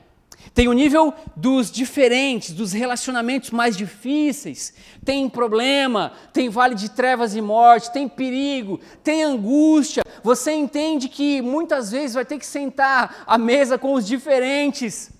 Tem 0.54 0.68
o 0.68 0.72
nível 0.72 1.12
dos 1.34 1.70
diferentes, 1.70 2.52
dos 2.52 2.72
relacionamentos 2.72 3.50
mais 3.50 3.76
difíceis. 3.76 4.72
Tem 5.04 5.28
problema, 5.28 6.12
tem 6.32 6.48
vale 6.48 6.74
de 6.74 6.90
trevas 6.90 7.34
e 7.34 7.40
morte, 7.40 7.92
tem 7.92 8.08
perigo, 8.08 8.80
tem 9.02 9.24
angústia. 9.24 10.02
Você 10.22 10.52
entende 10.52 11.08
que 11.08 11.42
muitas 11.42 11.90
vezes 11.90 12.14
vai 12.14 12.24
ter 12.24 12.38
que 12.38 12.46
sentar 12.46 13.24
à 13.26 13.36
mesa 13.36 13.76
com 13.76 13.92
os 13.92 14.06
diferentes. 14.06 15.10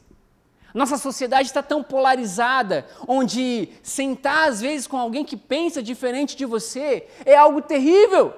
Nossa 0.72 0.98
sociedade 0.98 1.48
está 1.48 1.62
tão 1.62 1.82
polarizada, 1.82 2.86
onde 3.08 3.70
sentar 3.82 4.48
às 4.48 4.60
vezes 4.60 4.86
com 4.86 4.98
alguém 4.98 5.24
que 5.24 5.36
pensa 5.36 5.82
diferente 5.82 6.36
de 6.36 6.44
você 6.44 7.06
é 7.24 7.34
algo 7.34 7.62
terrível. 7.62 8.32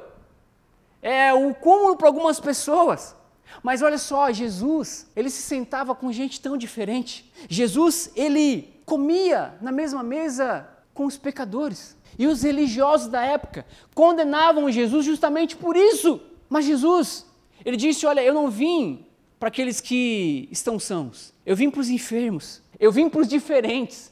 É 1.02 1.32
o 1.32 1.54
cúmulo 1.54 1.96
para 1.96 2.08
algumas 2.08 2.40
pessoas. 2.40 3.17
Mas 3.62 3.82
olha 3.82 3.98
só, 3.98 4.30
Jesus, 4.30 5.10
ele 5.16 5.30
se 5.30 5.42
sentava 5.42 5.94
com 5.94 6.12
gente 6.12 6.40
tão 6.40 6.56
diferente. 6.56 7.30
Jesus, 7.48 8.10
ele 8.14 8.80
comia 8.84 9.54
na 9.60 9.72
mesma 9.72 10.02
mesa 10.02 10.68
com 10.94 11.04
os 11.04 11.16
pecadores. 11.16 11.96
E 12.18 12.26
os 12.26 12.42
religiosos 12.42 13.08
da 13.08 13.22
época 13.22 13.64
condenavam 13.94 14.70
Jesus 14.70 15.04
justamente 15.04 15.56
por 15.56 15.76
isso. 15.76 16.20
Mas 16.48 16.64
Jesus, 16.64 17.26
ele 17.64 17.76
disse: 17.76 18.06
Olha, 18.06 18.22
eu 18.22 18.34
não 18.34 18.50
vim 18.50 19.06
para 19.38 19.48
aqueles 19.48 19.80
que 19.80 20.48
estão 20.50 20.78
sãos, 20.78 21.32
eu 21.46 21.54
vim 21.54 21.70
para 21.70 21.80
os 21.80 21.88
enfermos, 21.88 22.60
eu 22.78 22.90
vim 22.90 23.08
para 23.08 23.20
os 23.20 23.28
diferentes, 23.28 24.10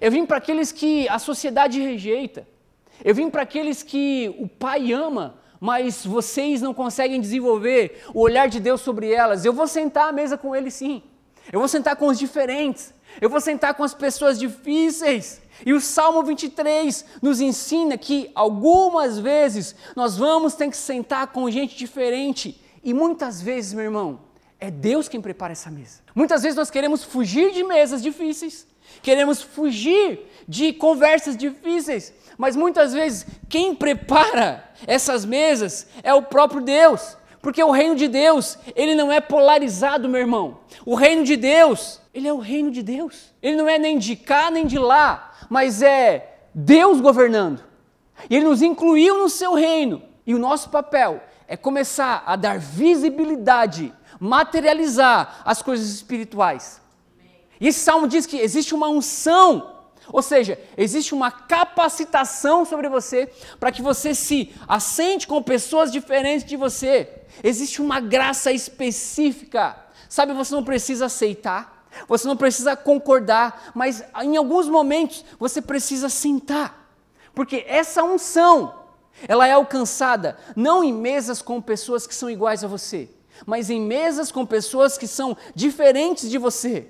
eu 0.00 0.10
vim 0.10 0.26
para 0.26 0.36
aqueles 0.36 0.70
que 0.70 1.08
a 1.08 1.18
sociedade 1.18 1.80
rejeita, 1.80 2.46
eu 3.02 3.14
vim 3.14 3.30
para 3.30 3.42
aqueles 3.42 3.82
que 3.82 4.34
o 4.38 4.46
Pai 4.46 4.92
ama, 4.92 5.36
mas 5.60 6.04
vocês 6.04 6.60
não 6.60 6.72
conseguem 6.72 7.20
desenvolver 7.20 8.02
o 8.14 8.20
olhar 8.20 8.48
de 8.48 8.60
Deus 8.60 8.80
sobre 8.80 9.12
elas. 9.12 9.44
Eu 9.44 9.52
vou 9.52 9.66
sentar 9.66 10.08
à 10.08 10.12
mesa 10.12 10.36
com 10.36 10.54
ele 10.54 10.70
sim. 10.70 11.02
Eu 11.52 11.60
vou 11.60 11.68
sentar 11.68 11.96
com 11.96 12.06
os 12.06 12.18
diferentes. 12.18 12.92
Eu 13.20 13.30
vou 13.30 13.40
sentar 13.40 13.74
com 13.74 13.82
as 13.82 13.94
pessoas 13.94 14.38
difíceis. 14.38 15.40
E 15.64 15.72
o 15.72 15.80
Salmo 15.80 16.22
23 16.22 17.04
nos 17.20 17.40
ensina 17.40 17.98
que 17.98 18.30
algumas 18.34 19.18
vezes 19.18 19.74
nós 19.96 20.16
vamos 20.16 20.54
ter 20.54 20.68
que 20.70 20.76
sentar 20.76 21.28
com 21.28 21.50
gente 21.50 21.76
diferente. 21.76 22.60
E 22.84 22.94
muitas 22.94 23.42
vezes, 23.42 23.72
meu 23.72 23.84
irmão, 23.84 24.20
é 24.60 24.70
Deus 24.70 25.08
quem 25.08 25.20
prepara 25.20 25.52
essa 25.52 25.70
mesa. 25.70 26.00
Muitas 26.14 26.42
vezes 26.42 26.56
nós 26.56 26.70
queremos 26.70 27.02
fugir 27.02 27.52
de 27.52 27.62
mesas 27.64 28.02
difíceis, 28.02 28.66
queremos 29.02 29.42
fugir 29.42 30.26
de 30.48 30.72
conversas 30.72 31.36
difíceis, 31.36 32.12
mas 32.38 32.56
muitas 32.56 32.94
vezes 32.94 33.26
quem 33.48 33.74
prepara 33.74 34.64
essas 34.86 35.24
mesas 35.24 35.86
é 36.02 36.14
o 36.14 36.22
próprio 36.22 36.62
Deus. 36.62 37.18
Porque 37.42 37.62
o 37.62 37.70
reino 37.70 37.94
de 37.94 38.08
Deus, 38.08 38.58
ele 38.74 38.94
não 38.94 39.12
é 39.12 39.20
polarizado, 39.20 40.08
meu 40.08 40.20
irmão. 40.20 40.58
O 40.84 40.94
reino 40.94 41.22
de 41.22 41.36
Deus, 41.36 42.00
ele 42.12 42.26
é 42.26 42.32
o 42.32 42.38
reino 42.38 42.70
de 42.70 42.82
Deus. 42.82 43.32
Ele 43.40 43.56
não 43.56 43.68
é 43.68 43.78
nem 43.78 43.96
de 43.98 44.16
cá 44.16 44.50
nem 44.50 44.66
de 44.66 44.78
lá, 44.78 45.32
mas 45.48 45.80
é 45.82 46.40
Deus 46.52 47.00
governando. 47.00 47.62
E 48.28 48.34
ele 48.34 48.46
nos 48.46 48.60
incluiu 48.60 49.18
no 49.18 49.28
seu 49.28 49.54
reino. 49.54 50.02
E 50.26 50.34
o 50.34 50.38
nosso 50.38 50.68
papel 50.70 51.22
é 51.46 51.56
começar 51.56 52.24
a 52.26 52.34
dar 52.34 52.58
visibilidade, 52.58 53.94
materializar 54.18 55.42
as 55.44 55.62
coisas 55.62 55.88
espirituais. 55.88 56.80
E 57.60 57.68
esse 57.68 57.80
salmo 57.80 58.08
diz 58.08 58.26
que 58.26 58.38
existe 58.38 58.74
uma 58.74 58.88
unção 58.88 59.77
ou 60.12 60.22
seja, 60.22 60.58
existe 60.76 61.14
uma 61.14 61.30
capacitação 61.30 62.64
sobre 62.64 62.88
você 62.88 63.30
para 63.60 63.70
que 63.70 63.82
você 63.82 64.14
se 64.14 64.54
assente 64.66 65.26
com 65.26 65.42
pessoas 65.42 65.92
diferentes 65.92 66.46
de 66.46 66.56
você. 66.56 67.08
Existe 67.42 67.82
uma 67.82 68.00
graça 68.00 68.50
específica. 68.50 69.76
Sabe, 70.08 70.32
você 70.32 70.54
não 70.54 70.64
precisa 70.64 71.06
aceitar, 71.06 71.86
você 72.08 72.26
não 72.26 72.36
precisa 72.36 72.74
concordar, 72.74 73.70
mas 73.74 74.02
em 74.22 74.36
alguns 74.36 74.68
momentos 74.68 75.24
você 75.38 75.60
precisa 75.60 76.08
sentar. 76.08 76.90
Porque 77.34 77.64
essa 77.68 78.02
unção, 78.02 78.74
ela 79.26 79.46
é 79.46 79.52
alcançada 79.52 80.38
não 80.56 80.82
em 80.82 80.92
mesas 80.92 81.42
com 81.42 81.60
pessoas 81.60 82.06
que 82.06 82.14
são 82.14 82.30
iguais 82.30 82.64
a 82.64 82.68
você, 82.68 83.10
mas 83.44 83.68
em 83.68 83.80
mesas 83.80 84.32
com 84.32 84.46
pessoas 84.46 84.96
que 84.96 85.06
são 85.06 85.36
diferentes 85.54 86.30
de 86.30 86.38
você. 86.38 86.88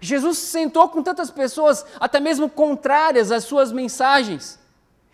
Jesus 0.00 0.38
se 0.38 0.46
sentou 0.46 0.88
com 0.88 1.02
tantas 1.02 1.30
pessoas, 1.30 1.84
até 2.00 2.18
mesmo 2.18 2.48
contrárias 2.48 3.30
às 3.30 3.44
suas 3.44 3.72
mensagens. 3.72 4.58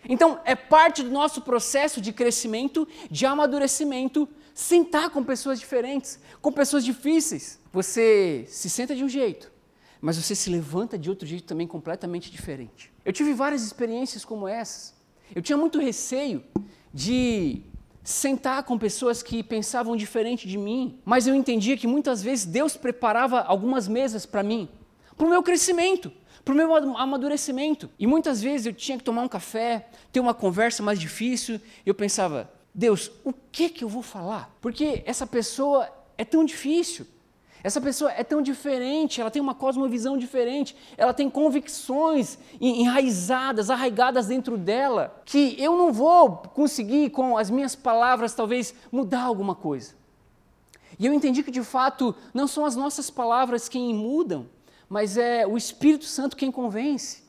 Então, 0.07 0.39
é 0.45 0.55
parte 0.55 1.03
do 1.03 1.09
nosso 1.09 1.41
processo 1.41 1.99
de 1.99 2.13
crescimento, 2.13 2.87
de 3.11 3.25
amadurecimento, 3.25 4.27
sentar 4.53 5.09
com 5.09 5.23
pessoas 5.23 5.59
diferentes, 5.59 6.19
com 6.41 6.51
pessoas 6.51 6.85
difíceis. 6.85 7.59
Você 7.71 8.45
se 8.47 8.69
senta 8.69 8.95
de 8.95 9.03
um 9.03 9.09
jeito, 9.09 9.51
mas 9.99 10.17
você 10.17 10.33
se 10.33 10.49
levanta 10.49 10.97
de 10.97 11.09
outro 11.09 11.27
jeito 11.27 11.45
também 11.45 11.67
completamente 11.67 12.31
diferente. 12.31 12.91
Eu 13.03 13.11
tive 13.11 13.33
várias 13.33 13.63
experiências 13.63 14.23
como 14.23 14.47
essas. 14.47 14.93
Eu 15.35 15.41
tinha 15.41 15.57
muito 15.57 15.79
receio 15.79 16.43
de 16.93 17.61
sentar 18.03 18.63
com 18.63 18.77
pessoas 18.77 19.21
que 19.21 19.43
pensavam 19.43 19.95
diferente 19.95 20.47
de 20.47 20.57
mim, 20.57 20.99
mas 21.05 21.27
eu 21.27 21.35
entendia 21.35 21.77
que 21.77 21.87
muitas 21.87 22.21
vezes 22.21 22.45
Deus 22.45 22.75
preparava 22.75 23.41
algumas 23.41 23.87
mesas 23.87 24.25
para 24.25 24.43
mim, 24.43 24.69
para 25.17 25.27
o 25.27 25.29
meu 25.29 25.43
crescimento, 25.43 26.11
para 26.43 26.53
o 26.53 26.57
meu 26.57 26.75
amadurecimento. 26.97 27.89
E 27.99 28.07
muitas 28.07 28.41
vezes 28.41 28.65
eu 28.65 28.73
tinha 28.73 28.97
que 28.97 29.03
tomar 29.03 29.21
um 29.21 29.27
café, 29.27 29.87
ter 30.11 30.19
uma 30.19 30.33
conversa 30.33 30.81
mais 30.81 30.99
difícil, 30.99 31.59
eu 31.85 31.93
pensava, 31.93 32.51
Deus, 32.73 33.11
o 33.23 33.33
que 33.33 33.69
que 33.69 33.83
eu 33.83 33.89
vou 33.89 34.01
falar? 34.01 34.55
Porque 34.61 35.03
essa 35.05 35.27
pessoa 35.27 35.89
é 36.17 36.25
tão 36.25 36.43
difícil. 36.43 37.05
Essa 37.63 37.81
pessoa 37.81 38.11
é 38.11 38.23
tão 38.23 38.41
diferente, 38.41 39.19
ela 39.19 39.29
tem 39.29 39.41
uma 39.41 39.53
cosmovisão 39.53 40.17
diferente, 40.17 40.75
ela 40.97 41.13
tem 41.13 41.29
convicções 41.29 42.37
enraizadas, 42.59 43.69
arraigadas 43.69 44.27
dentro 44.27 44.57
dela, 44.57 45.21
que 45.25 45.61
eu 45.61 45.75
não 45.75 45.91
vou 45.91 46.37
conseguir, 46.37 47.09
com 47.09 47.37
as 47.37 47.49
minhas 47.49 47.75
palavras, 47.75 48.33
talvez 48.33 48.73
mudar 48.91 49.23
alguma 49.23 49.55
coisa. 49.55 49.93
E 50.97 51.05
eu 51.05 51.13
entendi 51.13 51.43
que 51.43 51.51
de 51.51 51.63
fato 51.63 52.15
não 52.33 52.47
são 52.47 52.65
as 52.65 52.75
nossas 52.75 53.09
palavras 53.09 53.67
quem 53.67 53.93
mudam, 53.93 54.49
mas 54.87 55.17
é 55.17 55.45
o 55.45 55.57
Espírito 55.57 56.05
Santo 56.05 56.37
quem 56.37 56.51
convence. 56.51 57.23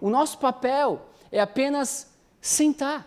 O 0.00 0.08
nosso 0.08 0.38
papel 0.38 1.06
é 1.30 1.40
apenas 1.40 2.12
sentar. 2.40 3.06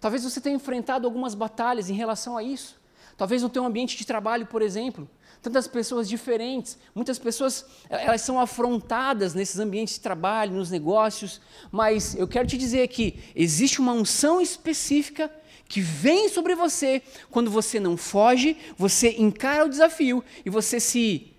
Talvez 0.00 0.24
você 0.24 0.40
tenha 0.40 0.56
enfrentado 0.56 1.06
algumas 1.06 1.34
batalhas 1.34 1.88
em 1.88 1.94
relação 1.94 2.36
a 2.36 2.42
isso. 2.42 2.80
Talvez 3.16 3.42
no 3.42 3.48
teu 3.48 3.64
ambiente 3.64 3.96
de 3.96 4.06
trabalho, 4.06 4.46
por 4.46 4.62
exemplo, 4.62 5.08
tantas 5.42 5.66
pessoas 5.66 6.08
diferentes, 6.08 6.78
muitas 6.94 7.18
pessoas 7.18 7.66
elas 7.90 8.20
são 8.20 8.38
afrontadas 8.38 9.34
nesses 9.34 9.58
ambientes 9.58 9.94
de 9.94 10.00
trabalho, 10.00 10.54
nos 10.54 10.70
negócios, 10.70 11.40
mas 11.70 12.14
eu 12.14 12.28
quero 12.28 12.46
te 12.46 12.56
dizer 12.56 12.86
que 12.88 13.18
existe 13.34 13.80
uma 13.80 13.92
unção 13.92 14.40
específica 14.40 15.30
que 15.68 15.80
vem 15.80 16.28
sobre 16.28 16.54
você 16.54 17.02
quando 17.30 17.50
você 17.50 17.80
não 17.80 17.96
foge, 17.96 18.56
você 18.76 19.16
encara 19.18 19.64
o 19.64 19.68
desafio 19.68 20.22
e 20.46 20.50
você 20.50 20.78
se 20.78 21.32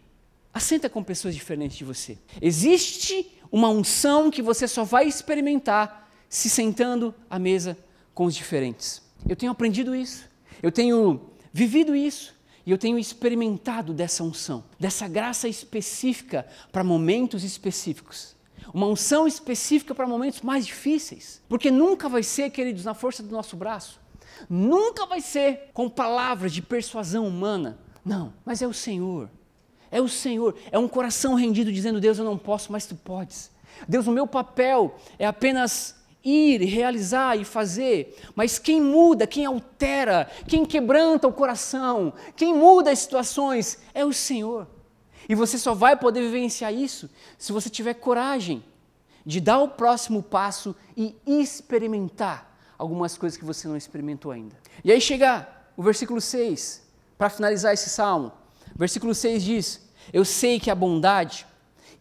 assenta 0.53 0.89
com 0.89 1.01
pessoas 1.01 1.33
diferentes 1.33 1.77
de 1.77 1.85
você. 1.85 2.17
Existe 2.41 3.31
uma 3.49 3.69
unção 3.69 4.29
que 4.29 4.41
você 4.41 4.67
só 4.67 4.83
vai 4.83 5.07
experimentar 5.07 6.11
se 6.27 6.49
sentando 6.49 7.15
à 7.29 7.39
mesa 7.39 7.77
com 8.13 8.25
os 8.25 8.35
diferentes. 8.35 9.01
Eu 9.29 9.35
tenho 9.35 9.51
aprendido 9.51 9.95
isso, 9.95 10.25
eu 10.61 10.71
tenho 10.71 11.21
vivido 11.53 11.95
isso. 11.95 12.32
E 12.65 12.71
eu 12.71 12.77
tenho 12.77 12.97
experimentado 12.97 13.93
dessa 13.93 14.23
unção, 14.23 14.63
dessa 14.79 15.07
graça 15.07 15.47
específica 15.47 16.47
para 16.71 16.83
momentos 16.83 17.43
específicos. 17.43 18.35
Uma 18.73 18.87
unção 18.87 19.27
específica 19.27 19.93
para 19.93 20.07
momentos 20.07 20.41
mais 20.41 20.65
difíceis. 20.65 21.41
Porque 21.49 21.69
nunca 21.69 22.07
vai 22.07 22.23
ser, 22.23 22.49
queridos, 22.49 22.85
na 22.85 22.93
força 22.93 23.21
do 23.21 23.31
nosso 23.31 23.57
braço. 23.57 23.99
Nunca 24.49 25.05
vai 25.05 25.21
ser 25.21 25.69
com 25.73 25.89
palavras 25.89 26.53
de 26.53 26.61
persuasão 26.61 27.27
humana. 27.27 27.77
Não, 28.03 28.33
mas 28.45 28.61
é 28.61 28.67
o 28.67 28.73
Senhor. 28.73 29.29
É 29.91 30.01
o 30.01 30.07
Senhor. 30.07 30.55
É 30.71 30.79
um 30.79 30.87
coração 30.87 31.35
rendido 31.35 31.71
dizendo: 31.71 31.99
Deus, 31.99 32.17
eu 32.17 32.25
não 32.25 32.37
posso, 32.37 32.71
mas 32.71 32.85
tu 32.85 32.95
podes. 32.95 33.51
Deus, 33.87 34.07
o 34.07 34.11
meu 34.11 34.25
papel 34.25 34.95
é 35.19 35.25
apenas 35.25 35.95
ir 36.23 36.61
realizar 36.61 37.35
e 37.35 37.43
fazer, 37.43 38.17
mas 38.35 38.57
quem 38.57 38.81
muda, 38.81 39.27
quem 39.27 39.45
altera, 39.45 40.29
quem 40.47 40.65
quebranta 40.65 41.27
o 41.27 41.33
coração, 41.33 42.13
quem 42.35 42.53
muda 42.53 42.91
as 42.91 42.99
situações 42.99 43.79
é 43.93 44.05
o 44.05 44.13
Senhor. 44.13 44.67
E 45.27 45.35
você 45.35 45.57
só 45.57 45.73
vai 45.73 45.95
poder 45.95 46.21
vivenciar 46.21 46.73
isso 46.73 47.09
se 47.37 47.51
você 47.51 47.69
tiver 47.69 47.95
coragem 47.95 48.63
de 49.25 49.39
dar 49.39 49.59
o 49.59 49.69
próximo 49.69 50.21
passo 50.21 50.75
e 50.95 51.15
experimentar 51.25 52.57
algumas 52.77 53.17
coisas 53.17 53.37
que 53.37 53.45
você 53.45 53.67
não 53.67 53.77
experimentou 53.77 54.31
ainda. 54.31 54.55
E 54.83 54.91
aí 54.91 54.99
chega 54.99 55.47
o 55.75 55.83
versículo 55.83 56.19
6, 56.19 56.83
para 57.17 57.29
finalizar 57.29 57.73
esse 57.73 57.89
salmo. 57.89 58.31
Versículo 58.75 59.15
6 59.15 59.43
diz: 59.43 59.81
Eu 60.11 60.25
sei 60.25 60.59
que 60.59 60.69
a 60.69 60.75
bondade 60.75 61.45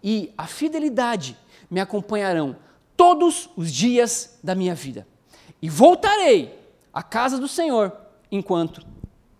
e 0.02 0.32
a 0.36 0.46
fidelidade 0.46 1.36
me 1.70 1.80
acompanharão 1.80 2.56
todos 2.96 3.48
os 3.56 3.72
dias 3.72 4.38
da 4.42 4.54
minha 4.54 4.74
vida. 4.74 5.06
E 5.60 5.68
voltarei 5.68 6.58
à 6.92 7.02
casa 7.02 7.38
do 7.38 7.48
Senhor 7.48 7.92
enquanto 8.30 8.84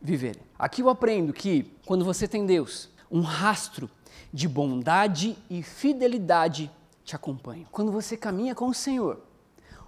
viverem. 0.01 0.43
Aqui 0.59 0.83
eu 0.83 0.89
aprendo 0.89 1.33
que 1.33 1.71
quando 1.85 2.05
você 2.05 2.29
tem 2.29 2.47
Deus, 2.47 2.89
um 3.11 3.21
rastro 3.21 3.91
de 4.33 4.49
bondade 4.49 5.37
e 5.51 5.63
fidelidade 5.63 6.71
te 7.05 7.15
acompanha. 7.15 7.67
Quando 7.71 7.93
você 7.93 8.17
caminha 8.17 8.55
com 8.55 8.69
o 8.69 8.75
Senhor, 8.75 9.21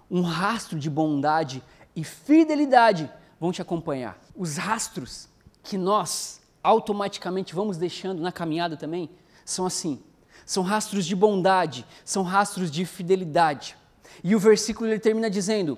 um 0.09 0.21
rastro 0.21 0.77
de 0.77 0.89
bondade 0.89 1.63
e 1.95 2.03
fidelidade 2.03 3.09
vão 3.39 3.51
te 3.51 3.61
acompanhar. 3.61 4.19
Os 4.35 4.57
rastros 4.57 5.27
que 5.63 5.77
nós 5.77 6.41
automaticamente 6.61 7.55
vamos 7.55 7.77
deixando 7.77 8.21
na 8.21 8.31
caminhada 8.31 8.77
também 8.77 9.09
são 9.43 9.65
assim: 9.65 10.01
são 10.45 10.63
rastros 10.63 11.05
de 11.05 11.15
bondade, 11.15 11.85
são 12.03 12.23
rastros 12.23 12.69
de 12.69 12.85
fidelidade. 12.85 13.75
E 14.23 14.35
o 14.35 14.39
versículo 14.39 14.89
ele 14.89 14.99
termina 14.99 15.29
dizendo: 15.29 15.77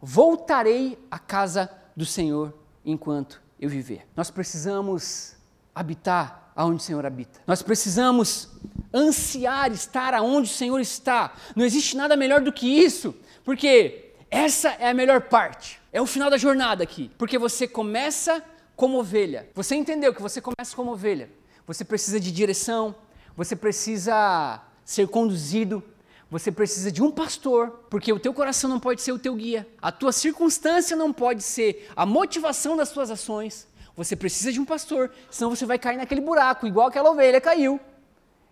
Voltarei 0.00 0.98
à 1.10 1.18
casa 1.18 1.70
do 1.96 2.04
Senhor 2.04 2.52
enquanto 2.84 3.40
eu 3.60 3.70
viver. 3.70 4.06
Nós 4.16 4.30
precisamos 4.30 5.36
habitar 5.74 6.52
aonde 6.56 6.76
o 6.76 6.84
Senhor 6.84 7.06
habita. 7.06 7.40
Nós 7.46 7.62
precisamos 7.62 8.48
ansiar 8.92 9.72
estar 9.72 10.12
aonde 10.14 10.50
o 10.50 10.52
Senhor 10.52 10.80
está. 10.80 11.32
Não 11.56 11.64
existe 11.64 11.96
nada 11.96 12.16
melhor 12.16 12.40
do 12.40 12.52
que 12.52 12.66
isso, 12.66 13.14
porque 13.44 14.12
essa 14.30 14.70
é 14.70 14.90
a 14.90 14.94
melhor 14.94 15.22
parte. 15.22 15.80
É 15.92 16.00
o 16.00 16.06
final 16.06 16.28
da 16.30 16.36
jornada 16.36 16.82
aqui, 16.82 17.10
porque 17.16 17.38
você 17.38 17.68
começa 17.68 18.42
como 18.74 18.98
ovelha. 18.98 19.48
Você 19.54 19.74
entendeu 19.74 20.12
que 20.14 20.22
você 20.22 20.40
começa 20.40 20.74
como 20.74 20.92
ovelha. 20.92 21.30
Você 21.66 21.84
precisa 21.84 22.18
de 22.18 22.32
direção, 22.32 22.94
você 23.36 23.56
precisa 23.56 24.60
ser 24.84 25.08
conduzido, 25.08 25.82
você 26.30 26.50
precisa 26.50 26.90
de 26.90 27.02
um 27.02 27.10
pastor, 27.10 27.84
porque 27.90 28.12
o 28.12 28.18
teu 28.18 28.32
coração 28.32 28.68
não 28.68 28.80
pode 28.80 29.02
ser 29.02 29.12
o 29.12 29.18
teu 29.18 29.34
guia, 29.34 29.68
a 29.80 29.92
tua 29.92 30.12
circunstância 30.12 30.96
não 30.96 31.12
pode 31.12 31.42
ser 31.42 31.90
a 31.94 32.06
motivação 32.06 32.76
das 32.76 32.90
tuas 32.90 33.10
ações. 33.10 33.68
Você 33.94 34.16
precisa 34.16 34.50
de 34.50 34.58
um 34.58 34.64
pastor, 34.64 35.10
senão 35.30 35.54
você 35.54 35.66
vai 35.66 35.78
cair 35.78 35.98
naquele 35.98 36.22
buraco, 36.22 36.66
igual 36.66 36.88
aquela 36.88 37.10
ovelha 37.10 37.40
caiu. 37.40 37.78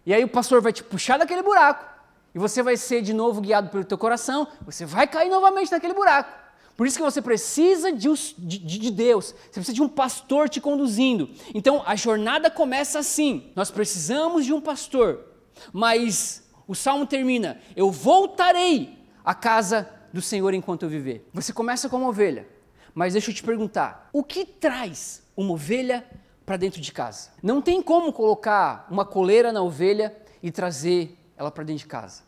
E 0.05 0.13
aí 0.13 0.23
o 0.23 0.29
pastor 0.29 0.61
vai 0.61 0.73
te 0.73 0.85
puxar 0.85 1.19
daquele 1.19 1.43
buraco, 1.43 1.87
e 2.35 2.39
você 2.39 2.63
vai 2.63 2.77
ser 2.77 3.03
de 3.03 3.13
novo 3.13 3.41
guiado 3.41 3.71
pelo 3.71 3.85
teu 3.85 3.99
coração, 3.99 4.47
você 4.63 4.85
vai 4.85 5.07
cair 5.07 5.31
novamente 5.31 5.73
naquele 5.73 5.95
buraco. 5.95 6.40
Por 6.81 6.87
isso 6.87 6.97
que 6.97 7.05
você 7.05 7.21
precisa 7.21 7.93
de, 7.93 8.09
de, 8.39 8.79
de, 8.79 8.91
Deus, 8.91 9.35
você 9.35 9.61
precisa 9.61 9.75
de 9.75 9.83
um 9.83 9.89
pastor 9.89 10.49
te 10.49 10.63
conduzindo. 10.63 11.29
Então 11.55 11.83
a 11.85 11.95
jornada 11.95 12.51
começa 12.51 12.99
assim: 12.99 13.53
nós 13.55 13.71
precisamos 13.71 14.47
de 14.47 14.55
um 14.55 14.63
pastor, 14.63 15.27
mas 15.75 16.43
o 16.67 16.75
salmo 16.75 17.05
termina: 17.05 17.61
Eu 17.77 17.91
voltarei 17.91 18.99
à 19.23 19.35
casa 19.35 19.91
do 20.11 20.23
Senhor 20.23 20.55
enquanto 20.55 20.85
eu 20.85 20.89
viver. 20.89 21.29
Você 21.35 21.53
começa 21.53 21.87
como 21.87 22.09
ovelha, 22.09 22.49
mas 22.95 23.13
deixa 23.13 23.31
eu 23.31 23.35
te 23.35 23.43
perguntar: 23.43 24.09
o 24.11 24.25
que 24.25 24.47
traz 24.47 25.23
uma 25.37 25.53
ovelha 25.53 26.03
para 26.47 26.57
dentro 26.57 26.81
de 26.81 26.93
casa? 26.93 27.29
Não 27.43 27.61
tem 27.61 27.83
como 27.83 28.11
colocar 28.11 28.87
uma 28.91 29.05
coleira 29.05 29.53
na 29.53 29.61
ovelha 29.61 30.17
e 30.43 30.51
trazer 30.51 31.15
ela 31.37 31.51
para 31.51 31.63
dentro 31.63 31.83
de 31.83 31.89
casa. 31.89 32.23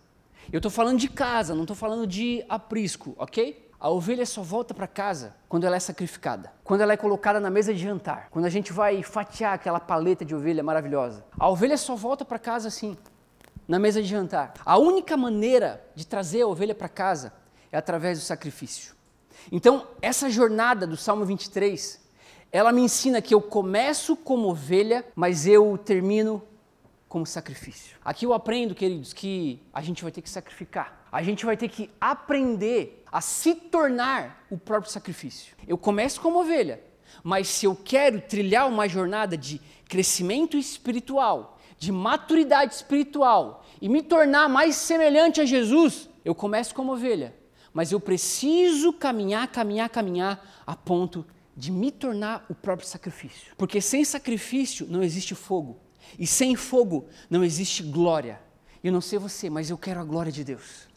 Eu 0.52 0.58
estou 0.58 0.70
falando 0.70 0.98
de 0.98 1.08
casa, 1.08 1.54
não 1.54 1.62
estou 1.62 1.74
falando 1.74 2.06
de 2.06 2.44
aprisco, 2.50 3.14
ok? 3.16 3.71
A 3.82 3.90
ovelha 3.90 4.24
só 4.24 4.42
volta 4.42 4.72
para 4.72 4.86
casa 4.86 5.34
quando 5.48 5.66
ela 5.66 5.74
é 5.74 5.80
sacrificada, 5.80 6.52
quando 6.62 6.82
ela 6.82 6.92
é 6.92 6.96
colocada 6.96 7.40
na 7.40 7.50
mesa 7.50 7.74
de 7.74 7.82
jantar, 7.82 8.28
quando 8.30 8.44
a 8.44 8.48
gente 8.48 8.72
vai 8.72 9.02
fatiar 9.02 9.54
aquela 9.54 9.80
paleta 9.80 10.24
de 10.24 10.36
ovelha 10.36 10.62
maravilhosa. 10.62 11.24
A 11.36 11.48
ovelha 11.48 11.76
só 11.76 11.96
volta 11.96 12.24
para 12.24 12.38
casa 12.38 12.68
assim, 12.68 12.96
na 13.66 13.80
mesa 13.80 14.00
de 14.00 14.06
jantar. 14.06 14.54
A 14.64 14.78
única 14.78 15.16
maneira 15.16 15.84
de 15.96 16.06
trazer 16.06 16.42
a 16.42 16.46
ovelha 16.46 16.76
para 16.76 16.88
casa 16.88 17.32
é 17.72 17.76
através 17.76 18.20
do 18.20 18.24
sacrifício. 18.24 18.94
Então, 19.50 19.88
essa 20.00 20.30
jornada 20.30 20.86
do 20.86 20.96
Salmo 20.96 21.24
23, 21.24 22.00
ela 22.52 22.70
me 22.70 22.82
ensina 22.82 23.20
que 23.20 23.34
eu 23.34 23.40
começo 23.40 24.14
como 24.14 24.48
ovelha, 24.48 25.04
mas 25.16 25.44
eu 25.44 25.76
termino 25.76 26.40
como 27.12 27.26
sacrifício. 27.26 27.96
Aqui 28.04 28.24
eu 28.24 28.32
aprendo, 28.32 28.74
queridos, 28.74 29.12
que 29.12 29.60
a 29.72 29.82
gente 29.82 30.02
vai 30.02 30.10
ter 30.10 30.22
que 30.22 30.30
sacrificar 30.30 31.02
a 31.12 31.22
gente 31.22 31.44
vai 31.44 31.58
ter 31.58 31.68
que 31.68 31.90
aprender 32.00 33.04
a 33.12 33.20
se 33.20 33.54
tornar 33.54 34.46
o 34.50 34.56
próprio 34.56 34.90
sacrifício. 34.90 35.54
Eu 35.68 35.76
começo 35.76 36.18
como 36.22 36.40
ovelha, 36.40 36.82
mas 37.22 37.48
se 37.48 37.66
eu 37.66 37.76
quero 37.76 38.22
trilhar 38.22 38.66
uma 38.66 38.88
jornada 38.88 39.36
de 39.36 39.60
crescimento 39.86 40.56
espiritual, 40.56 41.58
de 41.78 41.92
maturidade 41.92 42.74
espiritual 42.74 43.62
e 43.78 43.90
me 43.90 44.02
tornar 44.02 44.48
mais 44.48 44.76
semelhante 44.76 45.38
a 45.38 45.44
Jesus, 45.44 46.08
eu 46.24 46.34
começo 46.34 46.74
como 46.74 46.94
ovelha, 46.94 47.34
mas 47.74 47.92
eu 47.92 48.00
preciso 48.00 48.90
caminhar, 48.94 49.46
caminhar, 49.48 49.90
caminhar 49.90 50.62
a 50.66 50.74
ponto 50.74 51.26
de 51.54 51.70
me 51.70 51.90
tornar 51.90 52.46
o 52.48 52.54
próprio 52.54 52.88
sacrifício. 52.88 53.52
Porque 53.58 53.82
sem 53.82 54.02
sacrifício 54.02 54.86
não 54.88 55.02
existe 55.02 55.34
fogo, 55.34 55.78
e 56.18 56.26
sem 56.26 56.56
fogo 56.56 57.06
não 57.28 57.44
existe 57.44 57.82
glória. 57.82 58.40
Eu 58.82 58.92
não 58.92 59.00
sei 59.00 59.18
você, 59.18 59.48
mas 59.48 59.70
eu 59.70 59.78
quero 59.78 60.00
a 60.00 60.04
glória 60.04 60.32
de 60.32 60.42
Deus. 60.42 60.88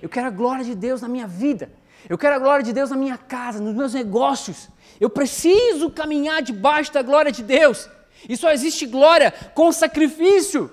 Eu 0.00 0.08
quero 0.08 0.26
a 0.26 0.30
glória 0.30 0.64
de 0.64 0.74
Deus 0.74 1.00
na 1.02 1.08
minha 1.08 1.26
vida. 1.26 1.70
Eu 2.08 2.16
quero 2.16 2.36
a 2.36 2.38
glória 2.38 2.64
de 2.64 2.72
Deus 2.72 2.90
na 2.90 2.96
minha 2.96 3.18
casa, 3.18 3.60
nos 3.60 3.74
meus 3.74 3.94
negócios. 3.94 4.68
Eu 5.00 5.10
preciso 5.10 5.90
caminhar 5.90 6.42
debaixo 6.42 6.92
da 6.92 7.02
glória 7.02 7.32
de 7.32 7.42
Deus. 7.42 7.88
E 8.28 8.36
só 8.36 8.50
existe 8.52 8.86
glória 8.86 9.32
com 9.54 9.70
sacrifício. 9.72 10.70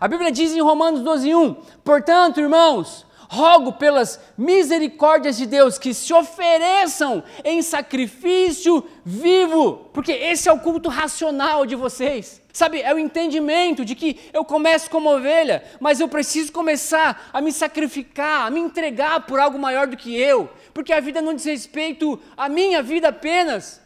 A 0.00 0.06
Bíblia 0.08 0.30
diz 0.30 0.52
em 0.52 0.60
Romanos 0.60 1.00
12:1: 1.00 1.56
"Portanto, 1.82 2.40
irmãos, 2.40 3.06
rogo 3.28 3.72
pelas 3.72 4.20
misericórdias 4.36 5.36
de 5.36 5.46
Deus 5.46 5.78
que 5.78 5.94
se 5.94 6.12
ofereçam 6.12 7.22
em 7.44 7.62
sacrifício 7.62 8.84
vivo, 9.04 9.88
porque 9.92 10.12
esse 10.12 10.48
é 10.48 10.52
o 10.52 10.60
culto 10.60 10.88
racional 10.88 11.66
de 11.66 11.74
vocês. 11.74 12.42
Sabe, 12.52 12.80
é 12.80 12.94
o 12.94 12.98
entendimento 12.98 13.84
de 13.84 13.96
que 13.96 14.30
eu 14.32 14.44
começo 14.44 14.88
como 14.88 15.12
ovelha, 15.12 15.64
mas 15.80 15.98
eu 15.98 16.06
preciso 16.06 16.52
começar 16.52 17.28
a 17.32 17.40
me 17.40 17.50
sacrificar, 17.50 18.46
a 18.46 18.50
me 18.50 18.60
entregar 18.60 19.26
por 19.26 19.40
algo 19.40 19.58
maior 19.58 19.88
do 19.88 19.96
que 19.96 20.16
eu, 20.16 20.48
porque 20.72 20.92
a 20.92 21.00
vida 21.00 21.20
não 21.20 21.34
diz 21.34 21.44
respeito 21.44 22.20
à 22.36 22.48
minha 22.48 22.80
vida 22.80 23.08
apenas. 23.08 23.82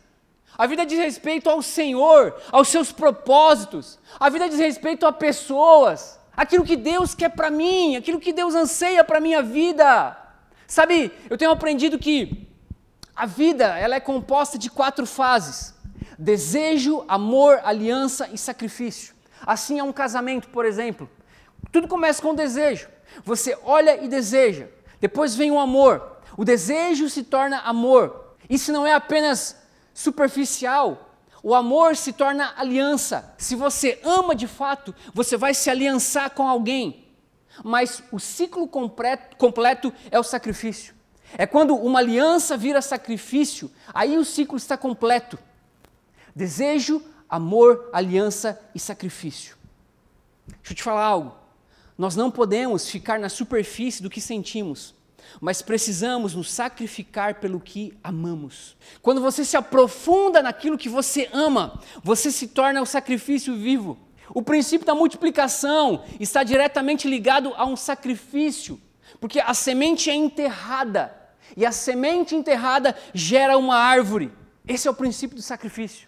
A 0.59 0.67
vida 0.67 0.85
diz 0.85 0.99
respeito 0.99 1.49
ao 1.49 1.63
Senhor, 1.63 2.35
aos 2.53 2.69
seus 2.69 2.93
propósitos. 2.93 3.99
A 4.19 4.29
vida 4.29 4.49
diz 4.49 4.59
respeito 4.59 5.07
a 5.07 5.13
pessoas 5.13 6.19
aquilo 6.39 6.65
que 6.65 6.77
Deus 6.77 7.17
quer 7.17 7.31
para 7.31 7.51
mim, 7.51 7.97
aquilo 7.97 8.21
que 8.21 8.33
Deus 8.33 8.55
anseia 8.55 9.03
para 9.03 9.19
minha 9.19 9.43
vida. 9.43 10.17
Sabe, 10.69 11.11
eu 11.29 11.37
tenho 11.37 11.51
aprendido 11.51 11.99
que 11.99 12.47
a 13.17 13.27
vida 13.27 13.77
ela 13.77 13.97
é 13.97 14.01
composta 14.01 14.57
de 14.57 14.71
quatro 14.71 15.05
fases: 15.05 15.75
desejo, 16.17 17.05
amor, 17.09 17.61
aliança 17.65 18.29
e 18.33 18.39
sacrifício. 18.39 19.15
Assim 19.45 19.81
é 19.81 19.83
um 19.83 19.93
casamento, 19.93 20.49
por 20.51 20.65
exemplo. 20.65 21.11
Tudo 21.73 21.89
começa 21.89 22.23
com 22.23 22.35
desejo. 22.35 22.89
Você 23.25 23.59
olha 23.65 24.03
e 24.05 24.07
deseja. 24.07 24.69
Depois 25.01 25.35
vem 25.35 25.51
o 25.51 25.59
amor. 25.59 26.19
O 26.37 26.45
desejo 26.45 27.09
se 27.11 27.25
torna 27.25 27.59
amor. 27.61 28.37
Isso 28.49 28.73
não 28.73 28.87
é 28.87 28.93
apenas 28.93 29.57
superficial, 29.93 31.08
o 31.43 31.55
amor 31.55 31.97
se 31.97 32.13
torna 32.13 32.53
aliança. 32.57 33.35
Se 33.39 33.55
você 33.55 34.01
ama 34.03 34.35
de 34.35 34.47
fato, 34.47 34.95
você 35.15 35.37
vai 35.37 35.55
se 35.55 35.71
aliançar 35.71 36.31
com 36.31 36.49
alguém. 36.49 37.05
Mas 37.65 38.03
o 38.13 38.19
ciclo 38.19 38.69
completo, 38.69 39.93
é 40.11 40.19
o 40.19 40.23
sacrifício. 40.23 40.95
É 41.37 41.47
quando 41.47 41.77
uma 41.77 41.99
aliança 41.99 42.57
vira 42.57 42.81
sacrifício, 42.81 43.71
aí 43.93 44.17
o 44.17 44.25
ciclo 44.25 44.57
está 44.57 44.77
completo. 44.77 45.39
Desejo, 46.35 47.03
amor, 47.29 47.91
aliança 47.93 48.61
e 48.75 48.79
sacrifício. 48.79 49.57
Deixa 50.47 50.73
eu 50.73 50.77
te 50.77 50.83
falar 50.83 51.05
algo. 51.05 51.37
Nós 51.97 52.15
não 52.15 52.31
podemos 52.31 52.89
ficar 52.89 53.19
na 53.19 53.29
superfície 53.29 54.03
do 54.03 54.09
que 54.11 54.21
sentimos 54.21 54.95
mas 55.41 55.63
precisamos 55.63 56.35
nos 56.35 56.51
sacrificar 56.51 57.37
pelo 57.37 57.61
que 57.61 57.97
amamos. 58.03 58.77
Quando 59.03 59.21
você 59.21 59.45
se 59.45 59.57
aprofunda 59.57 60.43
naquilo 60.43 60.79
que 60.79 60.89
você 60.89 61.29
ama, 61.33 61.81
você 62.03 62.31
se 62.31 62.49
torna 62.49 62.83
o 62.83 62.87
sacrifício 62.87 63.57
vivo. 63.57 63.99
O 64.35 64.43
princípio 64.43 64.87
da 64.87 64.95
multiplicação 64.95 66.05
está 66.21 66.43
diretamente 66.43 67.09
ligado 67.09 67.53
a 67.57 67.65
um 67.65 67.77
sacrifício, 67.77 68.81
porque 69.21 69.41
a 69.41 69.55
semente 69.55 70.11
é 70.11 70.15
enterrada 70.15 71.15
e 71.57 71.65
a 71.65 71.73
semente 71.73 72.35
enterrada 72.35 72.95
gera 73.15 73.57
uma 73.57 73.77
árvore. 73.77 74.31
Esse 74.67 74.87
é 74.87 74.91
o 74.91 74.95
princípio 74.95 75.37
do 75.37 75.43
sacrifício. 75.43 76.07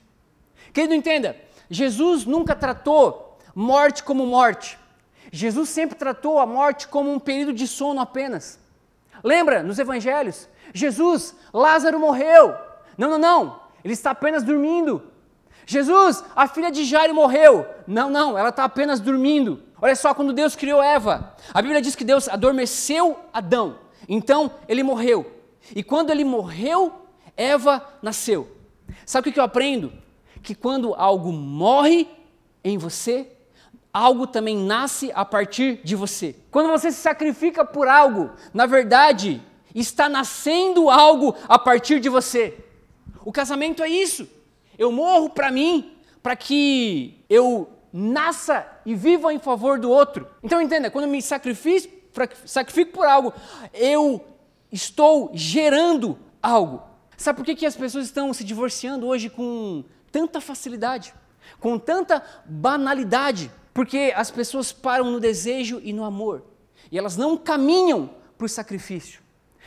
Querido, 0.73 0.95
entenda: 0.95 1.35
Jesus 1.71 2.27
nunca 2.27 2.55
tratou 2.55 3.39
morte 3.55 4.03
como 4.05 4.27
morte. 4.27 4.79
Jesus 5.33 5.69
sempre 5.69 5.97
tratou 5.97 6.39
a 6.39 6.47
morte 6.47 6.89
como 6.89 7.11
um 7.13 7.19
período 7.19 7.55
de 7.55 7.67
sono 7.67 8.01
apenas. 8.01 8.60
Lembra 9.23 9.63
nos 9.63 9.79
evangelhos? 9.79 10.49
Jesus, 10.73 11.35
Lázaro 11.53 11.99
morreu. 11.99 12.55
Não, 12.97 13.11
não, 13.11 13.19
não. 13.19 13.61
Ele 13.85 13.95
está 13.95 14.11
apenas 14.11 14.43
dormindo. 14.43 15.03
Jesus, 15.67 16.25
a 16.35 16.49
filha 16.49 16.71
de 16.71 16.85
Jairo 16.85 17.15
morreu. 17.15 17.67
Não, 17.87 18.11
não, 18.11 18.37
ela 18.37 18.49
está 18.49 18.65
apenas 18.65 19.01
dormindo. 19.01 19.63
Olha 19.81 19.95
só, 19.95 20.13
quando 20.13 20.33
Deus 20.33 20.57
criou 20.57 20.83
Eva, 20.83 21.35
a 21.55 21.63
Bíblia 21.63 21.81
diz 21.81 21.95
que 21.95 22.05
Deus 22.05 22.29
adormeceu 22.29 23.19
Adão. 23.33 23.79
Então 24.09 24.51
ele 24.69 24.83
morreu. 24.83 25.41
E 25.75 25.83
quando 25.83 26.11
ele 26.11 26.25
morreu, 26.25 27.07
Eva 27.37 27.87
nasceu. 28.03 28.49
Sabe 29.07 29.29
o 29.29 29.33
que 29.33 29.39
eu 29.39 29.45
aprendo? 29.45 29.93
Que 30.43 30.55
quando 30.55 30.95
algo 30.95 31.33
morre 31.33 32.09
em 32.65 32.77
você, 32.77 33.31
algo 33.93 34.27
também 34.27 34.57
nasce 34.57 35.11
a 35.15 35.25
partir 35.25 35.81
de 35.83 35.97
você. 35.97 36.37
Quando 36.51 36.69
você 36.69 36.91
se 36.91 37.01
sacrifica 37.01 37.65
por 37.65 37.89
algo, 37.89 38.31
na 38.55 38.67
verdade, 38.67 39.43
está 39.75 40.09
nascendo 40.09 40.89
algo 40.91 41.35
a 41.49 41.59
partir 41.59 42.01
de 42.01 42.09
você. 42.09 42.57
O 43.25 43.33
casamento 43.33 43.83
é 43.83 43.89
isso. 43.89 44.29
Eu 44.79 44.91
morro 44.91 45.31
para 45.31 45.51
mim, 45.51 45.97
para 46.23 46.37
que 46.37 47.25
eu 47.29 47.69
nasça 47.93 48.67
e 48.87 48.95
viva 48.95 49.33
em 49.33 49.39
favor 49.39 49.79
do 49.79 49.91
outro. 49.91 50.27
Então 50.43 50.61
entenda, 50.61 50.91
quando 50.91 51.05
eu 51.05 51.11
me 51.11 51.21
sacrifico, 51.21 51.89
sacrifico 52.47 52.93
por 52.93 53.07
algo, 53.07 53.33
eu 53.75 54.25
estou 54.71 55.31
gerando 55.35 56.19
algo. 56.43 56.83
Sabe 57.17 57.37
por 57.37 57.45
que, 57.45 57.55
que 57.55 57.67
as 57.67 57.77
pessoas 57.77 58.07
estão 58.07 58.33
se 58.33 58.45
divorciando 58.45 59.07
hoje 59.07 59.29
com 59.29 59.85
tanta 60.11 60.41
facilidade, 60.41 61.13
com 61.59 61.79
tanta 61.79 62.23
banalidade? 62.47 63.51
Porque 63.81 64.13
as 64.15 64.31
pessoas 64.31 64.73
param 64.73 65.11
no 65.11 65.19
desejo 65.19 65.81
e 65.83 65.91
no 65.91 66.05
amor. 66.05 66.45
E 66.93 66.99
elas 66.99 67.17
não 67.17 67.35
caminham 67.35 68.11
para 68.37 68.45
o 68.45 68.49
sacrifício. 68.49 69.23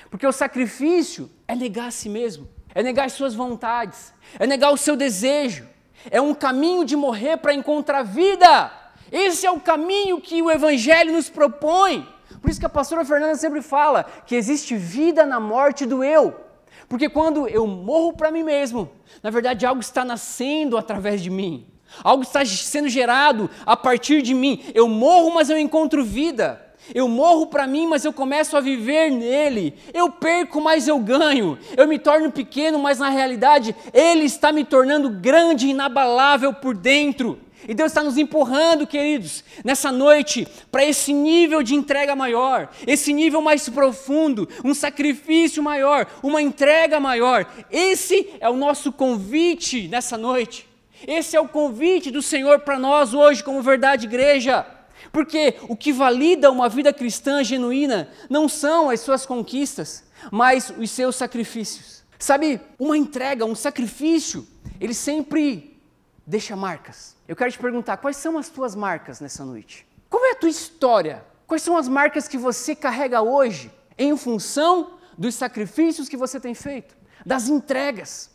Porque 0.07 0.28
o 0.28 0.32
sacrifício 0.32 1.32
é 1.47 1.55
negar 1.55 1.88
a 1.88 1.91
si 1.91 2.09
mesmo, 2.09 2.47
é 2.76 2.84
negar 2.84 3.07
as 3.07 3.14
suas 3.14 3.34
vontades, 3.34 4.14
é 4.38 4.45
negar 4.45 4.70
o 4.70 4.78
seu 4.78 4.95
desejo. 4.95 5.68
É 6.11 6.22
um 6.22 6.36
caminho 6.36 6.86
de 6.86 6.95
morrer 6.95 7.38
para 7.38 7.55
encontrar 7.55 8.03
vida. 8.03 8.72
Esse 9.11 9.47
é 9.47 9.51
o 9.51 9.59
caminho 9.59 10.22
que 10.22 10.43
o 10.43 10.51
Evangelho 10.51 11.14
nos 11.14 11.28
propõe. 11.28 12.07
Por 12.39 12.51
isso 12.51 12.59
que 12.59 12.68
a 12.68 12.70
pastora 12.70 13.03
Fernanda 13.03 13.34
sempre 13.34 13.64
fala 13.64 14.03
que 14.28 14.36
existe 14.36 14.76
vida 14.76 15.26
na 15.26 15.39
morte 15.39 15.88
do 15.88 16.03
eu. 16.03 16.39
Porque 16.88 17.09
quando 17.09 17.47
eu 17.47 17.66
morro 17.66 18.14
para 18.14 18.30
mim 18.30 18.43
mesmo, 18.43 18.91
na 19.24 19.32
verdade 19.32 19.66
algo 19.66 19.82
está 19.82 20.05
nascendo 20.05 20.78
através 20.78 21.20
de 21.20 21.32
mim. 21.32 21.72
Algo 22.03 22.23
está 22.23 22.45
sendo 22.45 22.87
gerado 22.87 23.49
a 23.65 23.75
partir 23.75 24.21
de 24.21 24.33
mim. 24.33 24.63
Eu 24.73 24.87
morro, 24.87 25.33
mas 25.33 25.49
eu 25.49 25.57
encontro 25.57 26.03
vida. 26.03 26.63
Eu 26.93 27.07
morro 27.07 27.47
para 27.47 27.67
mim, 27.67 27.87
mas 27.87 28.03
eu 28.03 28.11
começo 28.11 28.57
a 28.57 28.61
viver 28.61 29.09
nele. 29.09 29.75
Eu 29.93 30.09
perco, 30.09 30.59
mas 30.59 30.87
eu 30.87 30.99
ganho. 30.99 31.57
Eu 31.77 31.87
me 31.87 31.97
torno 31.97 32.31
pequeno, 32.31 32.79
mas 32.79 32.99
na 32.99 33.09
realidade 33.09 33.75
ele 33.93 34.25
está 34.25 34.51
me 34.51 34.65
tornando 34.65 35.09
grande 35.09 35.67
e 35.67 35.69
inabalável 35.69 36.53
por 36.53 36.75
dentro. 36.75 37.39
E 37.67 37.73
Deus 37.73 37.91
está 37.91 38.03
nos 38.03 38.17
empurrando, 38.17 38.85
queridos, 38.85 39.41
nessa 39.63 39.89
noite, 39.89 40.45
para 40.69 40.83
esse 40.83 41.13
nível 41.13 41.63
de 41.63 41.75
entrega 41.75 42.13
maior, 42.13 42.69
esse 42.85 43.13
nível 43.13 43.41
mais 43.41 43.69
profundo, 43.69 44.49
um 44.65 44.73
sacrifício 44.73 45.63
maior, 45.63 46.05
uma 46.21 46.41
entrega 46.41 46.99
maior. 46.99 47.45
Esse 47.71 48.31
é 48.41 48.49
o 48.49 48.57
nosso 48.57 48.91
convite 48.91 49.87
nessa 49.87 50.17
noite. 50.17 50.72
Esse 51.08 51.36
é 51.36 51.41
o 51.41 51.47
convite 51.47 52.12
do 52.12 52.22
Senhor 52.22 52.60
para 52.60 52.80
nós 52.80 53.14
hoje, 53.14 53.43
como 53.43 53.62
verdade 53.62 54.06
igreja. 54.06 54.66
Porque 55.12 55.56
o 55.68 55.76
que 55.76 55.91
valida 55.91 56.49
uma 56.49 56.70
vida 56.70 56.93
cristã 56.93 57.43
genuína 57.43 58.10
não 58.30 58.47
são 58.47 58.89
as 58.89 59.01
suas 59.01 59.26
conquistas, 59.26 60.04
mas 60.32 60.74
os 60.78 60.89
seus 60.91 61.16
sacrifícios. 61.16 62.04
Sabe, 62.18 62.62
uma 62.80 62.97
entrega, 62.97 63.45
um 63.45 63.56
sacrifício, 63.56 64.47
ele 64.80 64.93
sempre 64.93 65.80
deixa 66.26 66.56
marcas. 66.56 67.16
Eu 67.28 67.36
quero 67.36 67.51
te 67.51 67.60
perguntar, 67.60 67.97
quais 67.97 68.18
são 68.18 68.38
as 68.38 68.49
tuas 68.49 68.76
marcas 68.76 69.20
nessa 69.20 69.43
noite? 69.43 69.86
Qual 70.10 70.24
é 70.26 70.32
a 70.32 70.36
tua 70.36 70.49
história? 70.49 71.24
Quais 71.45 71.62
são 71.62 71.76
as 71.76 71.88
marcas 71.88 72.28
que 72.28 72.38
você 72.38 72.76
carrega 72.76 73.22
hoje 73.22 73.70
em 73.97 74.16
função 74.16 74.93
dos 75.18 75.36
sacrifícios 75.36 76.08
que 76.08 76.18
você 76.18 76.39
tem 76.39 76.54
feito, 76.54 76.95
das 77.26 77.49
entregas? 77.49 78.32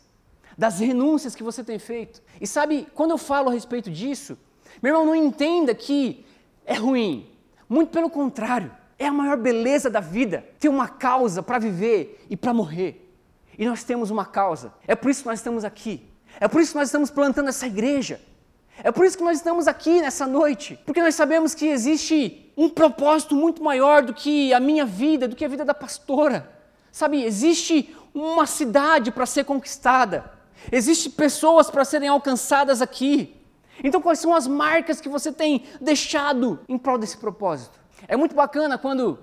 Das 0.59 0.77
renúncias 0.77 1.33
que 1.33 1.41
você 1.41 1.63
tem 1.63 1.79
feito. 1.79 2.21
E 2.41 2.45
sabe, 2.45 2.85
quando 2.93 3.11
eu 3.11 3.17
falo 3.17 3.47
a 3.47 3.53
respeito 3.53 3.89
disso, 3.89 4.37
meu 4.83 4.91
irmão, 4.91 5.05
não 5.05 5.15
entenda 5.15 5.73
que 5.73 6.25
é 6.65 6.73
ruim. 6.73 7.29
Muito 7.69 7.91
pelo 7.91 8.09
contrário, 8.09 8.69
é 8.97 9.07
a 9.07 9.11
maior 9.13 9.37
beleza 9.37 9.89
da 9.89 10.01
vida 10.01 10.45
ter 10.59 10.67
uma 10.67 10.89
causa 10.89 11.41
para 11.41 11.59
viver 11.59 12.25
e 12.29 12.35
para 12.35 12.53
morrer. 12.53 13.09
E 13.57 13.65
nós 13.65 13.85
temos 13.85 14.11
uma 14.11 14.25
causa. 14.25 14.73
É 14.85 14.95
por 14.95 15.09
isso 15.09 15.21
que 15.21 15.29
nós 15.29 15.39
estamos 15.39 15.63
aqui. 15.63 16.05
É 16.41 16.47
por 16.49 16.59
isso 16.59 16.73
que 16.73 16.77
nós 16.77 16.89
estamos 16.89 17.09
plantando 17.09 17.47
essa 17.47 17.65
igreja. 17.65 18.19
É 18.83 18.91
por 18.91 19.05
isso 19.05 19.17
que 19.17 19.23
nós 19.23 19.37
estamos 19.37 19.65
aqui 19.65 20.01
nessa 20.01 20.27
noite. 20.27 20.77
Porque 20.85 21.01
nós 21.01 21.15
sabemos 21.15 21.55
que 21.55 21.67
existe 21.67 22.51
um 22.57 22.67
propósito 22.67 23.33
muito 23.33 23.63
maior 23.63 24.03
do 24.03 24.13
que 24.13 24.53
a 24.53 24.59
minha 24.59 24.85
vida, 24.85 25.25
do 25.25 25.37
que 25.37 25.45
a 25.45 25.49
vida 25.49 25.63
da 25.63 25.73
pastora. 25.73 26.51
Sabe, 26.91 27.23
existe 27.23 27.95
uma 28.13 28.45
cidade 28.45 29.09
para 29.09 29.25
ser 29.25 29.45
conquistada. 29.45 30.37
Existem 30.71 31.11
pessoas 31.11 31.69
para 31.69 31.85
serem 31.85 32.09
alcançadas 32.09 32.81
aqui. 32.81 33.35
Então, 33.83 34.01
quais 34.01 34.19
são 34.19 34.33
as 34.33 34.47
marcas 34.47 34.99
que 34.99 35.07
você 35.07 35.31
tem 35.31 35.63
deixado 35.79 36.59
em 36.67 36.77
prol 36.77 36.97
desse 36.97 37.17
propósito? 37.17 37.79
É 38.07 38.15
muito 38.15 38.35
bacana 38.35 38.77
quando 38.77 39.19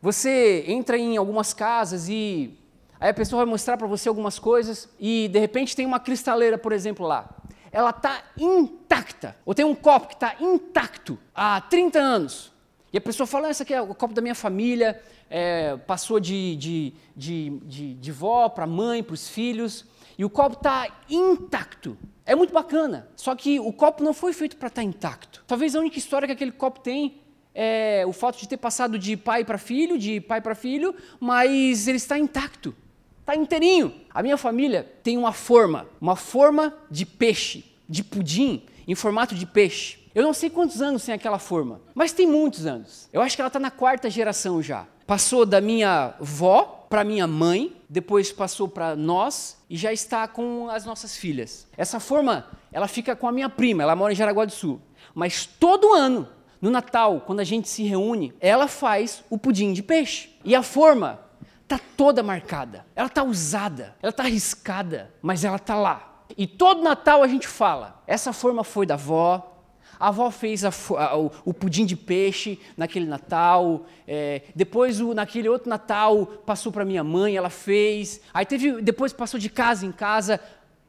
você 0.00 0.64
entra 0.66 0.98
em 0.98 1.16
algumas 1.16 1.54
casas 1.54 2.08
e 2.08 2.58
aí 3.00 3.10
a 3.10 3.14
pessoa 3.14 3.44
vai 3.44 3.50
mostrar 3.50 3.76
para 3.76 3.86
você 3.86 4.08
algumas 4.08 4.38
coisas 4.38 4.88
e 5.00 5.28
de 5.28 5.38
repente 5.38 5.74
tem 5.74 5.86
uma 5.86 5.98
cristaleira, 5.98 6.58
por 6.58 6.72
exemplo, 6.72 7.06
lá. 7.06 7.28
Ela 7.72 7.90
está 7.90 8.22
intacta. 8.36 9.36
Ou 9.44 9.54
tem 9.54 9.64
um 9.64 9.74
copo 9.74 10.08
que 10.08 10.14
está 10.14 10.36
intacto 10.40 11.18
há 11.34 11.60
30 11.60 11.98
anos. 11.98 12.52
E 12.92 12.98
a 12.98 13.00
pessoa 13.00 13.26
fala, 13.26 13.48
ah, 13.48 13.50
esse 13.50 13.62
aqui 13.62 13.74
é 13.74 13.82
o 13.82 13.94
copo 13.94 14.14
da 14.14 14.22
minha 14.22 14.36
família, 14.36 15.02
é, 15.28 15.76
passou 15.78 16.20
de, 16.20 16.54
de, 16.54 16.92
de, 17.16 17.50
de, 17.64 17.94
de 17.94 18.12
vó 18.12 18.48
para 18.48 18.68
mãe, 18.68 19.02
para 19.02 19.14
os 19.14 19.28
filhos, 19.28 19.84
e 20.18 20.24
o 20.24 20.30
copo 20.30 20.56
está 20.56 20.88
intacto. 21.08 21.96
É 22.26 22.34
muito 22.34 22.52
bacana, 22.52 23.08
só 23.16 23.34
que 23.34 23.60
o 23.60 23.72
copo 23.72 24.02
não 24.02 24.14
foi 24.14 24.32
feito 24.32 24.56
para 24.56 24.68
estar 24.68 24.82
tá 24.82 24.86
intacto. 24.86 25.44
Talvez 25.46 25.74
a 25.74 25.80
única 25.80 25.98
história 25.98 26.26
que 26.26 26.32
aquele 26.32 26.52
copo 26.52 26.80
tem 26.80 27.20
é 27.54 28.04
o 28.06 28.12
fato 28.12 28.38
de 28.38 28.48
ter 28.48 28.56
passado 28.56 28.98
de 28.98 29.16
pai 29.16 29.44
para 29.44 29.58
filho, 29.58 29.98
de 29.98 30.20
pai 30.20 30.40
para 30.40 30.54
filho, 30.54 30.94
mas 31.20 31.86
ele 31.86 31.98
está 31.98 32.18
intacto, 32.18 32.74
está 33.20 33.36
inteirinho. 33.36 33.94
A 34.10 34.22
minha 34.22 34.36
família 34.36 34.90
tem 35.02 35.16
uma 35.18 35.32
forma, 35.32 35.86
uma 36.00 36.16
forma 36.16 36.74
de 36.90 37.04
peixe, 37.04 37.64
de 37.88 38.02
pudim, 38.02 38.62
em 38.88 38.94
formato 38.94 39.34
de 39.34 39.46
peixe. 39.46 39.98
Eu 40.14 40.22
não 40.22 40.32
sei 40.32 40.48
quantos 40.48 40.80
anos 40.80 41.04
tem 41.04 41.14
aquela 41.14 41.38
forma, 41.38 41.80
mas 41.94 42.12
tem 42.12 42.26
muitos 42.26 42.66
anos. 42.66 43.08
Eu 43.12 43.20
acho 43.20 43.36
que 43.36 43.42
ela 43.42 43.48
está 43.48 43.58
na 43.58 43.70
quarta 43.70 44.08
geração 44.08 44.62
já. 44.62 44.86
Passou 45.06 45.44
da 45.44 45.60
minha 45.60 46.14
vó 46.18 46.86
para 46.88 47.04
minha 47.04 47.26
mãe, 47.26 47.76
depois 47.88 48.32
passou 48.32 48.68
para 48.68 48.96
nós 48.96 49.58
e 49.68 49.76
já 49.76 49.92
está 49.92 50.26
com 50.26 50.68
as 50.70 50.84
nossas 50.84 51.16
filhas. 51.16 51.66
Essa 51.76 52.00
forma, 52.00 52.46
ela 52.72 52.88
fica 52.88 53.14
com 53.14 53.28
a 53.28 53.32
minha 53.32 53.48
prima, 53.48 53.82
ela 53.82 53.96
mora 53.96 54.12
em 54.12 54.16
Jaraguá 54.16 54.44
do 54.44 54.52
Sul. 54.52 54.80
Mas 55.14 55.44
todo 55.44 55.92
ano, 55.92 56.28
no 56.60 56.70
Natal, 56.70 57.20
quando 57.26 57.40
a 57.40 57.44
gente 57.44 57.68
se 57.68 57.82
reúne, 57.82 58.32
ela 58.40 58.66
faz 58.66 59.22
o 59.28 59.36
pudim 59.36 59.72
de 59.72 59.82
peixe. 59.82 60.30
E 60.44 60.54
a 60.54 60.62
forma 60.62 61.20
tá 61.68 61.78
toda 61.96 62.22
marcada. 62.22 62.86
Ela 62.96 63.08
tá 63.08 63.22
usada, 63.22 63.94
ela 64.02 64.12
tá 64.12 64.22
arriscada, 64.22 65.12
mas 65.20 65.44
ela 65.44 65.58
tá 65.58 65.74
lá. 65.74 66.24
E 66.36 66.46
todo 66.46 66.82
Natal 66.82 67.22
a 67.22 67.28
gente 67.28 67.46
fala: 67.46 68.02
essa 68.06 68.32
forma 68.32 68.64
foi 68.64 68.86
da 68.86 68.94
avó, 68.94 69.53
a 69.98 70.08
avó 70.08 70.30
fez 70.30 70.64
a, 70.64 70.70
a, 70.98 71.16
o, 71.16 71.30
o, 71.44 71.54
pudim 71.54 71.84
de 71.84 71.96
peixe 71.96 72.58
naquele 72.76 73.06
Natal. 73.06 73.86
É, 74.06 74.42
depois, 74.54 75.00
o, 75.00 75.14
naquele 75.14 75.48
outro 75.48 75.68
Natal, 75.68 76.26
passou 76.26 76.72
para 76.72 76.84
minha 76.84 77.04
mãe, 77.04 77.36
ela 77.36 77.50
fez. 77.50 78.20
Aí 78.32 78.44
teve, 78.44 78.82
depois 78.82 79.12
passou 79.12 79.38
de 79.38 79.48
casa 79.48 79.86
em 79.86 79.92
casa. 79.92 80.40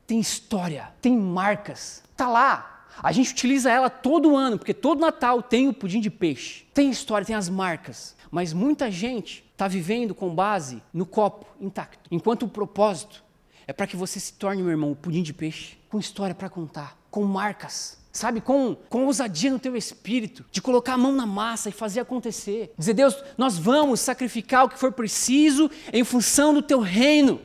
Tem 0.08 0.20
história, 0.20 0.94
tem 1.02 1.18
marcas. 1.18 2.04
Tá 2.16 2.28
lá. 2.28 2.88
A 3.02 3.12
gente 3.12 3.32
utiliza 3.32 3.70
ela 3.70 3.90
todo 3.90 4.38
ano, 4.38 4.58
porque 4.58 4.74
todo 4.74 5.02
Natal 5.02 5.42
tem 5.42 5.68
o 5.68 5.74
pudim 5.74 6.00
de 6.00 6.10
peixe. 6.10 6.66
Tem 6.74 6.90
história, 6.90 7.26
tem 7.26 7.36
as 7.36 7.50
marcas. 7.50 8.16
Mas 8.32 8.54
muita 8.54 8.90
gente 8.90 9.44
está 9.52 9.68
vivendo 9.68 10.16
com 10.16 10.34
base 10.34 10.82
no 10.94 11.06
copo 11.06 11.46
intacto. 11.60 12.10
Enquanto 12.10 12.44
o 12.44 12.50
propósito 12.50 13.24
é 13.68 13.74
para 13.74 13.88
que 13.88 13.98
você 13.98 14.20
se 14.20 14.34
torne, 14.34 14.62
meu 14.62 14.72
irmão, 14.72 14.92
o 14.92 14.96
pudim 14.96 15.24
de 15.24 15.34
peixe, 15.34 15.78
com 15.90 16.00
história 16.00 16.36
para 16.36 16.50
contar, 16.50 16.98
com 17.10 17.24
marcas 17.24 17.98
sabe, 18.16 18.40
com, 18.40 18.78
com 18.90 19.06
ousadia 19.06 19.52
no 19.52 19.60
teu 19.60 19.76
espírito, 19.76 20.46
de 20.50 20.62
colocar 20.62 20.94
a 20.94 20.98
mão 20.98 21.12
na 21.12 21.26
massa 21.26 21.68
e 21.68 21.74
fazer 21.74 22.00
acontecer. 22.00 22.74
Dizer, 22.78 22.94
Deus, 22.94 23.16
nós 23.38 23.58
vamos 23.58 24.00
sacrificar 24.00 24.64
o 24.64 24.70
que 24.70 24.80
for 24.80 24.94
preciso 24.94 25.70
em 25.92 26.04
função 26.04 26.54
do 26.54 26.62
teu 26.62 26.80
reino. 26.80 27.42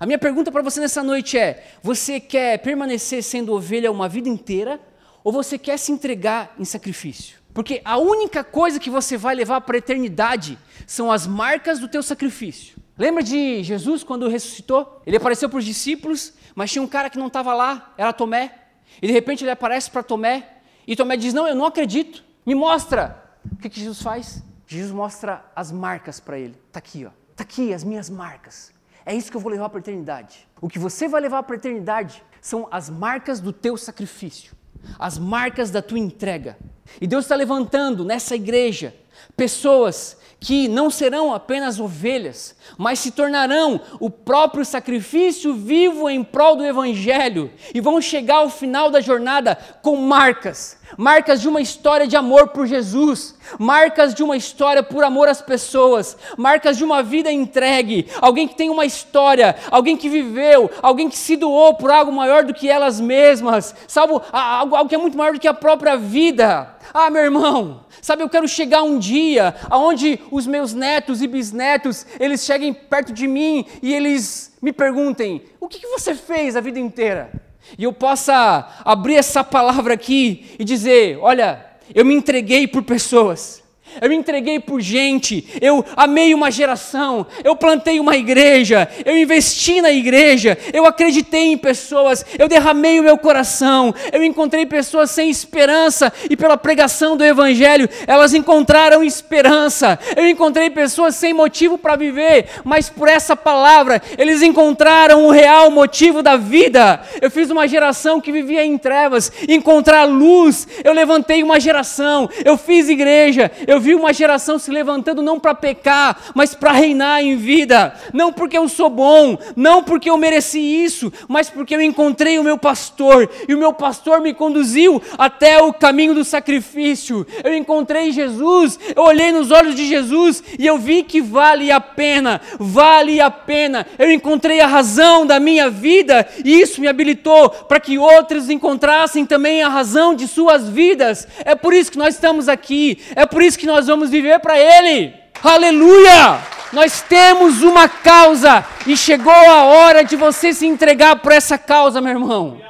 A 0.00 0.04
minha 0.04 0.18
pergunta 0.18 0.50
para 0.50 0.62
você 0.62 0.80
nessa 0.80 1.04
noite 1.04 1.38
é: 1.38 1.64
você 1.82 2.18
quer 2.18 2.58
permanecer 2.58 3.22
sendo 3.22 3.52
ovelha 3.52 3.92
uma 3.92 4.08
vida 4.08 4.28
inteira 4.28 4.80
ou 5.22 5.32
você 5.32 5.56
quer 5.56 5.78
se 5.78 5.92
entregar 5.92 6.52
em 6.58 6.64
sacrifício? 6.64 7.36
Porque 7.54 7.80
a 7.84 7.96
única 7.96 8.42
coisa 8.42 8.80
que 8.80 8.90
você 8.90 9.16
vai 9.16 9.36
levar 9.36 9.60
para 9.60 9.76
a 9.76 9.78
eternidade 9.78 10.58
são 10.84 11.12
as 11.12 11.28
marcas 11.28 11.78
do 11.78 11.86
teu 11.86 12.02
sacrifício. 12.02 12.76
Lembra 12.98 13.22
de 13.22 13.62
Jesus 13.62 14.02
quando 14.02 14.28
ressuscitou? 14.28 15.00
Ele 15.06 15.16
apareceu 15.16 15.48
para 15.48 15.58
os 15.58 15.64
discípulos, 15.64 16.32
mas 16.54 16.72
tinha 16.72 16.82
um 16.82 16.88
cara 16.88 17.08
que 17.08 17.18
não 17.18 17.28
estava 17.28 17.54
lá, 17.54 17.94
era 17.96 18.12
Tomé. 18.12 18.61
E 19.00 19.06
de 19.06 19.12
repente 19.12 19.44
ele 19.44 19.50
aparece 19.50 19.90
para 19.90 20.02
Tomé, 20.02 20.58
e 20.86 20.96
Tomé 20.96 21.16
diz: 21.16 21.32
Não, 21.32 21.46
eu 21.46 21.54
não 21.54 21.66
acredito, 21.66 22.24
me 22.44 22.54
mostra. 22.54 23.22
O 23.50 23.56
que, 23.56 23.68
que 23.68 23.80
Jesus 23.80 24.02
faz? 24.02 24.42
Jesus 24.66 24.92
mostra 24.92 25.44
as 25.54 25.70
marcas 25.70 26.20
para 26.20 26.38
ele. 26.38 26.54
Está 26.68 26.78
aqui, 26.78 27.04
ó. 27.04 27.10
Está 27.30 27.42
aqui 27.42 27.72
as 27.72 27.84
minhas 27.84 28.08
marcas. 28.08 28.72
É 29.04 29.14
isso 29.14 29.30
que 29.30 29.36
eu 29.36 29.40
vou 29.40 29.50
levar 29.50 29.68
para 29.68 29.78
a 29.78 29.80
eternidade. 29.80 30.48
O 30.60 30.68
que 30.68 30.78
você 30.78 31.08
vai 31.08 31.20
levar 31.20 31.42
para 31.42 31.56
a 31.56 31.58
eternidade 31.58 32.22
são 32.40 32.68
as 32.70 32.88
marcas 32.88 33.40
do 33.40 33.52
teu 33.52 33.76
sacrifício, 33.76 34.54
as 34.98 35.18
marcas 35.18 35.70
da 35.70 35.82
tua 35.82 35.98
entrega. 35.98 36.56
E 37.00 37.06
Deus 37.06 37.24
está 37.24 37.34
levantando 37.34 38.04
nessa 38.04 38.34
igreja 38.36 38.94
pessoas 39.36 40.16
que 40.42 40.66
não 40.66 40.90
serão 40.90 41.32
apenas 41.32 41.78
ovelhas, 41.78 42.56
mas 42.76 42.98
se 42.98 43.12
tornarão 43.12 43.80
o 44.00 44.10
próprio 44.10 44.64
sacrifício 44.64 45.54
vivo 45.54 46.10
em 46.10 46.24
prol 46.24 46.56
do 46.56 46.64
Evangelho 46.64 47.48
e 47.72 47.80
vão 47.80 48.02
chegar 48.02 48.38
ao 48.38 48.50
final 48.50 48.90
da 48.90 49.00
jornada 49.00 49.56
com 49.82 49.96
marcas 49.96 50.81
marcas 50.96 51.40
de 51.40 51.48
uma 51.48 51.60
história 51.60 52.06
de 52.06 52.16
amor 52.16 52.48
por 52.48 52.66
Jesus, 52.66 53.34
marcas 53.58 54.14
de 54.14 54.22
uma 54.22 54.36
história 54.36 54.82
por 54.82 55.04
amor 55.04 55.28
às 55.28 55.42
pessoas, 55.42 56.16
marcas 56.36 56.76
de 56.76 56.84
uma 56.84 57.02
vida 57.02 57.30
entregue, 57.30 58.06
alguém 58.20 58.46
que 58.46 58.54
tem 58.54 58.70
uma 58.70 58.84
história, 58.84 59.56
alguém 59.70 59.96
que 59.96 60.08
viveu, 60.08 60.70
alguém 60.82 61.08
que 61.08 61.16
se 61.16 61.36
doou 61.36 61.74
por 61.74 61.90
algo 61.90 62.12
maior 62.12 62.44
do 62.44 62.54
que 62.54 62.68
elas 62.68 63.00
mesmas, 63.00 63.74
sabe, 63.86 64.12
algo, 64.32 64.76
algo 64.76 64.88
que 64.88 64.94
é 64.94 64.98
muito 64.98 65.16
maior 65.16 65.34
do 65.34 65.40
que 65.40 65.48
a 65.48 65.54
própria 65.54 65.96
vida. 65.96 66.76
Ah, 66.92 67.08
meu 67.10 67.22
irmão, 67.22 67.84
sabe, 68.00 68.22
eu 68.22 68.28
quero 68.28 68.46
chegar 68.46 68.82
um 68.82 68.98
dia 68.98 69.54
aonde 69.70 70.20
os 70.30 70.46
meus 70.46 70.72
netos 70.72 71.22
e 71.22 71.26
bisnetos, 71.26 72.06
eles 72.18 72.44
cheguem 72.44 72.72
perto 72.72 73.12
de 73.12 73.26
mim 73.26 73.64
e 73.82 73.94
eles 73.94 74.52
me 74.60 74.72
perguntem: 74.72 75.42
"O 75.60 75.68
que, 75.68 75.78
que 75.78 75.86
você 75.86 76.14
fez 76.14 76.56
a 76.56 76.60
vida 76.60 76.78
inteira?" 76.78 77.51
E 77.78 77.84
eu 77.84 77.92
possa 77.92 78.68
abrir 78.84 79.16
essa 79.16 79.42
palavra 79.42 79.94
aqui 79.94 80.54
e 80.58 80.64
dizer: 80.64 81.18
olha, 81.20 81.64
eu 81.94 82.04
me 82.04 82.14
entreguei 82.14 82.66
por 82.66 82.82
pessoas 82.82 83.61
eu 84.00 84.08
me 84.08 84.16
entreguei 84.16 84.58
por 84.58 84.80
gente, 84.80 85.44
eu 85.60 85.84
amei 85.96 86.34
uma 86.34 86.50
geração, 86.50 87.26
eu 87.44 87.56
plantei 87.56 88.00
uma 88.00 88.16
igreja, 88.16 88.88
eu 89.04 89.16
investi 89.16 89.80
na 89.80 89.90
igreja, 89.90 90.56
eu 90.72 90.86
acreditei 90.86 91.52
em 91.52 91.58
pessoas, 91.58 92.24
eu 92.38 92.48
derramei 92.48 93.00
o 93.00 93.02
meu 93.02 93.18
coração, 93.18 93.94
eu 94.12 94.22
encontrei 94.22 94.66
pessoas 94.66 95.10
sem 95.10 95.30
esperança. 95.30 96.12
E 96.30 96.36
pela 96.36 96.56
pregação 96.56 97.16
do 97.16 97.24
Evangelho 97.24 97.88
elas 98.06 98.34
encontraram 98.34 99.02
esperança. 99.02 99.98
Eu 100.16 100.28
encontrei 100.28 100.70
pessoas 100.70 101.14
sem 101.14 101.32
motivo 101.32 101.78
para 101.78 101.96
viver, 101.96 102.46
mas 102.64 102.88
por 102.88 103.08
essa 103.08 103.36
palavra 103.36 104.02
eles 104.18 104.42
encontraram 104.42 105.26
o 105.26 105.30
real 105.30 105.70
motivo 105.70 106.22
da 106.22 106.36
vida. 106.36 107.00
Eu 107.20 107.30
fiz 107.30 107.50
uma 107.50 107.66
geração 107.66 108.20
que 108.20 108.32
vivia 108.32 108.64
em 108.64 108.78
trevas, 108.78 109.32
encontrar 109.48 110.04
luz. 110.04 110.66
Eu 110.84 110.92
levantei 110.92 111.42
uma 111.42 111.60
geração, 111.60 112.28
eu 112.44 112.56
fiz 112.56 112.88
igreja, 112.88 113.50
eu 113.66 113.80
vi 113.82 113.94
uma 113.94 114.12
geração 114.12 114.58
se 114.58 114.70
levantando 114.70 115.20
não 115.20 115.38
para 115.38 115.54
pecar, 115.54 116.16
mas 116.34 116.54
para 116.54 116.72
reinar 116.72 117.22
em 117.22 117.36
vida. 117.36 117.94
Não 118.12 118.32
porque 118.32 118.56
eu 118.56 118.68
sou 118.68 118.88
bom, 118.88 119.36
não 119.56 119.82
porque 119.82 120.08
eu 120.08 120.16
mereci 120.16 120.60
isso, 120.60 121.12
mas 121.28 121.50
porque 121.50 121.74
eu 121.74 121.80
encontrei 121.82 122.38
o 122.38 122.44
meu 122.44 122.56
pastor 122.56 123.28
e 123.48 123.54
o 123.54 123.58
meu 123.58 123.72
pastor 123.72 124.20
me 124.20 124.32
conduziu 124.32 125.02
até 125.18 125.60
o 125.60 125.72
caminho 125.72 126.14
do 126.14 126.24
sacrifício. 126.24 127.26
Eu 127.42 127.54
encontrei 127.54 128.12
Jesus, 128.12 128.78
eu 128.94 129.02
olhei 129.02 129.32
nos 129.32 129.50
olhos 129.50 129.74
de 129.74 129.86
Jesus 129.86 130.42
e 130.58 130.66
eu 130.66 130.78
vi 130.78 131.02
que 131.02 131.20
vale 131.20 131.72
a 131.72 131.80
pena, 131.80 132.40
vale 132.58 133.20
a 133.20 133.30
pena. 133.30 133.86
Eu 133.98 134.10
encontrei 134.10 134.60
a 134.60 134.66
razão 134.66 135.26
da 135.26 135.40
minha 135.40 135.68
vida 135.68 136.26
e 136.44 136.60
isso 136.60 136.80
me 136.80 136.86
habilitou 136.86 137.50
para 137.50 137.80
que 137.80 137.98
outros 137.98 138.48
encontrassem 138.48 139.26
também 139.26 139.62
a 139.62 139.68
razão 139.68 140.14
de 140.14 140.28
suas 140.28 140.68
vidas. 140.68 141.26
É 141.44 141.54
por 141.54 141.74
isso 141.74 141.90
que 141.90 141.98
nós 141.98 142.14
estamos 142.14 142.48
aqui, 142.48 142.98
é 143.16 143.26
por 143.26 143.42
isso 143.42 143.58
que 143.58 143.66
nós 143.72 143.86
vamos 143.86 144.10
viver 144.10 144.38
para 144.40 144.58
Ele. 144.58 145.14
Aleluia! 145.42 146.40
Nós 146.72 147.02
temos 147.02 147.62
uma 147.62 147.88
causa 147.88 148.64
e 148.86 148.96
chegou 148.96 149.32
a 149.32 149.64
hora 149.64 150.04
de 150.04 150.14
você 150.14 150.52
se 150.52 150.66
entregar 150.66 151.16
por 151.16 151.32
essa 151.32 151.56
causa, 151.56 152.00
meu 152.00 152.12
irmão. 152.12 152.60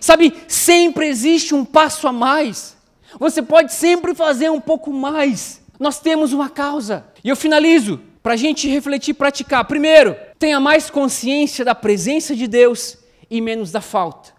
Sabe, 0.00 0.34
sempre 0.48 1.06
existe 1.08 1.54
um 1.54 1.64
passo 1.64 2.08
a 2.08 2.12
mais. 2.12 2.76
Você 3.18 3.42
pode 3.42 3.72
sempre 3.72 4.14
fazer 4.14 4.50
um 4.50 4.60
pouco 4.60 4.92
mais. 4.92 5.60
Nós 5.78 6.00
temos 6.00 6.32
uma 6.32 6.48
causa. 6.48 7.06
E 7.22 7.28
eu 7.28 7.36
finalizo 7.36 8.00
para 8.22 8.34
a 8.34 8.36
gente 8.36 8.68
refletir 8.68 9.10
e 9.10 9.14
praticar. 9.14 9.64
Primeiro, 9.66 10.16
tenha 10.38 10.58
mais 10.58 10.90
consciência 10.90 11.64
da 11.64 11.74
presença 11.74 12.34
de 12.34 12.46
Deus 12.46 12.98
e 13.30 13.40
menos 13.40 13.70
da 13.70 13.80
falta. 13.80 14.32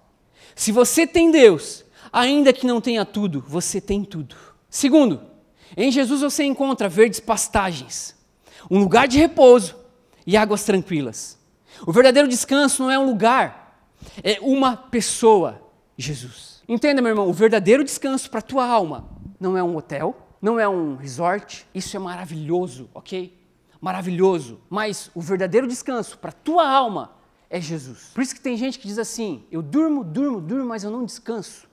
Se 0.55 0.71
você 0.71 1.05
tem 1.05 1.31
Deus, 1.31 1.85
ainda 2.11 2.51
que 2.53 2.65
não 2.65 2.81
tenha 2.81 3.05
tudo, 3.05 3.43
você 3.47 3.79
tem 3.79 4.03
tudo. 4.03 4.35
Segundo, 4.69 5.21
em 5.75 5.91
Jesus 5.91 6.21
você 6.21 6.43
encontra 6.43 6.87
verdes 6.87 7.19
pastagens, 7.19 8.15
um 8.69 8.79
lugar 8.79 9.07
de 9.07 9.17
repouso 9.17 9.75
e 10.25 10.37
águas 10.37 10.63
tranquilas. 10.63 11.37
O 11.85 11.91
verdadeiro 11.91 12.27
descanso 12.27 12.83
não 12.83 12.91
é 12.91 12.97
um 12.97 13.05
lugar, 13.05 13.87
é 14.23 14.39
uma 14.41 14.75
pessoa, 14.75 15.61
Jesus. 15.97 16.61
Entenda, 16.67 17.01
meu 17.01 17.09
irmão, 17.09 17.29
o 17.29 17.33
verdadeiro 17.33 17.83
descanso 17.83 18.29
para 18.29 18.39
a 18.39 18.43
tua 18.43 18.65
alma 18.65 19.09
não 19.39 19.57
é 19.57 19.63
um 19.63 19.75
hotel, 19.75 20.15
não 20.41 20.59
é 20.59 20.67
um 20.67 20.95
resort, 20.95 21.67
isso 21.73 21.95
é 21.95 21.99
maravilhoso, 21.99 22.89
ok? 22.93 23.37
Maravilhoso. 23.79 24.59
Mas 24.69 25.11
o 25.13 25.21
verdadeiro 25.21 25.67
descanso 25.67 26.17
para 26.17 26.29
a 26.29 26.33
tua 26.33 26.67
alma 26.67 27.15
é 27.49 27.61
Jesus. 27.61 28.11
Por 28.13 28.21
isso 28.21 28.35
que 28.35 28.41
tem 28.41 28.57
gente 28.57 28.79
que 28.79 28.87
diz 28.87 28.97
assim: 28.97 29.45
eu 29.51 29.61
durmo, 29.61 30.03
durmo, 30.03 30.41
durmo, 30.41 30.65
mas 30.65 30.83
eu 30.83 30.91
não 30.91 31.05
descanso. 31.05 31.67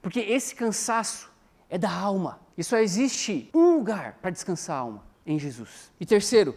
Porque 0.00 0.20
esse 0.20 0.54
cansaço 0.54 1.30
é 1.68 1.76
da 1.76 1.90
alma. 1.90 2.40
E 2.60 2.62
só 2.62 2.76
existe 2.76 3.48
um 3.54 3.76
lugar 3.76 4.18
para 4.20 4.30
descansar 4.30 4.76
a 4.76 4.80
alma, 4.80 5.02
em 5.24 5.38
Jesus. 5.38 5.90
E 5.98 6.04
terceiro, 6.04 6.54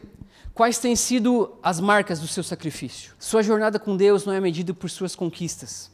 quais 0.53 0.77
têm 0.77 0.97
sido 0.97 1.57
as 1.63 1.79
marcas 1.79 2.19
do 2.19 2.27
seu 2.27 2.43
sacrifício? 2.43 3.15
Sua 3.17 3.41
jornada 3.41 3.79
com 3.79 3.95
Deus 3.95 4.25
não 4.25 4.33
é 4.33 4.41
medida 4.41 4.73
por 4.73 4.89
suas 4.89 5.15
conquistas, 5.15 5.89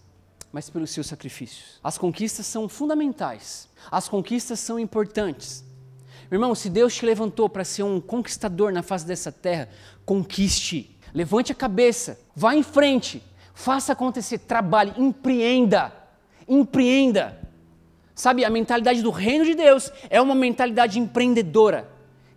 mas 0.51 0.68
pelos 0.68 0.89
seus 0.89 1.05
sacrifícios. 1.05 1.80
As 1.84 1.95
conquistas 1.95 2.47
são 2.47 2.68
fundamentais, 2.68 3.70
as 3.91 4.10
conquistas 4.10 4.60
são 4.60 4.80
importantes. 4.80 5.64
Meu 6.32 6.39
irmão, 6.39 6.55
se 6.55 6.72
Deus 6.72 6.95
te 6.95 7.05
levantou 7.05 7.47
para 7.47 7.64
ser 7.64 7.84
um 7.84 8.01
conquistador 8.01 8.72
na 8.72 8.82
face 8.82 9.05
dessa 9.05 9.32
terra, 9.32 9.70
conquiste. 10.07 10.97
Levante 11.14 11.51
a 11.51 11.55
cabeça, 11.55 12.20
vá 12.36 12.55
em 12.55 12.64
frente, 12.64 13.22
faça 13.53 13.93
acontecer, 13.93 14.39
trabalhe, 14.39 14.91
empreenda. 14.97 15.93
Empreenda. 16.47 17.38
Sabe, 18.20 18.43
a 18.43 18.49
mentalidade 18.49 19.01
do 19.01 19.11
reino 19.11 19.45
de 19.45 19.55
Deus 19.55 19.89
é 20.09 20.20
uma 20.20 20.36
mentalidade 20.36 20.99
empreendedora, 20.99 21.89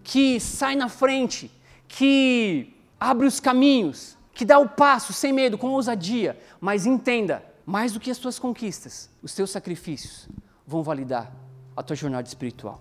que 0.04 0.38
sai 0.38 0.76
na 0.76 0.88
frente, 0.88 1.50
que 1.88 2.72
abre 3.00 3.26
os 3.26 3.40
caminhos, 3.40 4.16
que 4.32 4.44
dá 4.44 4.60
o 4.60 4.68
passo 4.68 5.12
sem 5.12 5.32
medo, 5.32 5.58
com 5.58 5.70
ousadia. 5.70 6.38
Mas 6.60 6.86
entenda, 6.86 7.44
mais 7.66 7.92
do 7.92 7.98
que 7.98 8.12
as 8.12 8.18
tuas 8.18 8.38
conquistas, 8.38 9.10
os 9.20 9.34
teus 9.34 9.50
sacrifícios 9.50 10.28
vão 10.64 10.84
validar 10.84 11.32
a 11.76 11.82
tua 11.82 11.96
jornada 11.96 12.28
espiritual. 12.28 12.80